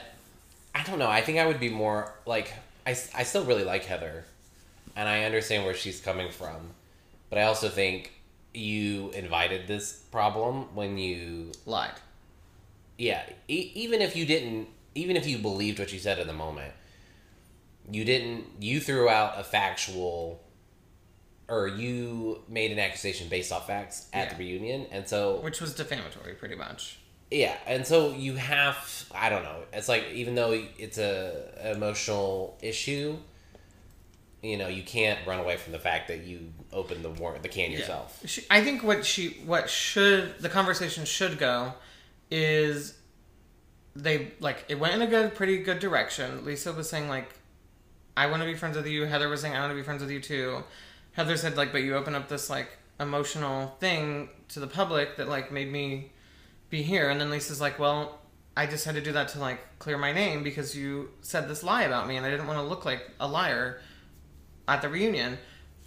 I 0.75 0.83
don't 0.83 0.99
know. 0.99 1.09
I 1.09 1.21
think 1.21 1.39
I 1.39 1.47
would 1.47 1.61
be 1.61 1.69
more 1.69 2.13
like 2.27 2.53
I, 2.85 2.91
I 3.15 3.23
still 3.23 3.45
really 3.45 3.65
like 3.65 3.85
Heather, 3.85 4.25
and 4.97 5.09
I 5.09 5.25
understand 5.25 5.65
where 5.65 5.75
she's 5.75 6.01
coming 6.01 6.33
from, 6.33 6.71
but 7.31 7.39
I 7.39 7.43
also 7.43 7.69
think 7.69 8.11
you 8.55 9.11
invited 9.11 9.67
this 9.67 9.93
problem 9.93 10.75
when 10.75 10.99
you 10.99 11.53
Lied. 11.67 11.93
yeah 12.97 13.23
e- 13.49 13.71
even 13.75 14.01
if 14.01 14.17
you 14.17 14.25
didn't 14.27 14.69
even 14.95 15.17
if 15.17 15.27
you 15.27 15.39
believed 15.39 15.79
what 15.79 15.93
you 15.93 15.99
said 15.99 16.19
in 16.19 16.27
the 16.27 16.33
moment 16.33 16.73
you 17.91 18.05
didn't 18.05 18.45
you 18.61 18.81
threw 18.81 19.09
out 19.09 19.35
a 19.39 19.45
factual 19.45 20.41
or 21.49 21.67
you 21.67 22.43
made 22.49 22.71
an 22.73 22.79
accusation 22.79 23.29
based 23.29 23.53
off 23.53 23.67
facts 23.67 24.07
at 24.13 24.29
Yeah. 24.29 24.35
the 24.35 24.39
reunion 24.45 24.87
and 24.91 25.09
so 25.09 25.41
Which 25.41 25.61
was 25.61 25.75
defamatory, 25.75 26.35
pretty 26.35 26.55
much. 26.57 26.99
yeah 27.31 27.57
and 27.67 27.87
so 27.87 28.13
you 28.13 28.35
have 28.37 29.05
i 29.15 29.29
don't 29.29 29.43
know 29.45 29.63
it's 29.73 29.89
like 29.89 30.05
even 30.13 30.35
though 30.35 30.53
it's 30.79 30.99
a 30.99 31.73
emotional 31.77 32.59
issue 32.63 33.17
you 34.43 34.57
know 34.57 34.69
you 34.69 34.83
can't 34.83 35.19
run 35.27 35.39
away 35.41 35.57
from 35.57 35.73
the 35.73 35.79
fact 35.79 36.09
that 36.09 36.25
you 36.25 36.53
opened 36.73 37.05
the 37.05 37.11
war 37.11 37.37
the 37.43 37.49
can 37.49 37.71
yourself 37.73 38.21
She, 38.25 38.45
I 38.51 38.63
think 38.63 38.83
what 38.83 39.05
she 39.05 39.31
what 39.45 39.69
should 39.69 40.39
the 40.39 40.49
conversation 40.49 41.05
should 41.05 41.39
go 41.39 41.75
is 42.31 42.99
they 43.99 44.33
like 44.41 44.65
it 44.69 44.79
went 44.79 44.95
in 44.95 45.03
a 45.03 45.07
good 45.07 45.35
pretty 45.35 45.59
good 45.59 45.81
direction. 45.81 46.45
Lisa 46.45 46.73
was 46.73 46.89
saying 46.89 47.09
like 47.09 47.35
I 48.17 48.27
want 48.27 48.43
to 48.43 48.47
be 48.47 48.55
friends 48.55 48.77
with 48.77 48.87
you. 48.87 49.05
Heather 49.05 49.29
was 49.29 49.41
saying 49.41 49.55
I 49.55 49.61
want 49.61 49.71
to 49.71 49.77
be 49.77 49.83
friends 49.83 50.03
with 50.03 50.11
you 50.11 50.21
too. 50.21 50.63
Heather 51.13 51.37
said 51.37 51.57
like 51.57 51.73
but 51.73 51.83
you 51.83 51.97
open 51.97 52.15
up 52.15 52.29
this 52.29 52.49
like 52.49 52.79
emotional 53.01 53.77
thing 53.81 54.29
to 54.49 54.61
the 54.61 54.67
public 54.67 55.17
that 55.17 55.29
like 55.29 55.53
made 55.53 55.71
me 55.71 56.13
be 56.71 56.83
here 56.83 57.11
and 57.11 57.21
then 57.21 57.31
Lisa's 57.31 57.61
like 57.61 57.79
well 57.79 58.21
I 58.57 58.67
just 58.67 58.85
had 58.85 58.95
to 58.97 59.01
do 59.01 59.13
that 59.13 59.29
to 59.29 59.41
like 59.41 59.79
clear 59.79 59.99
my 59.99 60.13
name 60.13 60.43
because 60.43 60.77
you 60.77 61.11
said 61.21 61.49
this 61.49 61.63
lie 61.63 61.85
about 61.85 62.07
me 62.09 62.17
and 62.17 62.27
I 62.27 62.31
didn't 62.31 62.47
want 62.47 62.59
to 62.59 62.65
look 62.65 62.85
like 62.85 63.09
a 63.21 63.27
liar 63.27 63.81
at 64.69 64.83
the 64.83 64.89
reunion. 64.89 65.39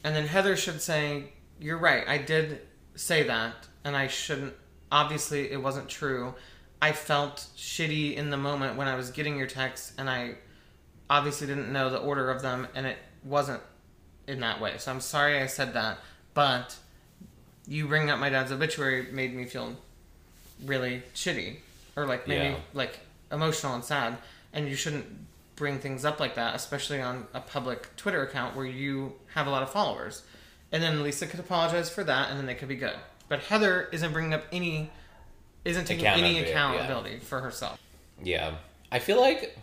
And 0.03 0.15
then 0.15 0.27
Heather 0.27 0.57
should 0.57 0.81
say, 0.81 1.31
You're 1.59 1.77
right, 1.77 2.05
I 2.07 2.17
did 2.17 2.61
say 2.95 3.23
that, 3.23 3.53
and 3.85 3.95
I 3.95 4.07
shouldn't. 4.07 4.53
Obviously, 4.91 5.51
it 5.51 5.61
wasn't 5.61 5.87
true. 5.87 6.33
I 6.81 6.91
felt 6.91 7.47
shitty 7.55 8.15
in 8.15 8.29
the 8.31 8.37
moment 8.37 8.75
when 8.75 8.87
I 8.87 8.95
was 8.95 9.11
getting 9.11 9.37
your 9.37 9.47
text, 9.47 9.93
and 9.97 10.09
I 10.09 10.35
obviously 11.09 11.47
didn't 11.47 11.71
know 11.71 11.89
the 11.89 11.99
order 11.99 12.29
of 12.31 12.41
them, 12.41 12.67
and 12.75 12.85
it 12.87 12.97
wasn't 13.23 13.61
in 14.27 14.39
that 14.41 14.59
way. 14.59 14.73
So 14.79 14.91
I'm 14.91 14.99
sorry 14.99 15.37
I 15.39 15.45
said 15.45 15.73
that, 15.75 15.99
but 16.33 16.75
you 17.67 17.87
bringing 17.87 18.09
up 18.09 18.19
my 18.19 18.29
dad's 18.29 18.51
obituary 18.51 19.07
made 19.11 19.33
me 19.35 19.45
feel 19.45 19.75
really 20.65 21.03
shitty, 21.13 21.57
or 21.95 22.05
like 22.07 22.27
maybe 22.27 22.45
Yeah. 22.49 22.57
like 22.73 22.99
emotional 23.31 23.75
and 23.75 23.83
sad, 23.85 24.17
and 24.51 24.67
you 24.67 24.75
shouldn't 24.75 25.05
bring 25.61 25.77
things 25.77 26.03
up 26.03 26.19
like 26.19 26.33
that, 26.35 26.55
especially 26.55 26.99
on 26.99 27.27
a 27.35 27.39
public 27.39 27.95
Twitter 27.95 28.23
account 28.23 28.55
where 28.55 28.65
you 28.65 29.13
have 29.35 29.45
a 29.45 29.51
lot 29.51 29.61
of 29.61 29.69
followers. 29.71 30.23
And 30.71 30.81
then 30.81 31.03
Lisa 31.03 31.27
could 31.27 31.39
apologize 31.39 31.87
for 31.87 32.03
that, 32.03 32.31
and 32.31 32.39
then 32.39 32.47
they 32.47 32.55
could 32.55 32.67
be 32.67 32.75
good. 32.75 32.95
But 33.29 33.41
Heather 33.41 33.87
isn't 33.91 34.11
bringing 34.11 34.33
up 34.33 34.43
any, 34.51 34.89
isn't 35.63 35.85
taking 35.85 36.07
any 36.07 36.39
Accountability, 36.39 36.41
yeah. 36.41 36.49
accountability 36.49 37.19
for 37.19 37.41
herself. 37.41 37.79
Yeah. 38.23 38.55
I 38.91 38.97
feel 38.97 39.21
like 39.21 39.55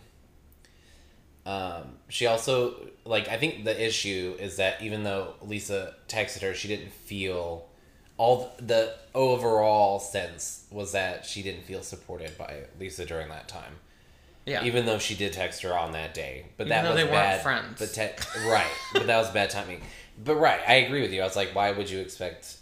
um, 1.45 1.97
she 2.07 2.27
also 2.27 2.75
like 3.05 3.27
I 3.27 3.37
think 3.37 3.65
the 3.65 3.85
issue 3.85 4.37
is 4.39 4.55
that 4.55 4.81
even 4.81 5.03
though 5.03 5.33
Lisa 5.41 5.95
texted 6.07 6.43
her, 6.43 6.53
she 6.53 6.69
didn't 6.69 6.93
feel 6.93 7.65
all 8.17 8.53
the 8.59 8.95
overall 9.13 9.99
sense 9.99 10.65
was 10.71 10.93
that 10.93 11.25
she 11.25 11.41
didn't 11.41 11.63
feel 11.63 11.81
supported 11.81 12.37
by 12.37 12.63
Lisa 12.79 13.05
during 13.05 13.27
that 13.29 13.49
time. 13.49 13.75
Yeah. 14.49 14.63
Even 14.63 14.85
though 14.85 14.97
she 14.99 15.15
did 15.15 15.31
text 15.33 15.61
her 15.61 15.77
on 15.77 15.91
that 15.91 16.13
day, 16.13 16.45
but 16.57 16.67
Even 16.67 16.83
that 16.83 16.89
was 16.89 16.95
they 16.97 17.03
weren't 17.03 17.13
bad. 17.13 17.41
friends. 17.43 17.79
But 17.79 17.93
te- 17.93 18.49
right, 18.49 18.71
but 18.93 19.05
that 19.07 19.17
was 19.17 19.29
bad 19.29 19.49
timing. 19.51 19.81
But 20.23 20.35
right, 20.35 20.59
I 20.67 20.75
agree 20.75 21.01
with 21.01 21.13
you. 21.13 21.21
I 21.21 21.25
was 21.25 21.35
like, 21.35 21.53
why 21.53 21.71
would 21.71 21.89
you 21.89 21.99
expect 21.99 22.57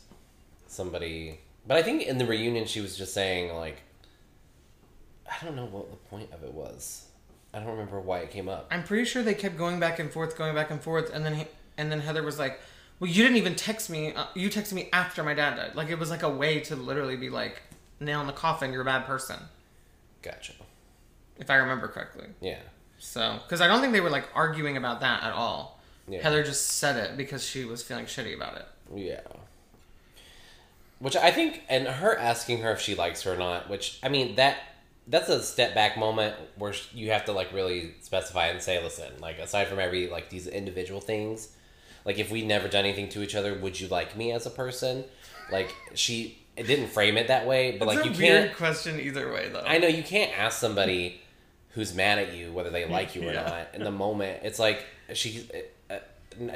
somebody? 0.68 1.40
But 1.66 1.78
I 1.78 1.84
think 1.84 2.04
in 2.04 2.18
the 2.18 2.26
reunion, 2.26 2.66
she 2.66 2.82
was 2.82 2.98
just 2.98 3.14
saying 3.14 3.54
like, 3.56 3.78
I 5.30 5.46
don't 5.46 5.56
know 5.56 5.66
what 5.66 5.90
the 5.90 5.98
point 6.10 6.32
of 6.34 6.44
it 6.44 6.54
was. 6.54 7.06
I 7.54 7.60
don't 7.60 7.70
remember 7.70 8.00
why 8.00 8.20
it 8.20 8.32
came 8.32 8.50
up. 8.50 8.68
I'm 8.70 8.84
pretty 8.84 9.06
sure 9.06 9.24
they 9.24 9.34
kept 9.34 9.58
going 9.58 9.80
back 9.80 10.00
and 10.00 10.12
forth, 10.12 10.38
going 10.38 10.54
back 10.54 10.70
and 10.70 10.82
forth, 10.82 11.12
and 11.14 11.26
then 11.26 11.36
he, 11.36 11.46
and 11.78 11.92
then 11.92 12.02
Heather 12.02 12.22
was 12.22 12.38
like, 12.38 12.60
"Well, 13.00 13.10
you 13.10 13.24
didn't 13.24 13.38
even 13.38 13.56
text 13.56 13.90
me. 13.90 14.14
Uh, 14.14 14.26
you 14.36 14.50
texted 14.50 14.74
me 14.74 14.90
after 14.94 15.24
my 15.24 15.34
dad 15.34 15.56
died. 15.56 15.76
Like 15.76 15.90
it 15.90 15.98
was 15.98 16.10
like 16.10 16.24
a 16.24 16.30
way 16.30 16.60
to 16.62 16.76
literally 16.76 17.16
be 17.16 17.30
like, 17.30 17.62
nail 18.00 18.22
in 18.22 18.28
the 18.28 18.34
coffin. 18.34 18.72
You're 18.74 18.82
a 18.82 18.86
bad 18.86 19.06
person, 19.06 19.38
Gotcha. 20.22 20.54
If 21.40 21.50
I 21.50 21.56
remember 21.56 21.88
correctly. 21.88 22.28
Yeah. 22.42 22.60
So, 23.00 23.40
because 23.44 23.62
I 23.62 23.68
don't 23.68 23.82
think 23.82 23.94
they 23.94 24.02
were 24.02 24.10
like 24.10 24.28
arguing 24.34 24.78
about 24.78 25.02
that 25.02 25.24
at 25.24 25.34
all. 25.34 25.80
Yeah. 26.08 26.22
Heather 26.22 26.44
just 26.44 26.66
said 26.66 26.96
it 26.96 27.18
because 27.18 27.46
she 27.46 27.66
was 27.66 27.84
feeling 27.84 28.06
shitty 28.06 28.36
about 28.36 28.56
it. 28.58 28.66
Yeah. 28.96 29.22
Which 31.00 31.16
I 31.16 31.32
think, 31.32 31.64
and 31.70 31.88
her 31.88 32.18
asking 32.18 32.62
her 32.62 32.72
if 32.72 32.82
she 32.82 32.96
likes 32.96 33.22
her 33.24 33.34
or 33.34 33.38
not, 33.38 33.70
which 33.70 34.00
I 34.02 34.10
mean 34.10 34.36
that 34.36 34.58
that's 35.08 35.30
a 35.30 35.42
step 35.44 35.74
back 35.74 35.98
moment 35.98 36.36
where 36.58 36.74
you 36.94 37.12
have 37.12 37.26
to 37.26 37.32
like 37.32 37.54
really 37.54 37.94
specify 38.02 38.48
and 38.48 38.62
say, 38.62 38.84
listen, 38.84 39.12
like 39.20 39.38
aside 39.38 39.68
from 39.68 39.80
every 39.80 40.08
like 40.08 40.30
these 40.30 40.48
individual 40.48 41.00
things, 41.00 41.50
like 42.04 42.18
if 42.18 42.32
we'd 42.32 42.48
never 42.48 42.68
done 42.68 42.86
anything 42.86 43.10
to 43.10 43.22
each 43.22 43.36
other, 43.36 43.54
would 43.54 43.80
you 43.80 43.88
like 43.88 44.18
me 44.18 44.32
as 44.32 44.46
a 44.46 44.50
person? 44.50 45.04
Like 45.52 45.74
she 45.94 46.40
it 46.56 46.66
didn't 46.66 46.88
frame 46.88 47.18
it 47.18 47.28
that 47.28 47.46
way, 47.46 47.78
but 47.78 47.88
like 47.88 48.04
you 48.04 48.12
can't. 48.12 48.56
question 48.56 49.00
either 49.00 49.32
way, 49.32 49.50
though. 49.50 49.64
I 49.66 49.78
know 49.78 49.88
you 49.88 50.02
can't 50.02 50.36
ask 50.38 50.60
somebody 50.60 51.22
who's 51.78 51.94
mad 51.94 52.18
at 52.18 52.34
you 52.34 52.52
whether 52.52 52.72
they 52.72 52.88
like 52.88 53.16
you 53.16 53.22
or 53.22 53.32
Yeah. 53.32 53.44
not 53.44 53.68
in 53.76 53.84
the 53.84 53.92
moment. 53.92 54.42
It's 54.44 54.60
like 54.60 54.86
she. 55.14 55.48
Uh, 55.90 56.00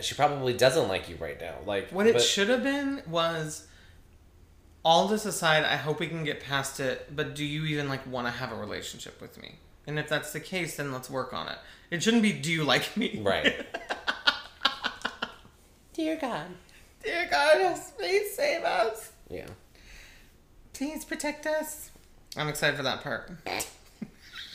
she 0.01 0.15
probably 0.15 0.53
doesn't 0.53 0.88
like 0.88 1.09
you 1.09 1.15
right 1.15 1.39
now. 1.39 1.55
Like 1.65 1.89
What 1.91 2.07
it 2.07 2.22
should 2.22 2.49
have 2.49 2.63
been 2.63 3.01
was 3.07 3.67
all 4.84 5.07
this 5.07 5.26
aside, 5.26 5.63
I 5.63 5.76
hope 5.76 5.99
we 5.99 6.07
can 6.07 6.24
get 6.24 6.41
past 6.41 6.80
it, 6.80 7.15
but 7.15 7.36
do 7.36 7.45
you 7.45 7.65
even 7.65 7.88
like 7.88 8.05
want 8.07 8.28
to 8.28 8.32
have 8.32 8.51
a 8.51 8.55
relationship 8.55 9.22
with 9.22 9.39
me? 9.41 9.55
And 9.88 9.97
if 9.99 10.09
that's 10.09 10.34
the 10.34 10.39
case, 10.39 10.78
then 10.78 10.91
let's 10.91 11.09
work 11.09 11.34
on 11.34 11.47
it. 11.47 11.57
It 11.89 12.03
shouldn't 12.03 12.24
be 12.24 12.34
do 12.34 12.51
you 12.51 12.63
like 12.63 12.95
me? 12.97 13.19
Right. 13.24 13.65
Dear 15.93 16.15
God. 16.17 16.47
Dear 17.03 17.28
God, 17.30 17.80
please 17.97 18.36
save 18.36 18.63
us. 18.63 19.11
Yeah. 19.30 19.47
Please 20.74 21.05
protect 21.05 21.45
us. 21.45 21.91
I'm 22.38 22.47
excited 22.47 22.78
for 22.78 22.84
that 22.84 23.03
part. 23.03 23.32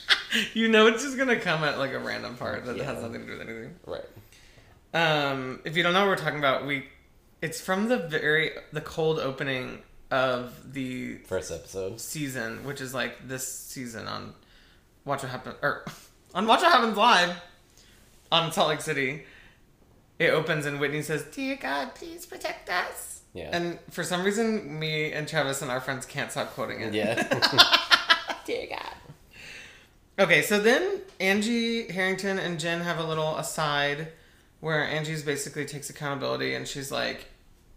you 0.54 0.68
know 0.68 0.86
it's 0.86 1.02
just 1.02 1.16
gonna 1.18 1.38
come 1.38 1.64
at 1.64 1.78
like 1.78 1.92
a 1.92 1.98
random 1.98 2.36
part 2.36 2.64
that 2.66 2.76
Yeah. 2.76 2.84
has 2.84 3.02
nothing 3.02 3.20
to 3.20 3.26
do 3.26 3.32
with 3.38 3.40
anything. 3.48 3.74
Right. 3.86 4.04
Um, 4.94 5.60
if 5.64 5.76
you 5.76 5.82
don't 5.82 5.92
know 5.92 6.00
what 6.00 6.08
we're 6.08 6.16
talking 6.24 6.38
about, 6.38 6.66
we 6.66 6.86
it's 7.42 7.60
from 7.60 7.88
the 7.88 7.98
very 7.98 8.52
the 8.72 8.80
cold 8.80 9.18
opening 9.18 9.78
of 10.10 10.72
the 10.72 11.16
First 11.26 11.50
episode. 11.50 12.00
season, 12.00 12.64
which 12.64 12.80
is 12.80 12.94
like 12.94 13.26
this 13.28 13.46
season 13.46 14.06
on 14.06 14.34
Watch 15.04 15.22
What 15.22 15.32
Happens 15.32 15.56
or 15.62 15.84
on 16.34 16.46
Watch 16.46 16.62
What 16.62 16.72
Happens 16.72 16.96
Live 16.96 17.36
on 18.32 18.52
Salt 18.52 18.68
Lake 18.68 18.80
City. 18.80 19.24
It 20.18 20.30
opens 20.30 20.64
and 20.64 20.80
Whitney 20.80 21.02
says, 21.02 21.24
"Dear 21.24 21.56
God, 21.56 21.94
please 21.94 22.24
protect 22.24 22.70
us." 22.70 23.20
Yeah. 23.34 23.50
And 23.52 23.78
for 23.90 24.02
some 24.02 24.24
reason, 24.24 24.78
me 24.78 25.12
and 25.12 25.28
Travis 25.28 25.60
and 25.60 25.70
our 25.70 25.80
friends 25.80 26.06
can't 26.06 26.30
stop 26.32 26.54
quoting 26.54 26.80
it. 26.80 26.94
yeah. 26.94 27.22
Dear 28.46 28.66
God. 28.70 28.94
Okay, 30.18 30.42
so 30.42 30.58
then 30.58 31.00
Angie 31.20 31.90
Harrington 31.92 32.38
and 32.38 32.58
Jen 32.58 32.80
have 32.80 32.98
a 32.98 33.04
little 33.04 33.36
aside 33.36 34.08
where 34.60 34.82
Angie's 34.82 35.22
basically 35.22 35.66
takes 35.66 35.90
accountability 35.90 36.54
and 36.54 36.66
she's 36.66 36.90
like, 36.90 37.26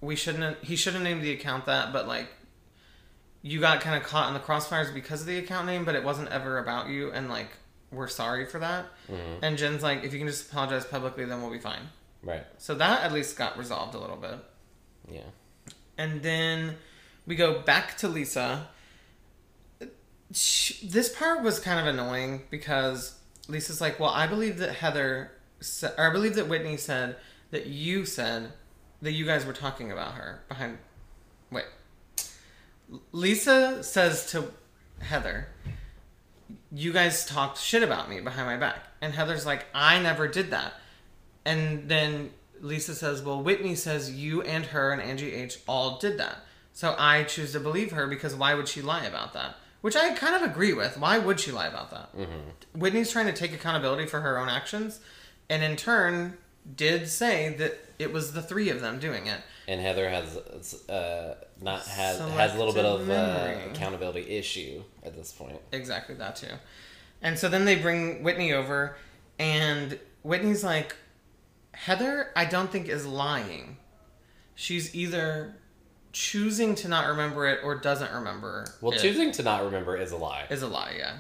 "We 0.02 0.16
shouldn't. 0.16 0.64
He 0.64 0.76
shouldn't 0.76 1.04
named 1.04 1.22
the 1.22 1.32
account 1.32 1.66
that, 1.66 1.92
but 1.92 2.08
like, 2.08 2.28
you 3.42 3.60
got 3.60 3.82
kind 3.82 4.02
of 4.02 4.08
caught 4.08 4.30
in 4.30 4.34
the 4.34 4.40
crossfires 4.40 4.94
because 4.94 5.22
of 5.22 5.28
the 5.28 5.38
account 5.38 5.66
name, 5.66 5.84
but 5.84 5.96
it 5.96 6.04
wasn't 6.04 6.30
ever 6.30 6.58
about 6.60 6.88
you, 6.90 7.12
and 7.12 7.30
like, 7.30 7.50
we're 7.92 8.08
sorry 8.08 8.46
for 8.46 8.60
that." 8.60 8.86
Mm-hmm. 9.12 9.44
And 9.44 9.58
Jen's 9.58 9.84
like, 9.84 10.04
"If 10.04 10.14
you 10.14 10.20
can 10.20 10.28
just 10.28 10.50
apologize 10.50 10.86
publicly, 10.86 11.26
then 11.26 11.42
we'll 11.42 11.52
be 11.52 11.60
fine." 11.60 11.90
right. 12.24 12.46
So 12.58 12.76
that 12.76 13.04
at 13.04 13.14
least 13.14 13.38
got 13.38 13.58
resolved 13.58 13.96
a 13.96 14.00
little 14.00 14.18
bit. 14.18 14.38
Yeah. 15.12 15.22
And 15.98 16.22
then 16.22 16.76
we 17.26 17.36
go 17.36 17.60
back 17.60 17.98
to 17.98 18.08
Lisa. 18.08 18.68
Sh 20.34 20.82
this 20.82 21.10
part 21.10 21.42
was 21.42 21.60
kind 21.60 21.80
of 21.80 21.94
annoying 21.94 22.44
because 22.50 23.20
Lisa's 23.48 23.82
like, 23.82 24.00
"Well, 24.00 24.12
I 24.12 24.28
believe 24.28 24.58
that 24.60 24.76
Heather, 24.76 25.32
sa- 25.60 25.92
or 25.98 26.10
I 26.10 26.14
believe 26.14 26.36
that 26.36 26.48
Whitney 26.48 26.78
said 26.78 27.16
that 27.52 27.66
you 27.66 28.06
said 28.06 28.54
that 29.02 29.14
you 29.14 29.26
guys 29.26 29.46
were 29.46 29.54
talking 29.54 29.92
about 29.92 30.14
her 30.14 30.44
behind." 30.48 30.78
Wait, 31.52 31.66
Lisa 33.12 33.84
says 33.84 34.30
to 34.32 34.52
Heather, 35.00 35.48
you 36.72 36.94
guys 36.94 37.26
talked 37.26 37.58
shit 37.58 37.84
about 37.84 38.10
me 38.10 38.20
behind 38.20 38.48
my 38.48 38.58
back. 38.58 38.88
And 39.02 39.14
Heather's 39.14 39.46
like, 39.46 39.66
I 39.74 40.00
never 40.02 40.28
did 40.28 40.52
that. 40.52 40.74
And 41.46 41.90
then 41.90 42.32
Lisa 42.62 42.94
says, 42.96 43.22
Well, 43.22 43.42
Whitney 43.42 43.76
says 43.76 44.12
you 44.12 44.42
and 44.42 44.66
her 44.68 44.92
and 44.92 45.02
Angie 45.02 45.34
H 45.34 45.60
all 45.68 45.98
did 45.98 46.18
that. 46.20 46.38
So 46.74 46.96
I 46.98 47.24
choose 47.24 47.54
to 47.54 47.60
believe 47.60 47.92
her 47.92 48.08
because 48.08 48.36
why 48.36 48.54
would 48.54 48.68
she 48.68 48.82
lie 48.82 49.06
about 49.06 49.34
that? 49.34 49.56
Which 49.82 49.96
I 49.96 50.14
kind 50.14 50.36
of 50.36 50.50
agree 50.50 50.74
with. 50.74 50.98
Why 50.98 51.18
would 51.18 51.40
she 51.40 51.52
lie 51.52 51.68
about 51.68 51.92
that? 51.92 52.16
Mm-hmm. 52.16 52.80
Whitney's 52.80 53.12
trying 53.12 53.28
to 53.28 53.34
take 53.34 53.54
accountability 53.54 54.06
for 54.08 54.20
her 54.22 54.38
own 54.38 54.50
actions, 54.50 55.00
and 55.50 55.64
in 55.64 55.76
turn, 55.76 56.38
did 56.76 57.08
say 57.08 57.56
that 57.58 57.80
it 57.98 58.12
was 58.12 58.34
the 58.34 58.42
three 58.42 58.70
of 58.70 58.82
them 58.82 59.00
doing 59.00 59.28
it. 59.28 59.40
And 59.68 59.80
Heather 59.80 60.10
has 60.10 60.90
uh, 60.90 61.36
not 61.62 61.82
has 61.84 62.20
has 62.20 62.56
a 62.56 62.58
little 62.58 62.74
bit 62.74 62.86
of 62.86 63.10
uh, 63.10 63.58
accountability 63.72 64.30
issue 64.30 64.84
at 65.04 65.16
this 65.16 65.32
point. 65.32 65.60
Exactly 65.72 66.16
that 66.16 66.36
too. 66.36 66.54
And 67.22 67.38
so 67.38 67.50
then 67.50 67.66
they 67.66 67.76
bring 67.76 68.24
Whitney 68.24 68.54
over, 68.54 68.98
and 69.38 70.00
Whitney's 70.24 70.64
like, 70.64 70.96
Heather, 71.74 72.32
I 72.36 72.46
don't 72.46 72.72
think 72.72 72.88
is 72.88 73.06
lying. 73.06 73.78
She's 74.56 74.94
either 74.96 75.56
choosing 76.12 76.76
to 76.76 76.88
not 76.88 77.08
remember 77.08 77.48
it 77.48 77.60
or 77.64 77.76
doesn't 77.76 78.12
remember. 78.12 78.66
Well, 78.82 78.94
it. 78.94 79.00
choosing 79.00 79.32
to 79.34 79.44
not 79.44 79.64
remember 79.64 79.98
is 79.98 80.12
a 80.12 80.18
lie. 80.18 80.46
is 80.50 80.62
a 80.62 80.68
lie, 80.68 80.96
yeah. 80.98 81.18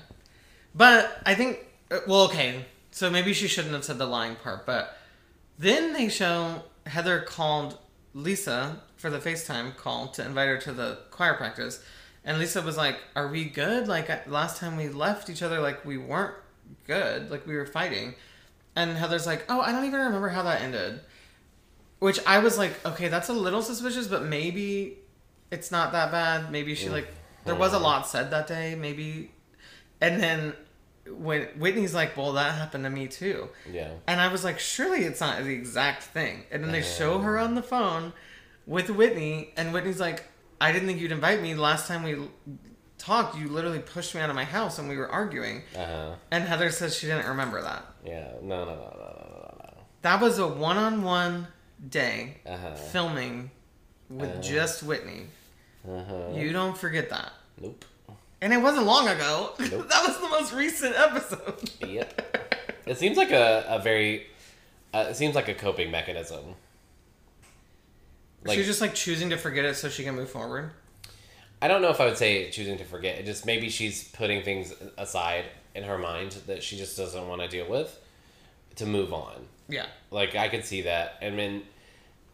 But 0.75 1.21
I 1.25 1.35
think, 1.35 1.65
uh, 1.91 1.99
well, 2.07 2.21
okay, 2.25 2.65
so 2.91 3.09
maybe 3.09 3.33
she 3.33 3.47
shouldn't 3.47 3.73
have 3.73 3.83
said 3.83 3.97
the 3.97 4.05
lying 4.05 4.35
part, 4.35 4.65
but 4.65 4.97
then 5.57 5.93
they 5.93 6.09
show 6.09 6.63
Heather 6.85 7.21
called 7.21 7.77
Lisa 8.13 8.81
for 8.97 9.09
the 9.09 9.19
FaceTime 9.19 9.75
call 9.75 10.07
to 10.09 10.25
invite 10.25 10.47
her 10.47 10.57
to 10.57 10.73
the 10.73 10.99
choir 11.11 11.35
practice. 11.35 11.83
And 12.23 12.37
Lisa 12.39 12.61
was 12.61 12.77
like, 12.77 12.97
Are 13.15 13.27
we 13.27 13.45
good? 13.45 13.87
Like, 13.87 14.27
last 14.27 14.57
time 14.57 14.75
we 14.75 14.89
left 14.89 15.29
each 15.29 15.41
other, 15.41 15.59
like, 15.59 15.85
we 15.85 15.97
weren't 15.97 16.35
good. 16.85 17.31
Like, 17.31 17.47
we 17.47 17.55
were 17.55 17.65
fighting. 17.65 18.15
And 18.75 18.97
Heather's 18.97 19.25
like, 19.25 19.45
Oh, 19.49 19.61
I 19.61 19.71
don't 19.71 19.85
even 19.85 19.99
remember 19.99 20.29
how 20.29 20.43
that 20.43 20.61
ended. 20.61 21.01
Which 21.99 22.19
I 22.25 22.39
was 22.39 22.57
like, 22.57 22.85
Okay, 22.85 23.07
that's 23.07 23.29
a 23.29 23.33
little 23.33 23.61
suspicious, 23.61 24.07
but 24.07 24.23
maybe 24.23 24.97
it's 25.51 25.71
not 25.71 25.91
that 25.91 26.11
bad. 26.11 26.51
Maybe 26.51 26.75
she, 26.75 26.89
like, 26.89 27.07
there 27.45 27.55
was 27.55 27.73
a 27.73 27.79
lot 27.79 28.07
said 28.07 28.31
that 28.31 28.47
day. 28.47 28.75
Maybe. 28.75 29.31
And 30.01 30.21
then 30.21 30.53
when 31.09 31.43
Whitney's 31.57 31.93
like, 31.93 32.15
Well, 32.15 32.33
that 32.33 32.55
happened 32.55 32.83
to 32.85 32.89
me 32.89 33.07
too. 33.07 33.49
Yeah. 33.71 33.91
And 34.07 34.21
I 34.21 34.29
was 34.31 34.43
like, 34.43 34.59
surely 34.59 35.03
it's 35.03 35.19
not 35.19 35.43
the 35.43 35.53
exact 35.53 36.03
thing. 36.03 36.43
And 36.51 36.63
then 36.63 36.71
they 36.71 36.81
show 36.81 37.19
her 37.19 37.37
on 37.37 37.55
the 37.55 37.63
phone 37.63 38.13
with 38.65 38.89
Whitney, 38.89 39.51
and 39.57 39.73
Whitney's 39.73 39.99
like, 39.99 40.25
I 40.61 40.71
didn't 40.71 40.87
think 40.87 40.99
you'd 40.99 41.11
invite 41.11 41.41
me. 41.41 41.55
Last 41.55 41.87
time 41.87 42.03
we 42.03 42.17
talked, 42.97 43.37
you 43.37 43.47
literally 43.47 43.79
pushed 43.79 44.13
me 44.13 44.21
out 44.21 44.29
of 44.29 44.35
my 44.35 44.43
house 44.43 44.77
and 44.77 44.87
we 44.87 44.97
were 44.97 45.09
arguing. 45.09 45.63
Uh 45.75 45.85
huh. 45.85 46.15
And 46.31 46.43
Heather 46.43 46.69
says 46.69 46.95
she 46.95 47.07
didn't 47.07 47.27
remember 47.27 47.61
that. 47.61 47.85
Yeah. 48.05 48.27
No. 48.41 48.65
No. 48.65 48.75
No. 48.75 48.75
No. 48.75 49.55
No. 49.57 49.73
That 50.01 50.21
was 50.21 50.37
a 50.37 50.47
one 50.47 50.77
on 50.77 51.03
one 51.03 51.47
day 51.87 52.37
Uh 52.45 52.57
huh. 52.57 52.75
filming 52.75 53.51
with 54.09 54.37
Uh. 54.37 54.41
just 54.41 54.83
Whitney. 54.83 55.27
Uh 55.87 56.03
huh. 56.03 56.15
You 56.33 56.51
don't 56.51 56.77
forget 56.77 57.09
that. 57.09 57.31
Nope. 57.61 57.85
And 58.41 58.53
it 58.53 58.57
wasn't 58.57 58.85
long 58.85 59.07
ago. 59.07 59.51
Nope. 59.59 59.89
that 59.89 60.07
was 60.07 60.17
the 60.19 60.29
most 60.29 60.53
recent 60.53 60.95
episode. 60.95 61.69
Yep. 61.87 62.47
It 62.85 62.97
seems 62.97 63.17
like 63.17 63.31
a, 63.31 63.65
a 63.67 63.79
very. 63.79 64.27
Uh, 64.93 65.07
it 65.09 65.15
seems 65.15 65.35
like 65.35 65.47
a 65.47 65.53
coping 65.53 65.91
mechanism. 65.91 66.55
Like 68.45 68.57
She's 68.57 68.65
just 68.65 68.81
like 68.81 68.95
choosing 68.95 69.29
to 69.31 69.37
forget 69.37 69.65
it 69.65 69.75
so 69.75 69.89
she 69.89 70.03
can 70.03 70.15
move 70.15 70.29
forward. 70.29 70.71
I 71.61 71.67
don't 71.67 71.81
know 71.81 71.89
if 71.89 71.99
I 71.99 72.05
would 72.05 72.17
say 72.17 72.49
choosing 72.49 72.77
to 72.77 72.85
forget. 72.85 73.19
It 73.19 73.25
just 73.25 73.45
maybe 73.45 73.69
she's 73.69 74.05
putting 74.09 74.43
things 74.43 74.73
aside 74.97 75.45
in 75.75 75.83
her 75.83 75.97
mind 75.97 76.31
that 76.47 76.63
she 76.63 76.77
just 76.77 76.95
doesn't 76.97 77.27
want 77.27 77.41
to 77.41 77.47
deal 77.49 77.69
with 77.69 77.99
to 78.75 78.85
move 78.85 79.13
on. 79.13 79.35
Yeah. 79.67 79.85
Like 80.11 80.35
I 80.35 80.49
could 80.49 80.65
see 80.65 80.83
that. 80.83 81.17
I 81.21 81.29
mean, 81.29 81.63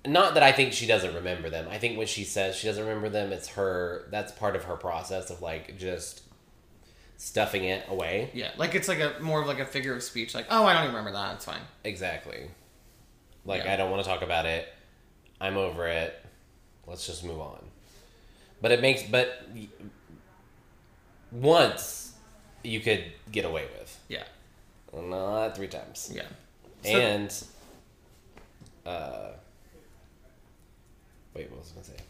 not 0.06 0.36
that 0.36 0.44
I 0.44 0.52
think 0.52 0.74
she 0.74 0.86
doesn't 0.86 1.16
remember 1.16 1.50
them. 1.50 1.68
I 1.70 1.78
think 1.78 1.98
when 1.98 2.08
she 2.08 2.24
says 2.24 2.56
she 2.56 2.68
doesn't 2.68 2.86
remember 2.86 3.10
them, 3.10 3.32
it's 3.32 3.50
her. 3.50 4.08
That's 4.12 4.32
part 4.32 4.56
of 4.56 4.66
her 4.66 4.76
process 4.76 5.30
of 5.30 5.42
like 5.42 5.78
just 5.78 6.22
stuffing 7.18 7.64
it 7.66 7.86
away. 7.90 8.30
Yeah, 8.34 8.52
like 8.58 8.76
it's 8.76 8.88
like 8.88 9.00
a 9.00 9.16
more 9.22 9.42
of 9.42 9.48
like 9.48 9.60
a 9.60 9.66
figure 9.66 9.96
of 9.96 10.04
speech. 10.04 10.34
Like, 10.36 10.48
oh, 10.50 10.66
I 10.66 10.74
don't 10.74 10.84
even 10.84 10.96
remember 10.96 11.18
that. 11.18 11.36
It's 11.36 11.46
fine. 11.46 11.62
Exactly. 11.84 12.50
Like 13.46 13.66
Yeah. 13.66 13.74
I 13.74 13.76
don't 13.78 13.92
want 13.92 14.04
to 14.04 14.10
talk 14.10 14.22
about 14.22 14.46
it. 14.46 14.68
I'm 15.40 15.58
over 15.58 15.88
it. 15.88 16.24
Let's 16.88 17.06
just 17.06 17.24
move 17.24 17.40
on. 17.40 17.60
But 18.62 18.72
it 18.72 18.82
makes 18.82 19.04
but 19.04 19.48
once 21.32 22.14
you 22.64 22.80
could 22.80 23.04
get 23.32 23.46
away 23.46 23.66
with, 23.80 23.85
not 25.04 25.56
three 25.56 25.68
times. 25.68 26.12
yeah. 26.14 26.24
So- 26.84 26.90
and 26.92 27.44
uh, 28.86 29.30
wait, 31.34 31.50
what 31.50 31.60
was 31.60 31.72
I 31.72 31.74
gonna 31.76 31.86
say? 31.86 32.04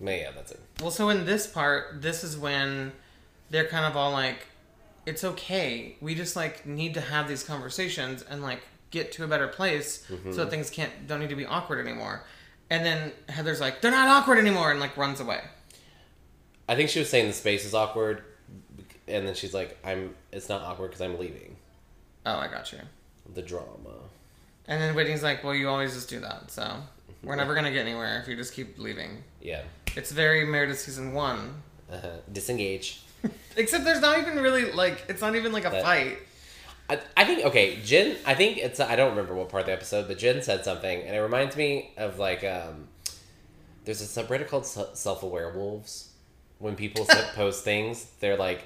No, 0.00 0.10
yeah, 0.12 0.30
that's 0.34 0.52
it. 0.52 0.60
Well, 0.80 0.90
so 0.90 1.08
in 1.08 1.24
this 1.24 1.46
part, 1.46 2.02
this 2.02 2.22
is 2.24 2.36
when 2.36 2.92
they're 3.50 3.66
kind 3.68 3.86
of 3.86 3.96
all 3.96 4.10
like, 4.12 4.46
"It's 5.06 5.24
okay. 5.24 5.96
We 6.00 6.14
just 6.14 6.36
like 6.36 6.66
need 6.66 6.94
to 6.94 7.00
have 7.00 7.28
these 7.28 7.42
conversations 7.44 8.22
and 8.28 8.42
like 8.42 8.60
get 8.90 9.12
to 9.12 9.24
a 9.24 9.26
better 9.26 9.48
place 9.48 10.04
Mm-hmm. 10.10 10.32
so 10.32 10.48
things 10.48 10.70
can't 10.70 11.06
don't 11.06 11.20
need 11.20 11.30
to 11.30 11.36
be 11.36 11.46
awkward 11.46 11.86
anymore." 11.86 12.22
And 12.68 12.84
then 12.84 13.12
Heather's 13.28 13.60
like, 13.60 13.80
"They're 13.80 13.90
not 13.92 14.08
awkward 14.08 14.38
anymore," 14.38 14.70
and 14.72 14.80
like 14.80 14.96
runs 14.96 15.20
away. 15.20 15.40
I 16.68 16.74
think 16.74 16.90
she 16.90 16.98
was 16.98 17.08
saying 17.08 17.28
the 17.28 17.32
space 17.32 17.64
is 17.64 17.74
awkward, 17.74 18.24
and 19.08 19.26
then 19.26 19.34
she's 19.34 19.54
like, 19.54 19.76
"I'm. 19.84 20.14
It's 20.32 20.48
not 20.48 20.62
awkward 20.62 20.88
because 20.88 21.00
I'm 21.00 21.18
leaving." 21.18 21.56
Oh, 22.24 22.36
I 22.36 22.48
got 22.48 22.72
you. 22.72 22.78
The 23.34 23.42
drama. 23.42 23.66
And 24.68 24.80
then 24.82 24.94
Whitney's 24.94 25.22
like, 25.22 25.44
"Well, 25.44 25.54
you 25.54 25.68
always 25.68 25.94
just 25.94 26.08
do 26.08 26.20
that, 26.20 26.50
so 26.50 26.76
we're 27.22 27.36
never 27.36 27.54
gonna 27.54 27.70
get 27.72 27.80
anywhere 27.86 28.20
if 28.20 28.28
you 28.28 28.36
just 28.36 28.52
keep 28.54 28.78
leaving." 28.78 29.22
Yeah. 29.40 29.62
It's 29.94 30.10
very 30.12 30.44
Meredith 30.44 30.80
season 30.80 31.12
one. 31.14 31.62
Uh-huh. 31.90 32.08
Disengage. 32.32 33.02
Except 33.56 33.84
there's 33.84 34.00
not 34.00 34.18
even 34.18 34.40
really 34.40 34.72
like 34.72 35.04
it's 35.08 35.20
not 35.20 35.34
even 35.36 35.52
like 35.52 35.64
a 35.64 35.70
That- 35.70 35.82
fight. 35.82 36.18
I, 36.88 37.00
I 37.16 37.24
think 37.24 37.44
okay, 37.46 37.80
Jen. 37.84 38.16
I 38.24 38.34
think 38.34 38.58
it's. 38.58 38.78
I 38.78 38.94
don't 38.94 39.10
remember 39.10 39.34
what 39.34 39.48
part 39.48 39.62
of 39.62 39.66
the 39.66 39.72
episode, 39.72 40.06
but 40.06 40.18
Jen 40.18 40.40
said 40.42 40.64
something, 40.64 41.02
and 41.02 41.16
it 41.16 41.20
reminds 41.20 41.56
me 41.56 41.90
of 41.96 42.18
like 42.18 42.44
um. 42.44 42.88
There's 43.84 44.00
a 44.02 44.04
subreddit 44.22 44.48
called 44.48 44.66
Self 44.66 45.22
Aware 45.22 45.50
Wolves. 45.52 46.10
When 46.58 46.74
people 46.74 47.06
post 47.34 47.62
things, 47.64 48.06
they're 48.20 48.36
like, 48.36 48.64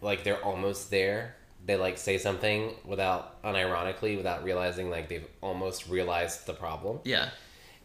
like 0.00 0.24
they're 0.24 0.42
almost 0.44 0.90
there. 0.90 1.36
They 1.64 1.76
like 1.76 1.98
say 1.98 2.18
something 2.18 2.74
without, 2.84 3.42
unironically, 3.42 4.16
without 4.16 4.44
realizing 4.44 4.90
like 4.90 5.08
they've 5.08 5.26
almost 5.40 5.88
realized 5.88 6.46
the 6.46 6.54
problem. 6.54 7.00
Yeah. 7.04 7.30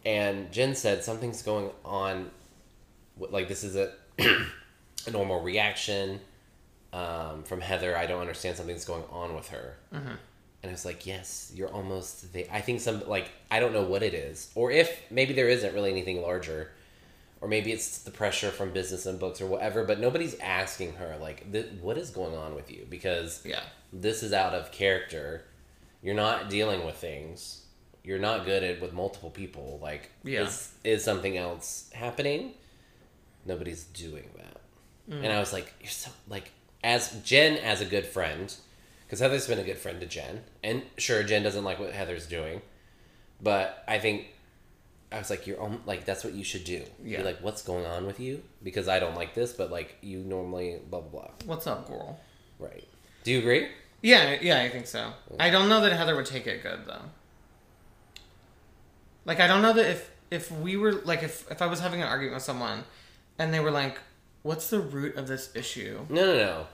And 0.05 0.51
Jen 0.51 0.75
said 0.75 1.03
something's 1.03 1.41
going 1.41 1.71
on. 1.83 2.31
Like 3.17 3.47
this 3.47 3.63
is 3.63 3.75
a 3.75 3.91
a 4.19 5.11
normal 5.11 5.41
reaction 5.41 6.19
um, 6.93 7.43
from 7.43 7.61
Heather. 7.61 7.97
I 7.97 8.05
don't 8.05 8.21
understand 8.21 8.57
something's 8.57 8.85
going 8.85 9.03
on 9.11 9.35
with 9.35 9.49
her. 9.49 9.77
And 10.63 10.69
I 10.69 10.73
was 10.73 10.85
like, 10.85 11.07
yes, 11.07 11.51
you're 11.55 11.69
almost 11.71 12.33
there. 12.33 12.45
I 12.51 12.61
think 12.61 12.81
some 12.81 13.07
like 13.07 13.31
I 13.49 13.59
don't 13.59 13.73
know 13.73 13.83
what 13.83 14.03
it 14.03 14.13
is, 14.13 14.51
or 14.53 14.71
if 14.71 15.01
maybe 15.09 15.33
there 15.33 15.49
isn't 15.49 15.73
really 15.73 15.89
anything 15.89 16.21
larger, 16.21 16.71
or 17.41 17.47
maybe 17.47 17.71
it's 17.71 17.97
the 17.99 18.11
pressure 18.11 18.51
from 18.51 18.71
business 18.71 19.05
and 19.07 19.19
books 19.19 19.41
or 19.41 19.47
whatever. 19.47 19.83
But 19.83 19.99
nobody's 19.99 20.37
asking 20.39 20.93
her 20.93 21.17
like, 21.19 21.51
th- 21.51 21.67
what 21.81 21.97
is 21.97 22.09
going 22.11 22.35
on 22.35 22.53
with 22.55 22.71
you? 22.71 22.85
Because 22.89 23.41
Yeah. 23.43 23.63
this 23.91 24.21
is 24.23 24.31
out 24.31 24.53
of 24.53 24.71
character. 24.71 25.43
You're 26.03 26.15
not 26.15 26.49
dealing 26.49 26.85
with 26.85 26.95
things. 26.95 27.65
You're 28.03 28.19
not 28.19 28.45
good 28.45 28.63
at 28.63 28.79
with 28.81 28.93
multiple 28.93 29.29
people. 29.31 29.79
Like, 29.81 30.11
Yeah. 30.23 30.43
is 30.43 30.69
is 30.83 31.03
something 31.03 31.37
else 31.37 31.89
happening? 31.93 32.53
Nobody's 33.45 33.83
doing 33.85 34.29
that. 34.37 34.61
Mm. 35.09 35.23
And 35.25 35.33
I 35.33 35.39
was 35.39 35.51
like, 35.53 35.73
you're 35.81 35.89
so 35.89 36.11
like 36.27 36.51
as 36.83 37.11
Jen 37.23 37.57
as 37.57 37.81
a 37.81 37.85
good 37.85 38.05
friend, 38.05 38.53
because 39.05 39.19
Heather's 39.19 39.47
been 39.47 39.59
a 39.59 39.63
good 39.63 39.77
friend 39.77 39.99
to 39.99 40.05
Jen, 40.07 40.43
and 40.63 40.83
sure, 40.97 41.21
Jen 41.23 41.43
doesn't 41.43 41.63
like 41.63 41.79
what 41.79 41.91
Heather's 41.93 42.27
doing, 42.27 42.61
but 43.41 43.83
I 43.87 43.97
think. 43.99 44.27
I 45.11 45.17
was 45.17 45.29
like, 45.29 45.45
you're 45.45 45.59
on, 45.59 45.81
like 45.85 46.05
that's 46.05 46.23
what 46.23 46.33
you 46.33 46.43
should 46.43 46.63
do. 46.63 46.83
Yeah. 47.03 47.17
You're 47.17 47.25
like, 47.25 47.39
what's 47.41 47.61
going 47.61 47.85
on 47.85 48.05
with 48.05 48.19
you? 48.19 48.43
Because 48.63 48.87
I 48.87 48.99
don't 48.99 49.15
like 49.15 49.33
this, 49.33 49.51
but 49.51 49.69
like 49.69 49.97
you 50.01 50.19
normally 50.19 50.79
blah 50.89 51.01
blah 51.01 51.21
blah. 51.21 51.31
What's 51.45 51.67
up, 51.67 51.87
girl? 51.87 52.19
Right. 52.59 52.87
Do 53.23 53.31
you 53.31 53.39
agree? 53.39 53.67
Yeah, 54.01 54.37
yeah, 54.41 54.61
I 54.61 54.69
think 54.69 54.87
so. 54.87 55.11
I 55.39 55.49
don't 55.49 55.69
know 55.69 55.81
that 55.81 55.93
Heather 55.93 56.15
would 56.15 56.25
take 56.25 56.47
it 56.47 56.63
good 56.63 56.85
though. 56.87 57.01
Like 59.25 59.39
I 59.39 59.47
don't 59.47 59.61
know 59.61 59.73
that 59.73 59.89
if 59.89 60.11
if 60.31 60.51
we 60.51 60.77
were 60.77 60.93
like 60.93 61.23
if 61.23 61.49
if 61.51 61.61
I 61.61 61.67
was 61.67 61.81
having 61.81 62.01
an 62.01 62.07
argument 62.07 62.35
with 62.35 62.43
someone 62.43 62.85
and 63.37 63.53
they 63.53 63.59
were 63.59 63.71
like, 63.71 63.99
"What's 64.43 64.69
the 64.69 64.79
root 64.79 65.17
of 65.17 65.27
this 65.27 65.53
issue?" 65.55 66.05
No, 66.09 66.25
no, 66.25 66.37
no. 66.37 66.67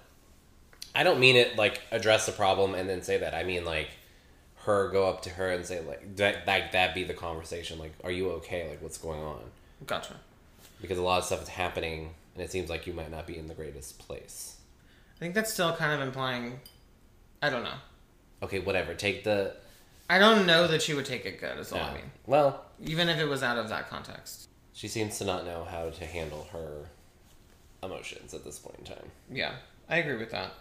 I 0.95 1.03
don't 1.03 1.19
mean 1.19 1.35
it 1.35 1.57
like 1.57 1.81
address 1.91 2.25
the 2.25 2.31
problem 2.31 2.75
and 2.75 2.88
then 2.88 3.01
say 3.01 3.17
that. 3.17 3.33
I 3.33 3.43
mean 3.43 3.65
like 3.65 3.89
her 4.68 4.89
go 4.89 5.07
up 5.07 5.22
to 5.24 5.30
her 5.32 5.49
and 5.49 5.65
say 5.65 5.82
like 5.82 6.18
that 6.18 6.45
that 6.45 6.74
that 6.74 6.93
be 6.93 7.03
the 7.03 7.13
conversation. 7.13 7.80
Like, 7.80 7.93
are 8.03 8.11
you 8.11 8.30
okay? 8.34 8.70
Like, 8.70 8.82
what's 8.82 8.97
going 8.97 9.22
on? 9.22 9.39
Gotcha. 9.86 10.15
Because 10.82 10.97
a 10.97 11.01
lot 11.01 11.20
of 11.20 11.24
stuff 11.26 11.41
is 11.41 11.47
happening, 11.47 12.13
and 12.36 12.43
it 12.43 12.51
seems 12.51 12.70
like 12.70 12.86
you 12.86 12.93
might 12.93 13.09
not 13.09 13.26
be 13.26 13.38
in 13.38 13.47
the 13.47 13.53
greatest 13.53 13.97
place. 13.97 14.57
I 15.15 15.20
think 15.20 15.34
that's 15.34 15.51
still 15.51 15.74
kind 15.74 15.93
of 15.99 16.05
implying. 16.05 16.59
I 17.41 17.49
don't 17.49 17.63
know. 17.63 17.78
Okay, 18.43 18.59
whatever. 18.59 18.93
Take 18.93 19.24
the. 19.24 19.55
I 20.09 20.20
don't 20.20 20.45
know 20.45 20.68
that 20.68 20.82
she 20.82 20.93
would 20.93 21.05
take 21.05 21.26
it 21.26 21.39
good. 21.39 21.57
Is 21.57 21.72
all. 21.72 21.80
I 21.80 21.93
mean. 21.93 22.11
Well, 22.26 22.65
Even 22.84 23.09
if 23.09 23.18
it 23.18 23.26
was 23.26 23.41
out 23.43 23.57
of 23.57 23.70
that 23.70 23.89
context. 23.89 24.49
she 24.74 24.88
seems 24.88 25.18
to 25.20 25.26
not 25.26 25.45
know 25.45 25.63
how 25.63 25.89
to 25.89 26.05
handle 26.05 26.47
her 26.51 26.89
emotions 27.82 28.34
at 28.34 28.43
this 28.43 28.59
point 28.59 28.78
in 28.80 28.86
time. 28.86 29.11
Yeah, 29.32 29.53
I 29.89 29.97
agree 29.97 30.18
with 30.18 30.32
that. 30.32 30.51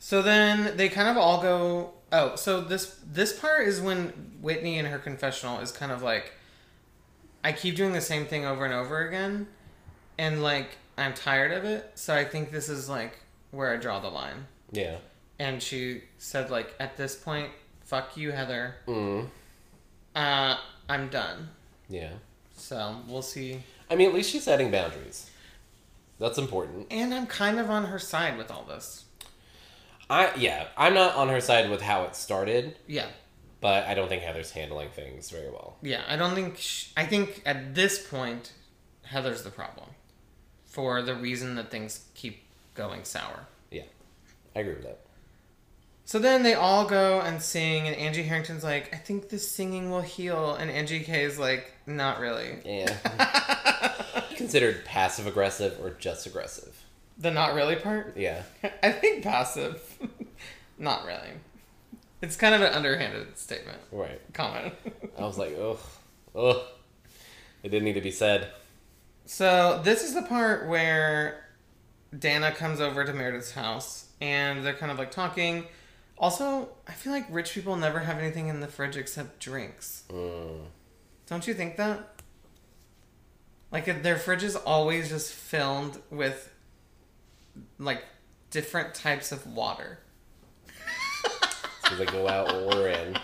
So 0.00 0.20
then 0.22 0.76
they 0.76 0.88
kind 0.88 1.08
of 1.08 1.16
all 1.16 1.40
go. 1.40 1.92
Oh, 2.10 2.36
so 2.36 2.60
this 2.60 3.00
this 3.04 3.38
part 3.38 3.66
is 3.66 3.80
when 3.80 4.32
Whitney 4.40 4.78
in 4.78 4.86
her 4.86 4.98
confessional 4.98 5.60
is 5.60 5.70
kind 5.72 5.92
of 5.92 6.02
like, 6.02 6.32
I 7.44 7.52
keep 7.52 7.76
doing 7.76 7.92
the 7.92 8.00
same 8.00 8.26
thing 8.26 8.44
over 8.46 8.64
and 8.64 8.72
over 8.72 9.06
again, 9.06 9.46
and 10.16 10.42
like 10.42 10.76
I'm 10.96 11.14
tired 11.14 11.52
of 11.52 11.64
it. 11.64 11.92
So 11.94 12.14
I 12.14 12.24
think 12.24 12.50
this 12.50 12.68
is 12.68 12.88
like 12.88 13.18
where 13.50 13.72
I 13.72 13.76
draw 13.76 14.00
the 14.00 14.08
line. 14.08 14.46
Yeah. 14.72 14.96
And 15.38 15.62
she 15.62 16.02
said 16.18 16.50
like 16.50 16.74
at 16.80 16.96
this 16.96 17.14
point, 17.14 17.50
fuck 17.84 18.16
you, 18.16 18.32
Heather. 18.32 18.76
Mm. 18.86 19.28
Uh, 20.14 20.56
I'm 20.88 21.08
done. 21.08 21.50
Yeah. 21.88 22.12
So 22.56 22.96
we'll 23.06 23.22
see. 23.22 23.62
I 23.90 23.94
mean, 23.94 24.08
at 24.08 24.14
least 24.14 24.30
she's 24.30 24.44
setting 24.44 24.70
boundaries. 24.70 25.30
That's 26.18 26.38
important. 26.38 26.88
And 26.90 27.14
I'm 27.14 27.26
kind 27.26 27.60
of 27.60 27.70
on 27.70 27.84
her 27.86 27.98
side 27.98 28.36
with 28.36 28.50
all 28.50 28.64
this. 28.64 29.04
I 30.10 30.34
yeah, 30.36 30.68
I'm 30.76 30.94
not 30.94 31.14
on 31.16 31.28
her 31.28 31.40
side 31.40 31.68
with 31.70 31.82
how 31.82 32.04
it 32.04 32.16
started, 32.16 32.76
Yeah. 32.86 33.06
but 33.60 33.84
I 33.86 33.94
don't 33.94 34.08
think 34.08 34.22
Heather's 34.22 34.50
handling 34.52 34.88
things 34.90 35.30
very 35.30 35.50
well. 35.50 35.76
Yeah, 35.82 36.02
I 36.08 36.16
don't 36.16 36.34
think. 36.34 36.56
Sh- 36.58 36.88
I 36.96 37.04
think 37.06 37.42
at 37.44 37.74
this 37.74 38.06
point, 38.06 38.52
Heather's 39.02 39.42
the 39.42 39.50
problem, 39.50 39.88
for 40.64 41.02
the 41.02 41.14
reason 41.14 41.56
that 41.56 41.70
things 41.70 42.06
keep 42.14 42.42
going 42.74 43.04
sour. 43.04 43.46
Yeah, 43.70 43.82
I 44.56 44.60
agree 44.60 44.74
with 44.74 44.84
that. 44.84 45.00
So 46.06 46.18
then 46.18 46.42
they 46.42 46.54
all 46.54 46.86
go 46.86 47.20
and 47.20 47.42
sing, 47.42 47.86
and 47.86 47.94
Angie 47.94 48.22
Harrington's 48.22 48.64
like, 48.64 48.94
"I 48.94 48.96
think 48.96 49.28
this 49.28 49.50
singing 49.50 49.90
will 49.90 50.00
heal," 50.00 50.54
and 50.54 50.70
Angie 50.70 51.00
K 51.04 51.24
is 51.24 51.38
like, 51.38 51.72
"Not 51.86 52.18
really." 52.18 52.60
Yeah. 52.64 52.96
Considered 54.36 54.84
passive 54.86 55.26
aggressive 55.26 55.78
or 55.82 55.90
just 55.90 56.26
aggressive. 56.26 56.82
The 57.18 57.30
not 57.30 57.54
really 57.54 57.76
part. 57.76 58.16
Yeah. 58.16 58.42
I 58.82 58.92
think 58.92 59.22
passive. 59.24 59.82
not 60.78 61.04
really. 61.04 61.30
It's 62.22 62.36
kind 62.36 62.54
of 62.54 62.60
an 62.62 62.72
underhanded 62.72 63.38
statement 63.38 63.78
Right. 63.92 64.20
comment. 64.32 64.74
I 65.16 65.22
was 65.22 65.38
like, 65.38 65.56
ugh, 65.60 65.78
ugh. 66.34 66.62
It 67.62 67.70
didn't 67.70 67.84
need 67.84 67.94
to 67.94 68.00
be 68.00 68.10
said. 68.10 68.50
So 69.24 69.80
this 69.84 70.02
is 70.04 70.14
the 70.14 70.22
part 70.22 70.68
where 70.68 71.44
Dana 72.16 72.52
comes 72.52 72.80
over 72.80 73.04
to 73.04 73.12
Meredith's 73.12 73.52
house 73.52 74.06
and 74.20 74.64
they're 74.64 74.74
kind 74.74 74.90
of 74.92 74.98
like 74.98 75.10
talking. 75.10 75.66
Also, 76.16 76.68
I 76.88 76.92
feel 76.92 77.12
like 77.12 77.26
rich 77.30 77.52
people 77.52 77.76
never 77.76 78.00
have 78.00 78.18
anything 78.18 78.48
in 78.48 78.60
the 78.60 78.66
fridge 78.66 78.96
except 78.96 79.38
drinks. 79.40 80.04
Mm. 80.08 80.62
Don't 81.26 81.46
you 81.46 81.54
think 81.54 81.76
that? 81.76 82.20
Like 83.70 84.02
their 84.02 84.16
fridge 84.16 84.42
is 84.42 84.56
always 84.56 85.08
just 85.10 85.32
filled 85.32 86.00
with 86.10 86.52
like 87.78 88.02
different 88.50 88.94
types 88.94 89.32
of 89.32 89.46
water. 89.46 89.98
So 91.88 91.96
they 91.96 92.06
go 92.06 92.28
out 92.28 92.52
or 92.52 92.88
in. 92.88 93.16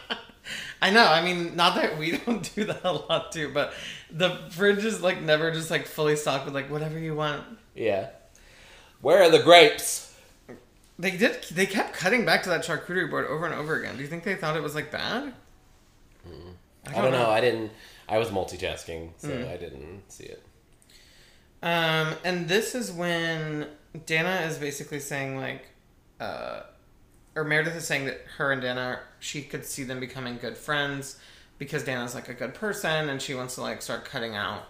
I 0.81 0.91
know. 0.91 1.07
I 1.07 1.23
mean, 1.23 1.55
not 1.57 1.75
that 1.77 1.99
we 1.99 2.17
don't 2.27 2.55
do 2.55 2.65
that 2.65 2.85
a 2.85 2.93
lot 2.93 3.33
too, 3.33 3.51
but 3.53 3.73
the 4.11 4.39
fridge 4.51 4.85
is 4.85 5.03
like 5.03 5.21
never 5.23 5.51
just 5.51 5.71
like 5.71 5.87
fully 5.87 6.17
stocked 6.17 6.47
with 6.47 6.55
like 6.55 6.71
whatever 6.71 6.99
you 6.99 7.15
want. 7.15 7.45
Yeah. 7.75 8.11
Where 9.01 9.23
are 9.23 9.31
the 9.31 9.43
grapes? 9.43 10.15
They 10.99 11.11
did. 11.11 11.43
They 11.51 11.67
kept 11.67 11.93
cutting 11.95 12.25
back 12.25 12.43
to 12.45 12.49
that 12.51 12.65
charcuterie 12.65 13.11
board 13.11 13.27
over 13.27 13.45
and 13.45 13.55
over 13.55 13.77
again. 13.79 13.97
Do 13.97 14.03
you 14.03 14.09
think 14.09 14.25
they 14.25 14.35
thought 14.35 14.57
it 14.57 14.63
was 14.63 14.75
like 14.75 14.91
bad? 14.91 15.35
I 16.87 17.03
don't 17.03 17.13
know. 17.13 17.29
I 17.31 17.41
didn't. 17.41 17.73
I 18.09 18.19
was 18.19 18.29
multitasking, 18.29 19.11
so 19.17 19.29
Mm. 19.29 19.51
I 19.51 19.57
didn't 19.57 20.03
see 20.13 20.25
it. 20.25 20.43
Um, 21.63 22.15
and 22.25 22.47
this 22.49 22.75
is 22.75 22.93
when 22.93 23.67
Dana 24.07 24.47
is 24.49 24.59
basically 24.59 25.01
saying 25.01 25.37
like, 25.37 25.67
uh, 26.21 26.61
or 27.37 27.45
Meredith 27.45 27.77
is 27.77 27.87
saying 27.87 28.07
that 28.07 28.21
her 28.39 28.53
and 28.53 28.63
Dana, 28.63 29.01
she 29.19 29.43
could 29.43 29.65
see 29.65 29.83
them 29.85 30.01
becoming 30.01 30.37
good 30.39 30.57
friends 30.57 31.19
because 31.59 31.85
Dana's 31.85 32.15
like 32.15 32.29
a 32.29 32.35
good 32.35 32.55
person 32.55 33.09
and 33.09 33.21
she 33.21 33.35
wants 33.35 33.55
to 33.57 33.61
like 33.63 33.83
start 33.83 34.05
cutting 34.05 34.35
out 34.37 34.65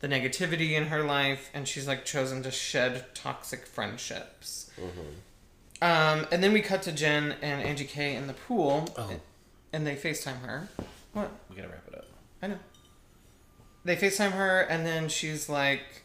the 0.00 0.08
negativity 0.08 0.72
in 0.72 0.86
her 0.86 1.02
life 1.02 1.50
and 1.54 1.66
she's 1.66 1.86
like 1.88 2.04
chosen 2.04 2.42
to 2.44 2.50
shed 2.50 3.06
toxic 3.14 3.66
friendships. 3.66 4.70
Um, 5.80 6.26
and 6.32 6.42
then 6.42 6.52
we 6.52 6.60
cut 6.60 6.82
to 6.82 6.92
Jen 6.92 7.34
and 7.42 7.62
Angie 7.62 7.84
K 7.84 8.14
in 8.16 8.26
the 8.26 8.32
pool 8.32 8.88
Oh. 8.96 9.10
and 9.72 9.86
they 9.86 9.94
FaceTime 9.96 10.40
her. 10.42 10.68
What? 11.12 11.30
We 11.50 11.56
gotta 11.56 11.68
wrap 11.68 11.84
it 11.88 11.94
up. 11.98 12.04
I 12.42 12.46
know. 12.48 12.58
They 13.84 13.96
FaceTime 13.96 14.32
her, 14.32 14.60
and 14.62 14.84
then 14.84 15.08
she's 15.08 15.48
like, 15.48 16.02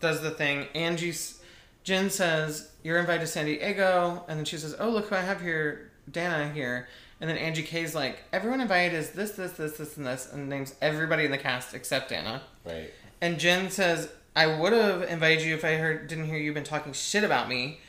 does 0.00 0.20
the 0.20 0.30
thing. 0.30 0.66
Angie's, 0.74 1.40
Jen 1.84 2.10
says, 2.10 2.70
You're 2.82 2.98
invited 2.98 3.20
to 3.20 3.26
San 3.26 3.44
Diego. 3.44 4.24
And 4.26 4.38
then 4.38 4.44
she 4.44 4.56
says, 4.56 4.74
Oh, 4.80 4.90
look 4.90 5.08
who 5.08 5.14
I 5.14 5.20
have 5.20 5.40
here, 5.40 5.92
Dana 6.10 6.50
here. 6.52 6.88
And 7.20 7.30
then 7.30 7.36
Angie 7.36 7.62
K's 7.62 7.94
like, 7.94 8.18
Everyone 8.32 8.60
invited 8.60 8.94
is 8.94 9.10
this, 9.10 9.32
this, 9.32 9.52
this, 9.52 9.76
this, 9.76 9.96
and 9.96 10.06
this, 10.06 10.32
and 10.32 10.48
names 10.48 10.74
everybody 10.82 11.26
in 11.26 11.30
the 11.30 11.38
cast 11.38 11.74
except 11.74 12.08
Dana. 12.08 12.42
Right. 12.64 12.90
And 13.20 13.38
Jen 13.38 13.70
says, 13.70 14.10
I 14.34 14.46
would 14.46 14.72
have 14.72 15.02
invited 15.02 15.44
you 15.44 15.54
if 15.54 15.64
I 15.64 15.76
heard 15.76 16.08
didn't 16.08 16.26
hear 16.26 16.36
you've 16.36 16.54
been 16.54 16.64
talking 16.64 16.92
shit 16.92 17.22
about 17.22 17.48
me. 17.48 17.80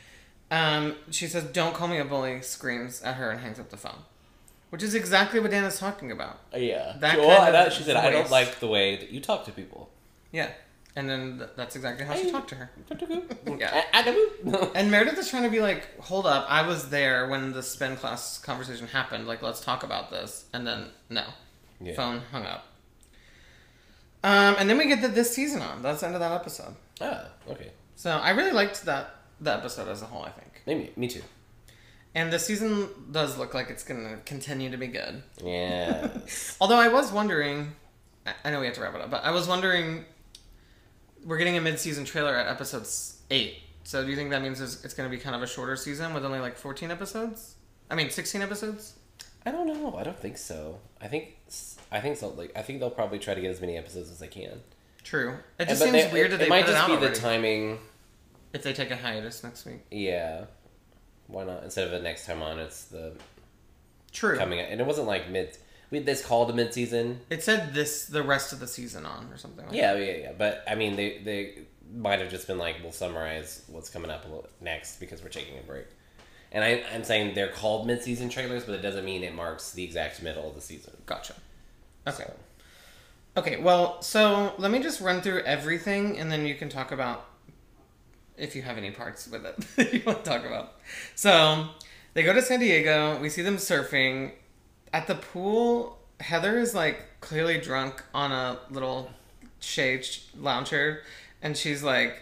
Um, 0.50 0.94
she 1.10 1.26
says, 1.26 1.44
Don't 1.44 1.74
call 1.74 1.88
me 1.88 1.98
a 1.98 2.04
bully, 2.04 2.42
screams 2.42 3.02
at 3.02 3.16
her 3.16 3.30
and 3.30 3.40
hangs 3.40 3.58
up 3.58 3.70
the 3.70 3.76
phone. 3.76 4.04
Which 4.70 4.82
is 4.82 4.94
exactly 4.94 5.40
what 5.40 5.50
Dana's 5.52 5.78
talking 5.78 6.12
about. 6.12 6.40
Yeah. 6.54 6.96
That 7.00 7.18
well, 7.18 7.36
kind 7.36 7.48
of 7.48 7.52
that- 7.52 7.72
she 7.72 7.82
said, 7.82 7.96
I 7.96 8.10
don't 8.10 8.30
like 8.30 8.60
the 8.60 8.66
way 8.66 8.96
that 8.96 9.10
you 9.10 9.20
talk 9.20 9.44
to 9.46 9.52
people. 9.52 9.88
Yeah. 10.32 10.50
And 10.96 11.08
then 11.10 11.36
th- 11.38 11.50
that's 11.56 11.76
exactly 11.76 12.06
how 12.06 12.14
she 12.16 12.30
talked 12.30 12.48
to 12.48 12.54
her. 12.54 12.70
yeah. 13.58 13.82
And 14.74 14.90
Meredith 14.90 15.18
is 15.18 15.28
trying 15.28 15.42
to 15.42 15.50
be 15.50 15.60
like, 15.60 16.00
hold 16.00 16.26
up, 16.26 16.46
I 16.48 16.66
was 16.66 16.88
there 16.88 17.28
when 17.28 17.52
the 17.52 17.62
spin 17.62 17.96
class 17.96 18.38
conversation 18.38 18.86
happened. 18.88 19.26
Like, 19.26 19.42
let's 19.42 19.60
talk 19.60 19.82
about 19.82 20.10
this. 20.10 20.46
And 20.54 20.66
then, 20.66 20.86
no. 21.10 21.24
Yeah. 21.82 21.94
Phone 21.94 22.22
hung 22.32 22.46
up. 22.46 22.64
Um, 24.24 24.56
and 24.58 24.68
then 24.68 24.78
we 24.78 24.86
get 24.86 25.02
the, 25.02 25.08
this 25.08 25.34
season 25.34 25.60
on. 25.62 25.82
That's 25.82 26.00
the 26.00 26.06
end 26.06 26.14
of 26.16 26.20
that 26.20 26.32
episode. 26.32 26.74
ah, 27.00 27.26
okay. 27.50 27.70
So 27.94 28.10
I 28.10 28.30
really 28.30 28.52
liked 28.52 28.84
that 28.86 29.14
the 29.40 29.52
episode 29.54 29.88
as 29.88 30.02
a 30.02 30.06
whole, 30.06 30.22
I 30.22 30.30
think. 30.30 30.62
Maybe. 30.66 30.92
Me 30.96 31.08
too. 31.08 31.22
And 32.14 32.32
the 32.32 32.38
season 32.38 32.88
does 33.12 33.36
look 33.38 33.52
like 33.52 33.68
it's 33.68 33.84
going 33.84 34.02
to 34.08 34.16
continue 34.24 34.70
to 34.70 34.76
be 34.78 34.86
good. 34.86 35.22
Yeah. 35.44 36.08
Although 36.60 36.78
I 36.78 36.88
was 36.88 37.12
wondering, 37.12 37.72
I- 38.26 38.34
I 38.46 38.50
know 38.50 38.60
we 38.60 38.66
have 38.66 38.74
to 38.76 38.80
wrap 38.80 38.94
it 38.94 39.00
up, 39.02 39.10
but 39.10 39.24
I 39.24 39.30
was 39.30 39.46
wondering, 39.46 40.06
we're 41.26 41.36
getting 41.38 41.58
a 41.58 41.60
mid-season 41.60 42.04
trailer 42.06 42.34
at 42.34 42.46
episode 42.46 42.86
eight. 43.30 43.56
So 43.84 44.02
do 44.02 44.10
you 44.10 44.16
think 44.16 44.30
that 44.30 44.40
means 44.42 44.60
it's, 44.60 44.84
it's 44.84 44.94
going 44.94 45.10
to 45.10 45.14
be 45.14 45.20
kind 45.22 45.36
of 45.36 45.42
a 45.42 45.46
shorter 45.46 45.76
season 45.76 46.14
with 46.14 46.24
only 46.24 46.38
like 46.38 46.56
fourteen 46.56 46.90
episodes? 46.90 47.56
I 47.90 47.94
mean, 47.94 48.08
sixteen 48.10 48.42
episodes. 48.42 48.94
I 49.44 49.50
don't 49.52 49.66
know. 49.66 49.94
I 49.96 50.02
don't 50.02 50.18
think 50.18 50.38
so. 50.38 50.78
I 51.00 51.06
think 51.08 51.36
I 51.92 52.00
think 52.00 52.16
so. 52.16 52.28
Like 52.30 52.52
I 52.56 52.62
think 52.62 52.80
they'll 52.80 52.90
probably 52.90 53.18
try 53.18 53.34
to 53.34 53.40
get 53.40 53.50
as 53.50 53.60
many 53.60 53.76
episodes 53.76 54.10
as 54.10 54.18
they 54.18 54.28
can. 54.28 54.60
True. 55.04 55.36
It 55.60 55.68
just 55.68 55.80
but 55.80 55.90
seems 55.90 56.04
they- 56.06 56.12
weird 56.12 56.30
that 56.32 56.36
it, 56.36 56.38
they 56.38 56.46
it 56.46 56.50
might 56.50 56.64
it 56.64 56.66
just 56.68 56.78
out 56.78 56.86
be 56.88 56.94
already. 56.94 57.14
the 57.14 57.20
timing. 57.20 57.78
If 58.52 58.62
they 58.62 58.72
take 58.72 58.90
a 58.90 58.96
hiatus 58.96 59.44
next 59.44 59.66
week. 59.66 59.80
Yeah. 59.90 60.46
Why 61.28 61.44
not? 61.44 61.62
Instead 61.62 61.84
of 61.84 61.90
the 61.92 62.00
next 62.00 62.26
time 62.26 62.42
on, 62.42 62.58
it's 62.58 62.84
the 62.84 63.12
True. 64.12 64.36
coming. 64.38 64.58
And 64.60 64.80
it 64.80 64.86
wasn't 64.86 65.06
like 65.06 65.28
mid. 65.30 65.56
We 65.90 66.00
this 66.00 66.24
called 66.24 66.50
a 66.50 66.52
mid 66.52 66.74
season. 66.74 67.20
It 67.30 67.42
said 67.42 67.74
this 67.74 68.06
the 68.06 68.22
rest 68.22 68.52
of 68.52 68.60
the 68.60 68.66
season 68.66 69.06
on 69.06 69.28
or 69.32 69.36
something. 69.36 69.66
Like 69.66 69.74
Yeah, 69.74 69.96
yeah, 69.96 70.16
yeah. 70.16 70.32
But 70.36 70.64
I 70.68 70.74
mean, 70.74 70.96
they 70.96 71.18
they 71.18 71.58
might 71.94 72.20
have 72.20 72.30
just 72.30 72.46
been 72.46 72.58
like, 72.58 72.76
we'll 72.82 72.92
summarize 72.92 73.62
what's 73.68 73.90
coming 73.90 74.10
up 74.10 74.26
next 74.60 74.98
because 74.98 75.22
we're 75.22 75.28
taking 75.28 75.58
a 75.58 75.62
break. 75.62 75.86
And 76.52 76.64
I, 76.64 76.82
I'm 76.92 77.04
saying 77.04 77.34
they're 77.34 77.48
called 77.48 77.86
mid-season 77.86 78.28
trailers, 78.28 78.64
but 78.64 78.74
it 78.74 78.82
doesn't 78.82 79.04
mean 79.04 79.22
it 79.22 79.34
marks 79.34 79.72
the 79.72 79.84
exact 79.84 80.22
middle 80.22 80.48
of 80.48 80.54
the 80.54 80.60
season. 80.60 80.96
Gotcha. 81.04 81.34
Okay. 82.06 82.24
So, 82.24 82.34
Okay, 83.36 83.58
well, 83.58 84.00
so 84.00 84.54
let 84.56 84.70
me 84.70 84.80
just 84.80 85.02
run 85.02 85.20
through 85.20 85.42
everything 85.42 86.18
and 86.18 86.32
then 86.32 86.46
you 86.46 86.54
can 86.54 86.70
talk 86.70 86.90
about 86.90 87.26
if 88.38 88.56
you 88.56 88.62
have 88.62 88.78
any 88.78 88.90
parts 88.90 89.28
with 89.28 89.44
it 89.44 89.56
that 89.76 89.92
you 89.92 90.02
want 90.06 90.24
to 90.24 90.30
talk 90.30 90.46
about. 90.46 90.72
So 91.14 91.68
they 92.14 92.22
go 92.22 92.32
to 92.32 92.40
San 92.40 92.60
Diego, 92.60 93.20
we 93.20 93.28
see 93.28 93.42
them 93.42 93.58
surfing. 93.58 94.32
At 94.96 95.06
the 95.06 95.14
pool, 95.14 95.98
Heather 96.20 96.58
is 96.58 96.74
like 96.74 97.04
clearly 97.20 97.58
drunk 97.60 98.02
on 98.14 98.32
a 98.32 98.58
little 98.70 99.10
shade 99.60 100.04
sh- 100.06 100.20
lounge 100.38 100.70
chair 100.70 101.02
and 101.42 101.54
she's 101.54 101.82
like, 101.82 102.16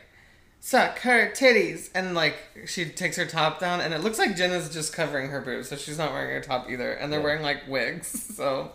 suck 0.58 0.98
her 1.00 1.30
titties 1.30 1.88
and 1.94 2.14
like 2.16 2.36
she 2.66 2.86
takes 2.86 3.16
her 3.16 3.26
top 3.26 3.60
down 3.60 3.80
and 3.80 3.94
it 3.94 4.00
looks 4.00 4.18
like 4.18 4.34
Jen 4.34 4.50
is 4.50 4.68
just 4.70 4.92
covering 4.92 5.28
her 5.30 5.40
boobs, 5.40 5.68
so 5.68 5.76
she's 5.76 5.98
not 5.98 6.10
wearing 6.12 6.30
her 6.34 6.40
top 6.40 6.68
either. 6.68 6.92
And 6.94 7.12
they're 7.12 7.20
Yeah. 7.20 7.24
wearing 7.26 7.42
like 7.42 7.68
wigs, 7.68 8.08
so 8.36 8.72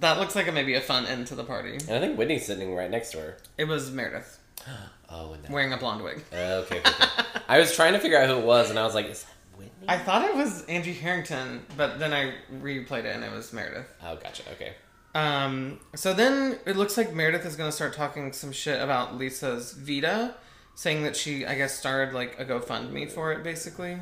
that 0.00 0.18
looks 0.18 0.36
like 0.36 0.46
a, 0.48 0.52
maybe 0.52 0.74
a 0.74 0.80
fun 0.82 1.06
end 1.06 1.26
to 1.28 1.34
the 1.34 1.44
party. 1.44 1.72
and 1.88 1.90
I 1.92 2.00
think 2.00 2.18
Whitney's 2.18 2.44
sitting 2.44 2.74
right 2.74 2.90
next 2.90 3.12
to 3.12 3.18
her. 3.20 3.36
It 3.56 3.64
was 3.64 3.90
Meredith 3.90 4.38
Oh, 5.14 5.32
and 5.32 5.42
that. 5.44 5.50
wearing 5.50 5.72
a 5.72 5.78
blonde 5.78 6.02
wig. 6.04 6.22
Oh, 6.34 6.54
okay, 6.64 6.80
okay, 6.80 6.90
okay. 6.90 7.40
I 7.48 7.58
was 7.58 7.74
trying 7.74 7.92
to 7.94 7.98
figure 7.98 8.18
out 8.18 8.28
who 8.28 8.36
it 8.36 8.44
was, 8.44 8.68
and 8.70 8.78
I 8.78 8.84
was 8.84 8.94
like, 8.94 9.06
"Is 9.10 9.24
Whitney?" 9.62 9.88
I 9.88 9.98
thought 9.98 10.24
it 10.24 10.34
was 10.34 10.64
Angie 10.66 10.92
Harrington, 10.94 11.64
but 11.76 11.98
then 11.98 12.12
I 12.12 12.34
replayed 12.60 13.04
it 13.04 13.14
and 13.14 13.24
it 13.24 13.32
was 13.32 13.52
Meredith. 13.52 13.86
oh, 14.04 14.16
gotcha. 14.16 14.42
Okay. 14.52 14.74
Um, 15.14 15.80
so 15.94 16.14
then 16.14 16.58
it 16.64 16.76
looks 16.76 16.96
like 16.96 17.12
Meredith 17.12 17.44
is 17.44 17.54
going 17.56 17.68
to 17.68 17.74
start 17.76 17.92
talking 17.94 18.32
some 18.32 18.50
shit 18.52 18.80
about 18.80 19.16
Lisa's 19.16 19.72
Vida, 19.72 20.34
saying 20.74 21.02
that 21.02 21.16
she, 21.16 21.44
I 21.44 21.54
guess, 21.54 21.78
started 21.78 22.14
like 22.14 22.38
a 22.40 22.44
GoFundMe 22.46 23.10
for 23.10 23.32
it, 23.32 23.42
basically. 23.44 23.98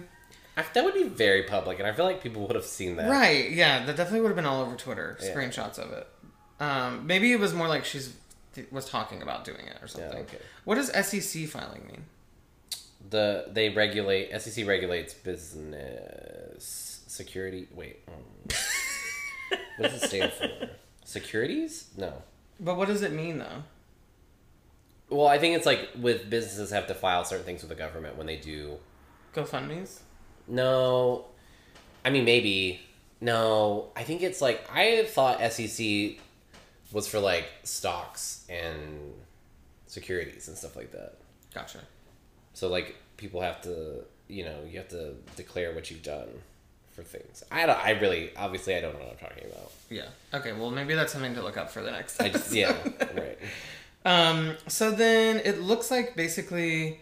I, 0.56 0.64
that 0.74 0.84
would 0.84 0.94
be 0.94 1.04
very 1.04 1.42
public, 1.44 1.78
and 1.80 1.88
I 1.88 1.92
feel 1.92 2.04
like 2.04 2.22
people 2.22 2.46
would 2.46 2.54
have 2.54 2.64
seen 2.64 2.94
that. 2.96 3.10
Right, 3.10 3.50
yeah, 3.50 3.84
that 3.86 3.96
definitely 3.96 4.20
would 4.20 4.28
have 4.28 4.36
been 4.36 4.46
all 4.46 4.62
over 4.62 4.76
Twitter, 4.76 5.18
Yeah. 5.20 5.34
screenshots 5.34 5.78
of 5.78 5.90
it. 5.92 6.06
Um, 6.60 7.06
maybe 7.06 7.32
it 7.32 7.40
was 7.40 7.54
more 7.54 7.66
like 7.68 7.84
she's 7.84 8.14
was 8.70 8.88
talking 8.88 9.22
about 9.22 9.44
doing 9.44 9.66
it 9.66 9.78
or 9.82 9.86
something. 9.88 10.10
Yeah. 10.10 10.16
something. 10.18 10.36
Okay. 10.36 10.44
What 10.64 10.74
does 10.76 10.88
SEC 11.06 11.46
filing 11.48 11.86
mean? 11.86 12.04
The 13.08 13.46
they 13.50 13.70
regulate 13.70 14.38
SEC 14.40 14.66
regulates 14.66 15.14
business 15.14 17.02
security. 17.06 17.66
Wait. 17.74 18.00
um, 18.08 18.14
what 19.78 19.90
does 19.90 20.02
it 20.02 20.06
stand 20.06 20.32
for? 20.32 20.70
Securities? 21.04 21.88
No. 21.96 22.22
But 22.60 22.76
what 22.76 22.88
does 22.88 23.02
it 23.02 23.12
mean 23.12 23.38
though? 23.38 23.64
Well, 25.08 25.26
I 25.26 25.38
think 25.38 25.56
it's 25.56 25.66
like 25.66 25.88
with 25.98 26.30
businesses 26.30 26.70
have 26.70 26.86
to 26.86 26.94
file 26.94 27.24
certain 27.24 27.44
things 27.44 27.62
with 27.62 27.70
the 27.70 27.74
government 27.74 28.16
when 28.16 28.26
they 28.26 28.36
do. 28.36 28.76
GoFundMe's? 29.34 30.02
No, 30.46 31.26
I 32.04 32.10
mean 32.10 32.24
maybe. 32.24 32.80
No, 33.20 33.90
I 33.96 34.02
think 34.02 34.22
it's 34.22 34.40
like 34.40 34.68
I 34.72 35.04
thought 35.04 35.40
SEC 35.52 36.18
was 36.92 37.06
for 37.08 37.18
like 37.18 37.46
stocks 37.64 38.44
and 38.48 39.14
securities 39.86 40.48
and 40.48 40.56
stuff 40.56 40.76
like 40.76 40.92
that. 40.92 41.14
Gotcha. 41.54 41.80
So 42.60 42.68
like 42.68 42.94
people 43.16 43.40
have 43.40 43.62
to, 43.62 44.04
you 44.28 44.44
know, 44.44 44.58
you 44.70 44.76
have 44.76 44.88
to 44.88 45.14
declare 45.34 45.72
what 45.74 45.90
you've 45.90 46.02
done 46.02 46.28
for 46.92 47.02
things. 47.02 47.42
I 47.50 47.64
don't. 47.64 47.78
I 47.82 47.92
really, 47.92 48.32
obviously, 48.36 48.74
I 48.76 48.82
don't 48.82 48.92
know 48.92 49.00
what 49.00 49.12
I'm 49.12 49.28
talking 49.28 49.44
about. 49.50 49.72
Yeah. 49.88 50.08
Okay, 50.34 50.52
well 50.52 50.70
maybe 50.70 50.92
that's 50.94 51.10
something 51.10 51.34
to 51.36 51.42
look 51.42 51.56
up 51.56 51.70
for 51.70 51.80
the 51.80 51.90
next 51.90 52.20
I 52.20 52.28
just, 52.28 52.52
yeah, 52.52 52.76
right. 53.16 53.38
Um, 54.04 54.56
so 54.66 54.90
then 54.90 55.40
it 55.44 55.60
looks 55.62 55.90
like 55.90 56.16
basically 56.16 57.00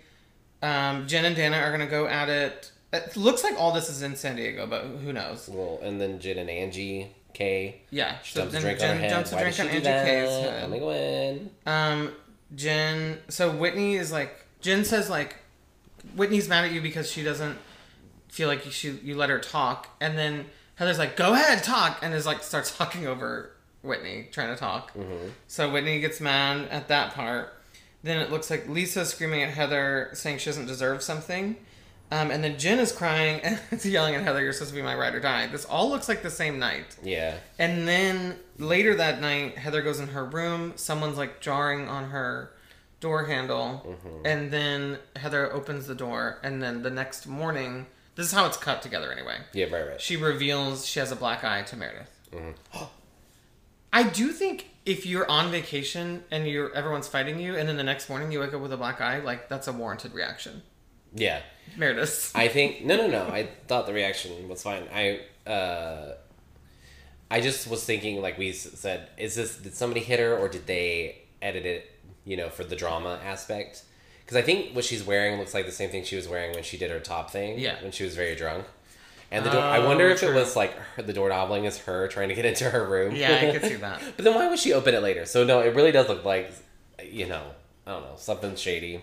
um, 0.63 1.07
Jen 1.09 1.25
and 1.25 1.35
Dana 1.35 1.57
are 1.59 1.69
going 1.69 1.81
to 1.81 1.87
go 1.91 2.07
at 2.07 2.29
it. 2.29 2.71
It 2.93 3.17
looks 3.17 3.43
like 3.45 3.55
all 3.59 3.73
this 3.73 3.89
is 3.91 4.03
in 4.03 4.15
San 4.17 4.37
Diego, 4.37 4.65
but 4.67 4.83
who 4.85 5.13
knows? 5.13 5.49
Well, 5.53 5.81
and 5.83 6.01
then 6.01 6.21
Jen 6.21 6.39
and 6.39 6.49
Angie 6.51 7.09
K. 7.35 7.83
Yeah. 7.91 8.19
She 8.23 8.35
So 8.35 8.41
dumps 8.43 8.51
a 8.51 8.53
then 8.55 8.63
drink 8.63 8.81
on 8.81 8.87
Jen 8.87 8.97
her 8.97 9.03
head. 9.03 9.11
dumps 9.11 9.33
a 9.33 9.35
Why 9.37 9.43
drink 9.43 9.61
on 9.61 9.67
Angie? 9.67 9.81
K's 9.81 10.65
I'm 10.65 10.73
head. 10.73 11.51
gonna. 11.65 12.03
Um, 12.07 12.13
Jen. 12.55 13.19
So 13.29 13.51
Whitney 13.57 13.95
is 13.97 14.11
like 14.13 14.37
Jen 14.61 14.85
says 14.85 15.09
like 15.09 15.37
Whitney's 16.17 16.49
mad 16.49 16.65
at 16.65 16.73
you 16.73 16.81
because 16.81 17.11
she 17.11 17.23
doesn't 17.23 17.59
feel 18.29 18.49
like 18.49 18.65
you 18.65 18.71
should 18.71 19.03
you 19.03 19.17
let 19.17 19.31
her 19.31 19.39
talk, 19.39 19.89
and 20.01 20.17
then 20.17 20.47
Heather's 20.77 20.99
like, 20.99 21.17
"Go 21.17 21.35
ahead, 21.35 21.63
talk," 21.63 21.99
and 22.03 22.15
is 22.15 22.27
like 22.27 22.43
starts 22.43 22.77
talking 22.77 23.07
over 23.07 23.53
Whitney 23.83 24.29
trying 24.33 24.55
to 24.55 24.57
talk. 24.57 24.93
Mm-hmm. 24.95 25.29
So 25.47 25.71
Whitney 25.71 26.01
gets 26.01 26.21
mad 26.21 26.69
at 26.69 26.89
that 26.89 27.15
part. 27.15 27.55
Then 28.03 28.19
it 28.19 28.31
looks 28.31 28.49
like 28.49 28.69
Lisa's 28.69 29.09
screaming 29.09 29.43
at 29.43 29.51
Heather, 29.51 30.11
saying 30.13 30.39
she 30.39 30.47
doesn't 30.47 30.67
deserve 30.67 31.03
something. 31.03 31.57
Um, 32.11 32.31
and 32.31 32.43
then 32.43 32.59
Jen 32.59 32.79
is 32.79 32.93
crying 32.93 33.41
and 33.43 33.61
is 33.71 33.85
yelling 33.85 34.15
at 34.15 34.23
Heather, 34.23 34.43
"You're 34.43 34.53
supposed 34.53 34.71
to 34.71 34.77
be 34.77 34.83
my 34.83 34.95
ride 34.95 35.15
or 35.15 35.21
die." 35.21 35.47
This 35.49 35.65
all 35.65 35.91
looks 35.91 36.09
like 36.09 36.23
the 36.23 36.31
same 36.31 36.59
night. 36.59 36.97
Yeah. 37.03 37.37
And 37.59 37.87
then 37.87 38.37
later 38.59 38.95
that 38.95 39.21
night, 39.21 39.59
Heather 39.59 39.83
goes 39.83 40.01
in 40.01 40.09
her 40.09 40.25
room. 40.25 40.73
Someone's 40.77 41.19
like 41.19 41.41
jarring 41.41 41.89
on 41.89 42.11
her 42.11 42.53
door 43.01 43.25
handle. 43.25 43.85
Mm-hmm. 43.87 44.27
And 44.27 44.51
then 44.51 44.99
Heather 45.17 45.53
opens 45.53 45.87
the 45.87 45.95
door. 45.95 46.39
And 46.43 46.63
then 46.63 46.83
the 46.83 46.91
next 46.91 47.27
morning, 47.27 47.87
this 48.15 48.27
is 48.27 48.33
how 48.33 48.47
it's 48.47 48.57
cut 48.57 48.83
together 48.83 49.13
anyway. 49.13 49.39
Yeah. 49.53 49.67
Right. 49.67 49.89
Right. 49.89 50.01
She 50.01 50.17
reveals 50.17 50.87
she 50.87 51.01
has 51.01 51.13
a 51.13 51.17
black 51.17 51.45
eye 51.45 51.63
to 51.63 51.77
Meredith. 51.77 52.21
Mm-hmm. 52.33 52.85
I 53.93 54.03
do 54.03 54.33
think 54.33 54.69
if 54.85 55.07
you're 55.07 55.29
on 55.31 55.51
vacation 55.51 56.23
and 56.31 56.47
you're 56.47 56.75
everyone's 56.75 57.09
fighting 57.09 57.41
you, 57.41 57.57
and 57.57 57.69
then 57.69 57.77
the 57.77 57.83
next 57.83 58.09
morning 58.11 58.31
you 58.31 58.41
wake 58.41 58.53
up 58.53 58.61
with 58.61 58.73
a 58.73 58.77
black 58.77 59.01
eye, 59.01 59.21
like 59.21 59.49
that's 59.49 59.67
a 59.67 59.73
warranted 59.73 60.13
reaction. 60.13 60.63
Yeah. 61.15 61.41
Meredith. 61.77 62.33
I 62.35 62.49
think 62.49 62.85
no, 62.85 62.97
no, 62.97 63.07
no. 63.07 63.23
I 63.29 63.49
thought 63.67 63.87
the 63.87 63.95
reaction 63.95 64.49
was 64.49 64.63
fine. 64.63 64.85
I 64.93 65.21
uh, 65.49 66.15
I 67.31 67.41
just 67.41 67.67
was 67.69 67.85
thinking, 67.85 68.21
like 68.21 68.39
we 68.39 68.53
said, 68.53 69.09
is 69.17 69.35
this 69.35 69.57
did 69.57 69.75
somebody 69.75 70.01
hit 70.01 70.21
her 70.21 70.37
or 70.37 70.49
did 70.49 70.67
they 70.67 71.23
edit 71.41 71.67
it? 71.67 71.98
You 72.29 72.37
know, 72.37 72.49
for 72.51 72.63
the 72.65 72.77
drama 72.77 73.19
aspect. 73.25 73.83
Because 74.25 74.37
I 74.37 74.43
think 74.43 74.75
what 74.77 74.85
she's 74.85 75.03
wearing 75.03 75.39
looks 75.39 75.55
like 75.55 75.65
the 75.65 75.73
same 75.73 75.89
thing 75.91 76.05
she 76.05 76.17
was 76.17 76.29
wearing 76.29 76.53
when 76.55 76.63
she 76.63 76.77
did 76.77 76.91
her 76.91 77.01
top 77.01 77.31
thing. 77.31 77.59
Yeah. 77.59 77.83
When 77.83 77.93
she 77.93 78.05
was 78.05 78.15
very 78.15 78.35
drunk. 78.37 78.67
And 79.31 79.45
the 79.45 79.51
door, 79.51 79.63
I 79.63 79.79
oh, 79.79 79.87
wonder 79.87 80.09
Oh, 80.09 80.13
if 80.13 80.23
it 80.23 80.35
was 80.35 80.55
like 80.57 80.75
her, 80.75 81.03
the 81.03 81.13
door 81.15 81.29
knobbling 81.31 81.65
is 81.65 81.79
her 81.79 82.09
trying 82.09 82.29
to 82.31 82.35
get 82.35 82.45
into 82.45 82.65
her 82.69 82.85
room. 82.87 83.15
Yeah, 83.15 83.35
I 83.43 83.51
could 83.53 83.63
see 83.71 83.77
that. 83.77 84.03
but 84.17 84.25
then 84.25 84.35
why 84.35 84.47
would 84.49 84.59
she 84.59 84.73
open 84.75 84.95
it 84.95 85.03
later? 85.03 85.25
So 85.27 85.45
no, 85.45 85.61
it 85.61 85.75
really 85.75 85.93
does 85.93 86.09
look 86.09 86.25
like, 86.25 86.51
you 87.03 87.27
know, 87.27 87.43
I 87.87 87.93
don't 87.93 88.03
know, 88.03 88.15
something 88.17 88.55
shady. 88.57 89.01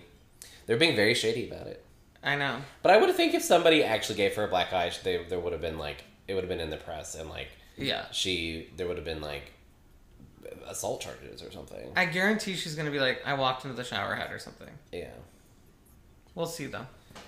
They're 0.66 0.76
being 0.76 0.96
very 0.96 1.14
shady 1.14 1.48
about 1.50 1.66
it. 1.68 1.84
I 2.24 2.34
know. 2.36 2.58
But 2.82 2.92
I 2.92 2.96
would 2.98 3.14
think 3.14 3.34
if 3.34 3.42
somebody 3.42 3.82
actually 3.84 4.16
gave 4.16 4.34
her 4.36 4.44
a 4.44 4.48
black 4.48 4.72
eye, 4.72 4.90
they, 5.04 5.24
there 5.28 5.38
would 5.40 5.52
have 5.52 5.62
been 5.62 5.78
like 5.78 6.04
it 6.28 6.34
would 6.34 6.42
have 6.44 6.48
been 6.48 6.60
in 6.60 6.70
the 6.70 6.76
press 6.76 7.14
and 7.16 7.28
like 7.30 7.48
Yeah. 7.76 8.04
she 8.12 8.68
there 8.76 8.86
would 8.88 8.96
have 8.96 9.06
been 9.06 9.20
like 9.20 9.52
assault 10.68 11.00
charges 11.00 11.42
or 11.42 11.50
something. 11.52 11.92
I 11.96 12.04
guarantee 12.06 12.54
she's 12.54 12.74
gonna 12.74 12.90
be 12.90 13.00
like, 13.00 13.22
I 13.26 13.34
walked 13.34 13.64
into 13.64 13.76
the 13.76 13.84
shower 13.84 14.14
head 14.14 14.32
or 14.32 14.38
something. 14.38 14.68
yeah, 14.92 15.10
We'll 16.34 16.46
see 16.46 16.66
though. 16.66 16.86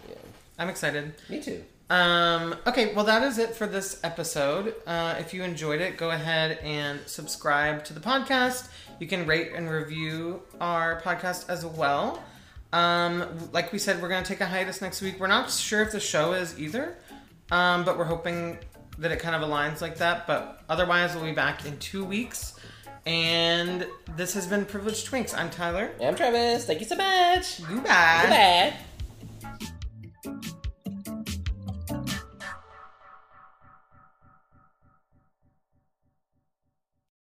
yeah. 0.08 0.14
I'm 0.58 0.68
excited. 0.68 1.14
Me 1.28 1.40
too. 1.40 1.64
Um, 1.90 2.54
okay, 2.66 2.92
well, 2.94 3.06
that 3.06 3.22
is 3.22 3.38
it 3.38 3.54
for 3.54 3.66
this 3.66 3.98
episode. 4.04 4.74
Uh, 4.86 5.14
if 5.18 5.32
you 5.32 5.42
enjoyed 5.42 5.80
it, 5.80 5.96
go 5.96 6.10
ahead 6.10 6.58
and 6.62 7.00
subscribe 7.06 7.84
to 7.86 7.94
the 7.94 8.00
podcast. 8.00 8.68
You 9.00 9.06
can 9.06 9.24
rate 9.26 9.52
and 9.54 9.70
review 9.70 10.42
our 10.60 11.00
podcast 11.00 11.48
as 11.48 11.64
well. 11.64 12.22
Um, 12.74 13.24
like 13.52 13.72
we 13.72 13.78
said, 13.78 14.02
we're 14.02 14.10
going 14.10 14.22
to 14.22 14.28
take 14.28 14.42
a 14.42 14.46
hiatus 14.46 14.82
next 14.82 15.00
week. 15.00 15.18
We're 15.18 15.28
not 15.28 15.50
sure 15.50 15.80
if 15.80 15.92
the 15.92 16.00
show 16.00 16.34
is 16.34 16.58
either, 16.60 16.94
um, 17.50 17.84
but 17.84 17.96
we're 17.96 18.04
hoping 18.04 18.58
that 18.98 19.10
it 19.10 19.20
kind 19.20 19.34
of 19.34 19.48
aligns 19.48 19.80
like 19.80 19.96
that. 19.98 20.26
But 20.26 20.60
otherwise, 20.68 21.14
we'll 21.14 21.24
be 21.24 21.32
back 21.32 21.64
in 21.64 21.78
two 21.78 22.04
weeks. 22.04 22.57
And 23.08 23.86
this 24.16 24.34
has 24.34 24.46
been 24.46 24.66
Privileged 24.66 25.10
Twinks. 25.10 25.32
I'm 25.34 25.48
Tyler. 25.48 25.92
I'm 25.98 26.14
Travis. 26.14 26.66
Thank 26.66 26.80
you 26.80 26.86
so 26.86 26.94
much. 26.94 27.66
Goodbye. 27.66 28.74
Goodbye. 29.40 29.70